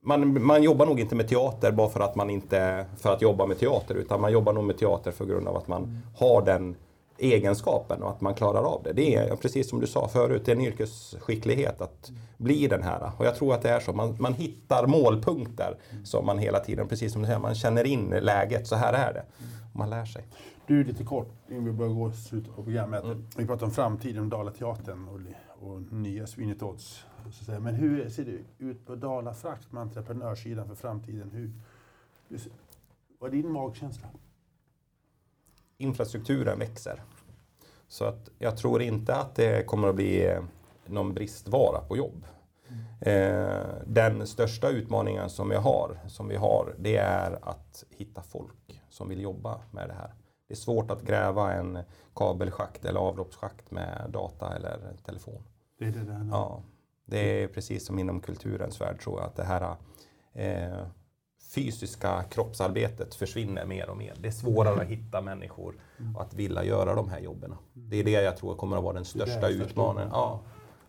Man, 0.00 0.44
man 0.44 0.62
jobbar 0.62 0.86
nog 0.86 1.00
inte 1.00 1.14
med 1.14 1.28
teater 1.28 1.72
bara 1.72 1.88
för 1.88 2.00
att 2.00 2.16
man 2.16 2.30
inte 2.30 2.86
för 2.96 3.12
att 3.12 3.22
jobba 3.22 3.46
med 3.46 3.58
teater 3.58 3.94
utan 3.94 4.20
man 4.20 4.32
jobbar 4.32 4.52
nog 4.52 4.64
med 4.64 4.78
teater 4.78 5.10
för 5.10 5.24
grund 5.24 5.48
av 5.48 5.56
att 5.56 5.68
man 5.68 5.82
mm. 5.82 5.98
har 6.16 6.42
den 6.42 6.76
egenskapen 7.18 8.02
och 8.02 8.10
att 8.10 8.20
man 8.20 8.34
klarar 8.34 8.62
av 8.62 8.82
det. 8.82 8.92
Det 8.92 9.14
är 9.14 9.36
precis 9.36 9.70
som 9.70 9.80
du 9.80 9.86
sa 9.86 10.08
förut, 10.08 10.42
det 10.44 10.52
är 10.52 10.56
en 10.56 10.62
yrkesskicklighet 10.62 11.80
att 11.80 12.12
bli 12.36 12.66
den 12.66 12.82
här. 12.82 13.10
Och 13.18 13.26
jag 13.26 13.36
tror 13.36 13.54
att 13.54 13.62
det 13.62 13.70
är 13.70 13.80
så. 13.80 13.92
Man, 13.92 14.16
man 14.20 14.34
hittar 14.34 14.86
målpunkter 14.86 15.76
som 16.04 16.26
man 16.26 16.38
hela 16.38 16.58
tiden, 16.58 16.88
precis 16.88 17.12
som 17.12 17.22
du 17.22 17.26
säger, 17.26 17.40
man 17.40 17.54
känner 17.54 17.84
in 17.84 18.14
läget. 18.20 18.66
Så 18.66 18.76
här 18.76 18.92
är 18.92 19.14
det 19.14 19.22
man 19.72 19.90
lär 19.90 20.04
sig. 20.04 20.24
Du, 20.66 20.84
lite 20.84 21.04
kort 21.04 21.28
innan 21.48 21.64
vi 21.64 21.72
börjar 21.72 21.92
gå 21.92 22.12
slutet 22.12 22.56
på 22.56 22.62
programmet. 22.62 23.04
Mm. 23.04 23.24
Vi 23.36 23.46
pratar 23.46 23.66
om 23.66 23.72
framtiden, 23.72 24.22
om 24.22 24.28
Dalateatern 24.28 25.08
och, 25.08 25.20
och 25.70 25.92
nya 25.92 26.26
Sweeney 26.26 26.54
Todds. 26.54 27.04
Men 27.60 27.74
hur 27.74 28.08
ser 28.08 28.24
det 28.24 28.64
ut 28.64 28.86
på 28.86 28.94
Dala 28.94 29.34
Frakt 29.34 29.72
med 29.72 29.82
entreprenörssidan 29.82 30.68
för 30.68 30.74
framtiden? 30.74 31.30
Hur, 31.30 31.52
vad 33.18 33.30
är 33.30 33.32
din 33.32 33.52
magkänsla? 33.52 34.08
Infrastrukturen 35.78 36.58
växer. 36.58 37.02
Så 37.88 38.04
att 38.04 38.28
jag 38.38 38.56
tror 38.56 38.82
inte 38.82 39.14
att 39.14 39.34
det 39.34 39.66
kommer 39.66 39.88
att 39.88 39.94
bli 39.94 40.26
eh, 40.26 40.42
någon 40.86 41.14
bristvara 41.14 41.80
på 41.80 41.96
jobb. 41.96 42.26
Eh, 43.00 43.64
den 43.86 44.26
största 44.26 44.68
utmaningen 44.68 45.30
som 45.30 45.48
vi 45.48 45.56
har, 45.56 45.98
som 46.08 46.28
vi 46.28 46.36
har, 46.36 46.74
det 46.78 46.96
är 46.96 47.38
att 47.42 47.84
hitta 47.90 48.22
folk 48.22 48.82
som 48.88 49.08
vill 49.08 49.20
jobba 49.22 49.60
med 49.70 49.88
det 49.88 49.94
här. 49.94 50.14
Det 50.48 50.54
är 50.54 50.56
svårt 50.56 50.90
att 50.90 51.02
gräva 51.02 51.52
en 51.52 51.78
kabelschakt 52.14 52.84
eller 52.84 53.00
avloppsschakt 53.00 53.70
med 53.70 54.10
data 54.10 54.56
eller 54.56 54.96
telefon. 55.04 55.42
Det 55.78 55.84
är 55.84 55.90
det 55.90 56.04
där. 56.04 56.28
Ja, 56.30 56.62
det 57.04 57.42
är 57.42 57.48
precis 57.48 57.86
som 57.86 57.98
inom 57.98 58.20
kulturens 58.20 58.80
värld 58.80 59.00
tror 59.00 59.20
jag 59.20 59.26
att 59.26 59.36
det 59.36 59.44
här 59.44 59.76
eh, 60.32 60.86
fysiska 61.56 62.24
kroppsarbetet 62.30 63.14
försvinner 63.14 63.66
mer 63.66 63.90
och 63.90 63.96
mer. 63.96 64.14
Det 64.20 64.28
är 64.28 64.32
svårare 64.32 64.82
att 64.82 64.88
hitta 64.88 65.20
människor 65.20 65.74
och 66.14 66.22
att 66.22 66.34
vilja 66.34 66.64
göra 66.64 66.94
de 66.94 67.08
här 67.08 67.20
jobben. 67.20 67.54
Det 67.72 67.96
är 67.96 68.04
det 68.04 68.10
jag 68.10 68.36
tror 68.36 68.56
kommer 68.56 68.76
att 68.76 68.82
vara 68.82 68.94
den 68.94 69.04
största 69.04 69.48
utmaningen. 69.48 70.08
Ja, 70.12 70.40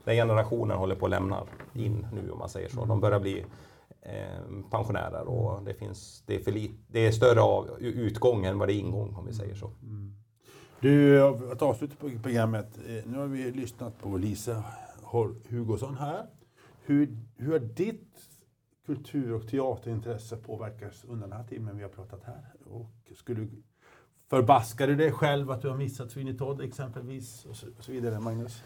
den 0.04 0.16
generationen 0.16 0.78
håller 0.78 0.96
på 0.96 1.06
att 1.06 1.12
lämna 1.12 1.44
in 1.74 2.08
nu 2.14 2.32
om 2.32 2.40
man 2.40 2.50
säger 2.50 2.70
så. 2.70 2.86
De 2.86 3.00
börjar 3.00 3.20
bli 3.20 3.46
Eh, 4.10 4.64
pensionärer 4.72 5.28
och 5.28 5.64
det, 5.64 5.74
finns, 5.74 6.24
det, 6.26 6.36
är 6.36 6.40
för 6.40 6.52
lit, 6.52 6.72
det 6.88 7.08
är 7.08 7.12
större 7.12 7.42
av 7.42 7.70
utgång 7.80 8.46
än 8.46 8.60
vad 8.60 8.68
det 8.68 8.74
är 8.74 8.80
ingång 8.80 9.16
om 9.16 9.26
vi 9.26 9.34
säger 9.34 9.56
så. 9.56 9.72
Mm. 9.84 10.14
Du, 10.80 11.22
att 11.52 11.62
avsluta 11.62 11.96
på 11.96 12.10
programmet. 12.24 12.78
Eh, 12.88 13.12
nu 13.12 13.18
har 13.18 13.28
vi 13.28 13.52
lyssnat 13.52 14.02
på 14.02 14.18
Lisa 14.18 14.64
Hugosson 15.50 15.98
här. 15.98 16.26
Hur, 16.86 17.18
hur 17.38 17.52
har 17.52 17.60
ditt 17.60 18.27
kultur 18.88 19.34
och 19.34 19.48
teaterintresse 19.48 20.38
påverkats 20.38 21.04
under 21.04 21.28
den 21.28 21.38
här 21.38 21.44
timmen 21.44 21.78
vi 21.78 21.84
har 21.84 21.90
pratat 21.90 22.24
här? 22.24 22.54
Och 22.66 22.90
skulle, 23.16 23.48
förbaskar 24.30 24.88
du 24.88 24.96
dig 24.96 25.12
själv 25.12 25.52
att 25.52 25.62
du 25.62 25.70
har 25.70 25.78
missat 25.78 26.12
Sweeney 26.12 26.38
Todd 26.38 26.62
exempelvis? 26.62 27.46
Och 27.46 27.56
så, 27.56 27.68
och 27.78 27.84
så 27.84 27.92
vidare, 27.92 28.20
Magnus? 28.20 28.64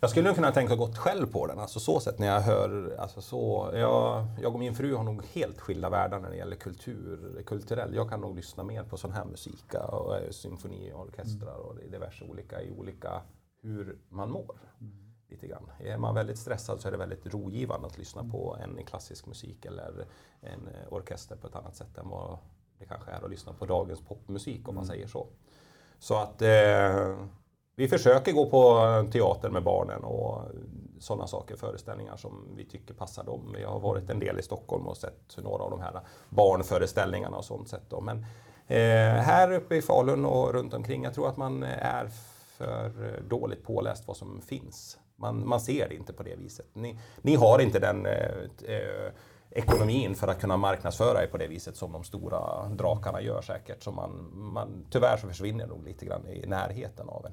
Jag 0.00 0.10
skulle 0.10 0.26
nog 0.26 0.34
kunna 0.34 0.52
tänka 0.52 0.76
gott 0.76 0.98
själv 0.98 1.26
på 1.26 1.46
den, 1.46 1.58
alltså 1.58 1.80
så 1.80 2.00
sätt 2.00 2.18
när 2.18 2.26
jag 2.26 2.40
hör, 2.40 2.96
alltså 2.98 3.20
så, 3.20 3.70
jag, 3.74 4.26
jag 4.42 4.54
och 4.54 4.58
min 4.58 4.74
fru 4.74 4.94
har 4.94 5.04
nog 5.04 5.24
helt 5.24 5.60
skilda 5.60 5.90
världar 5.90 6.20
när 6.20 6.30
det 6.30 6.36
gäller 6.36 6.56
kultur, 6.56 7.42
kulturell. 7.46 7.94
Jag 7.94 8.10
kan 8.10 8.20
nog 8.20 8.36
lyssna 8.36 8.64
mer 8.64 8.82
på 8.82 8.96
sån 8.96 9.12
här 9.12 9.24
musik 9.24 9.74
och 9.74 10.16
eh, 10.16 10.30
symfoniorkestrar 10.30 11.54
och 11.54 11.76
diverse 11.90 12.24
olika 12.24 12.62
i 12.62 12.70
olika 12.70 13.22
hur 13.62 13.98
man 14.08 14.30
mår. 14.30 14.56
Lite 15.28 15.46
grann. 15.46 15.70
Är 15.78 15.98
man 15.98 16.14
väldigt 16.14 16.38
stressad 16.38 16.80
så 16.80 16.88
är 16.88 16.92
det 16.92 16.98
väldigt 16.98 17.26
rogivande 17.26 17.86
att 17.86 17.98
lyssna 17.98 18.24
på 18.24 18.56
en 18.62 18.84
klassisk 18.84 19.26
musik 19.26 19.64
eller 19.64 20.06
en 20.40 20.68
eh, 20.68 20.92
orkester 20.92 21.36
på 21.36 21.46
ett 21.46 21.56
annat 21.56 21.76
sätt 21.76 21.98
än 21.98 22.08
vad 22.08 22.38
det 22.78 22.86
kanske 22.86 23.10
är 23.10 23.24
att 23.24 23.30
lyssna 23.30 23.52
på 23.52 23.66
dagens 23.66 24.00
popmusik 24.00 24.68
om 24.68 24.74
man 24.74 24.86
säger 24.86 25.06
så. 25.06 25.26
Så 25.98 26.14
att 26.14 26.42
eh, 26.42 27.16
vi 27.76 27.88
försöker 27.88 28.32
gå 28.32 28.50
på 28.50 28.80
teater 29.12 29.50
med 29.50 29.62
barnen 29.62 30.04
och 30.04 30.42
sådana 30.98 31.26
saker, 31.26 31.56
föreställningar 31.56 32.16
som 32.16 32.48
vi 32.56 32.64
tycker 32.64 32.94
passar 32.94 33.24
dem. 33.24 33.54
Vi 33.56 33.64
har 33.64 33.80
varit 33.80 34.10
en 34.10 34.18
del 34.18 34.38
i 34.38 34.42
Stockholm 34.42 34.86
och 34.86 34.96
sett 34.96 35.36
några 35.36 35.64
av 35.64 35.70
de 35.70 35.80
här 35.80 36.00
barnföreställningarna 36.28 37.36
och 37.36 37.44
sånt 37.44 37.68
sätt. 37.68 37.92
Men 38.02 38.18
eh, 38.66 39.22
här 39.22 39.52
uppe 39.52 39.76
i 39.76 39.82
Falun 39.82 40.24
och 40.24 40.52
runt 40.52 40.74
omkring, 40.74 41.04
jag 41.04 41.14
tror 41.14 41.28
att 41.28 41.36
man 41.36 41.62
är 41.62 42.08
för 42.56 43.22
dåligt 43.28 43.62
påläst 43.62 44.08
vad 44.08 44.16
som 44.16 44.40
finns. 44.40 44.98
Man, 45.16 45.48
man 45.48 45.60
ser 45.60 45.88
det 45.88 45.94
inte 45.94 46.12
på 46.12 46.22
det 46.22 46.36
viset. 46.36 46.66
Ni, 46.72 46.98
ni 47.22 47.34
har 47.34 47.58
inte 47.58 47.78
den 47.78 48.06
eh, 48.06 48.28
eh 48.66 49.12
ekonomin 49.54 50.14
för 50.14 50.28
att 50.28 50.40
kunna 50.40 50.56
marknadsföra 50.56 51.22
er 51.22 51.26
på 51.26 51.38
det 51.38 51.46
viset 51.46 51.76
som 51.76 51.92
de 51.92 52.04
stora 52.04 52.68
drakarna 52.68 53.20
gör 53.20 53.42
säkert. 53.42 53.82
Så 53.82 53.92
man, 53.92 54.30
man, 54.32 54.86
tyvärr 54.90 55.16
så 55.16 55.26
försvinner 55.26 55.66
nog 55.66 55.84
lite 55.84 56.06
grann 56.06 56.28
i 56.28 56.46
närheten 56.46 57.08
av 57.08 57.26
en. 57.26 57.32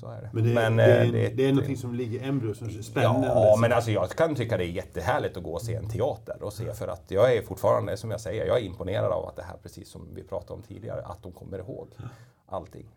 Så 0.00 0.06
är 0.06 0.22
det. 0.22 0.30
Men 0.32 0.44
det, 0.44 0.54
men, 0.54 0.76
det, 0.76 0.84
är, 0.84 1.04
eh, 1.04 1.12
det, 1.12 1.28
det 1.28 1.46
är 1.46 1.52
någonting 1.52 1.76
som 1.76 1.94
ligger 1.94 2.20
i 2.20 2.24
embryo 2.24 2.54
som 2.54 2.68
är 2.68 2.82
spännande. 2.82 3.26
Ja, 3.26 3.56
men 3.60 3.72
alltså 3.72 3.90
jag 3.90 4.10
kan 4.10 4.34
tycka 4.34 4.56
det 4.56 4.64
är 4.64 4.68
jättehärligt 4.68 5.36
att 5.36 5.42
gå 5.42 5.52
och 5.52 5.62
se 5.62 5.74
en 5.74 5.88
teater 5.88 6.42
och 6.42 6.52
se 6.52 6.74
för 6.74 6.88
att 6.88 7.10
jag 7.10 7.36
är 7.36 7.42
fortfarande, 7.42 7.96
som 7.96 8.10
jag 8.10 8.20
säger, 8.20 8.46
jag 8.46 8.58
är 8.58 8.62
imponerad 8.62 9.12
av 9.12 9.26
att 9.26 9.36
det 9.36 9.42
här, 9.42 9.56
precis 9.62 9.88
som 9.88 10.14
vi 10.14 10.22
pratade 10.22 10.52
om 10.52 10.62
tidigare, 10.62 11.02
att 11.02 11.22
de 11.22 11.32
kommer 11.32 11.58
ihåg 11.58 11.88
allting. 12.46 12.88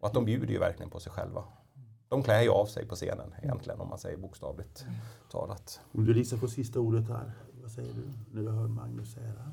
Och 0.00 0.06
att 0.06 0.14
de 0.14 0.24
bjuder 0.24 0.52
ju 0.52 0.58
verkligen 0.58 0.90
på 0.90 1.00
sig 1.00 1.12
själva. 1.12 1.44
De 2.14 2.22
klär 2.22 2.42
ju 2.42 2.50
av 2.50 2.66
sig 2.66 2.86
på 2.86 2.94
scenen 2.94 3.34
egentligen 3.42 3.80
om 3.80 3.88
man 3.88 3.98
säger 3.98 4.16
bokstavligt 4.16 4.86
talat. 5.30 5.80
Om 5.92 6.04
du 6.04 6.14
Lisa 6.14 6.36
får 6.36 6.46
sista 6.46 6.80
ordet 6.80 7.08
här, 7.08 7.32
vad 7.62 7.70
säger 7.70 7.92
du 7.92 8.02
när 8.32 8.42
du 8.42 8.56
hör 8.56 8.68
Magnus 8.68 9.12
säga 9.12 9.26
det 9.26 9.42
här? 9.42 9.52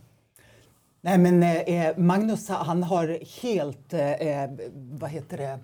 Nej 1.01 1.17
men 1.17 1.43
eh, 1.43 1.97
Magnus 1.97 2.49
han 2.49 2.83
har 2.83 3.19
helt, 3.41 3.93
eh, 3.93 4.67
vad 4.73 5.09
heter 5.09 5.37
det, 5.37 5.59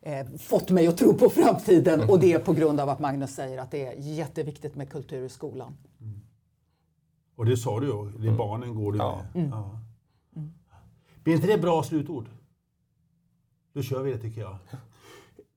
eh, 0.00 0.26
fått 0.38 0.70
mig 0.70 0.86
att 0.86 0.98
tro 0.98 1.14
på 1.14 1.30
framtiden 1.30 1.94
mm. 1.94 2.10
och 2.10 2.20
det 2.20 2.32
är 2.32 2.38
på 2.38 2.52
grund 2.52 2.80
av 2.80 2.88
att 2.88 2.98
Magnus 2.98 3.34
säger 3.34 3.58
att 3.58 3.70
det 3.70 3.86
är 3.86 3.94
jätteviktigt 3.98 4.74
med 4.74 4.90
kultur 4.90 5.24
i 5.24 5.28
skolan. 5.28 5.76
Mm. 6.00 6.20
Och 7.36 7.46
det 7.46 7.56
sa 7.56 7.80
du 7.80 7.86
ju, 7.86 8.04
det 8.04 8.26
mm. 8.26 8.36
barnen 8.36 8.74
går 8.74 8.92
du 8.92 8.98
ja. 8.98 9.22
med. 9.34 9.44
Mm. 9.44 9.58
Ja. 9.58 9.78
Blir 11.24 11.34
inte 11.34 11.46
det 11.46 11.58
bra 11.58 11.82
slutord? 11.82 12.26
Då 13.72 13.82
kör 13.82 14.02
vi 14.02 14.12
det 14.12 14.18
tycker 14.18 14.40
jag. 14.40 14.58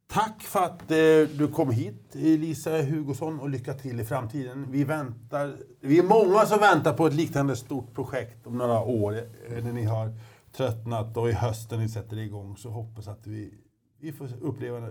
Tack 0.08 0.41
för 0.41 0.60
att 0.60 0.91
eh, 0.91 1.38
du 1.38 1.47
kom 1.53 1.72
hit, 1.72 2.16
Lisa 2.16 2.82
Hugosson, 2.82 3.39
och 3.39 3.49
lycka 3.49 3.74
till 3.74 3.99
i 3.99 4.06
framtiden. 4.06 4.72
Vi, 4.72 4.84
väntar, 4.84 5.58
vi 5.80 5.99
är 5.99 6.03
många 6.03 6.45
som 6.45 6.60
väntar 6.60 6.93
på 6.93 7.08
ett 7.08 7.14
liknande 7.14 7.56
stort 7.56 7.93
projekt 7.93 8.47
om 8.47 8.58
några 8.58 8.82
år, 8.82 9.14
eh, 9.14 9.64
när 9.64 9.74
ni 9.74 9.84
har 9.84 10.14
tröttnat 10.51 11.18
och 11.18 11.30
i 11.30 11.34
hösten 11.34 11.80
ni 11.80 11.89
sätter 11.89 12.18
igång, 12.18 12.58
så 12.58 12.70
hoppas 12.70 13.08
att 13.08 13.28
vi, 13.28 13.53
vi 13.99 14.12
får 14.12 14.30
uppleva 14.41 14.89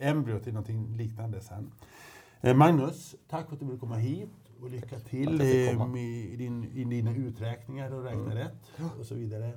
embryot 0.00 0.44
till 0.44 0.52
någonting 0.52 0.96
liknande 0.96 1.40
sen. 1.40 1.72
Eh, 2.40 2.56
Magnus, 2.56 3.14
tack 3.28 3.46
för 3.46 3.54
att 3.54 3.60
du 3.60 3.66
ville 3.66 3.78
komma 3.78 3.96
hit 3.96 4.28
och 4.60 4.70
lycka 4.70 4.98
till 4.98 5.42
i, 5.42 6.36
din, 6.38 6.64
i 6.64 6.84
dina 6.84 7.16
uträkningar 7.16 7.94
och 7.94 8.04
räkna 8.04 8.22
mm. 8.22 8.38
rätt 8.38 8.72
och 8.98 9.06
så 9.06 9.14
vidare. 9.14 9.52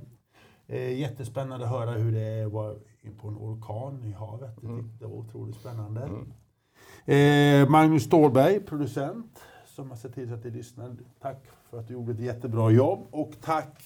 Jättespännande 0.95 1.65
att 1.65 1.71
höra 1.71 1.91
hur 1.91 2.11
det 2.11 2.47
var 2.47 2.77
på 3.11 3.27
en 3.27 3.37
orkan 3.37 4.03
i 4.03 4.11
havet. 4.11 4.63
Mm. 4.63 4.89
Det 4.99 5.05
var 5.05 5.13
otroligt 5.13 5.55
spännande. 5.55 6.01
Mm. 6.01 6.33
Eh, 7.05 7.69
Magnus 7.69 8.03
Ståhlberg, 8.03 8.59
producent, 8.59 9.39
som 9.65 9.89
har 9.89 9.97
sett 9.97 10.13
till 10.13 10.33
att 10.33 10.43
ni 10.43 10.49
lyssnar. 10.49 10.95
Tack 11.21 11.37
för 11.69 11.79
att 11.79 11.87
du 11.87 11.93
gjorde 11.93 12.11
ett 12.11 12.19
jättebra 12.19 12.71
jobb. 12.71 13.07
Och 13.11 13.31
tack 13.41 13.83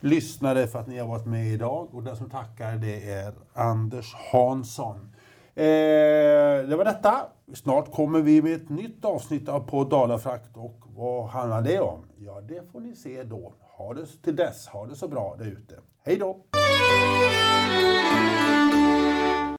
lyssnare 0.00 0.66
för 0.66 0.78
att 0.78 0.86
ni 0.86 0.98
har 0.98 1.08
varit 1.08 1.26
med 1.26 1.46
idag. 1.46 1.94
Och 1.94 2.02
den 2.02 2.16
som 2.16 2.30
tackar 2.30 2.76
det 2.76 3.10
är 3.10 3.34
Anders 3.52 4.14
Hansson. 4.32 4.96
Eh, 5.54 5.64
det 6.68 6.76
var 6.76 6.84
detta. 6.84 7.26
Snart 7.54 7.92
kommer 7.92 8.20
vi 8.20 8.42
med 8.42 8.54
ett 8.54 8.68
nytt 8.68 9.04
avsnitt 9.04 9.48
av 9.48 9.60
på 9.60 9.84
Dalafrakt. 9.84 10.56
Och 10.56 10.82
vad 10.96 11.26
handlar 11.26 11.62
det 11.62 11.80
om? 11.80 12.04
Ja, 12.18 12.40
det 12.40 12.72
får 12.72 12.80
ni 12.80 12.96
se 12.96 13.22
då. 13.22 13.54
Ha 13.60 13.94
det 13.94 14.06
till 14.22 14.36
dess. 14.36 14.66
Ha 14.66 14.86
det 14.86 14.96
så 14.96 15.08
bra 15.08 15.36
där 15.38 15.46
ute. 15.46 15.74
Hej 16.04 16.16
då! 16.16 16.36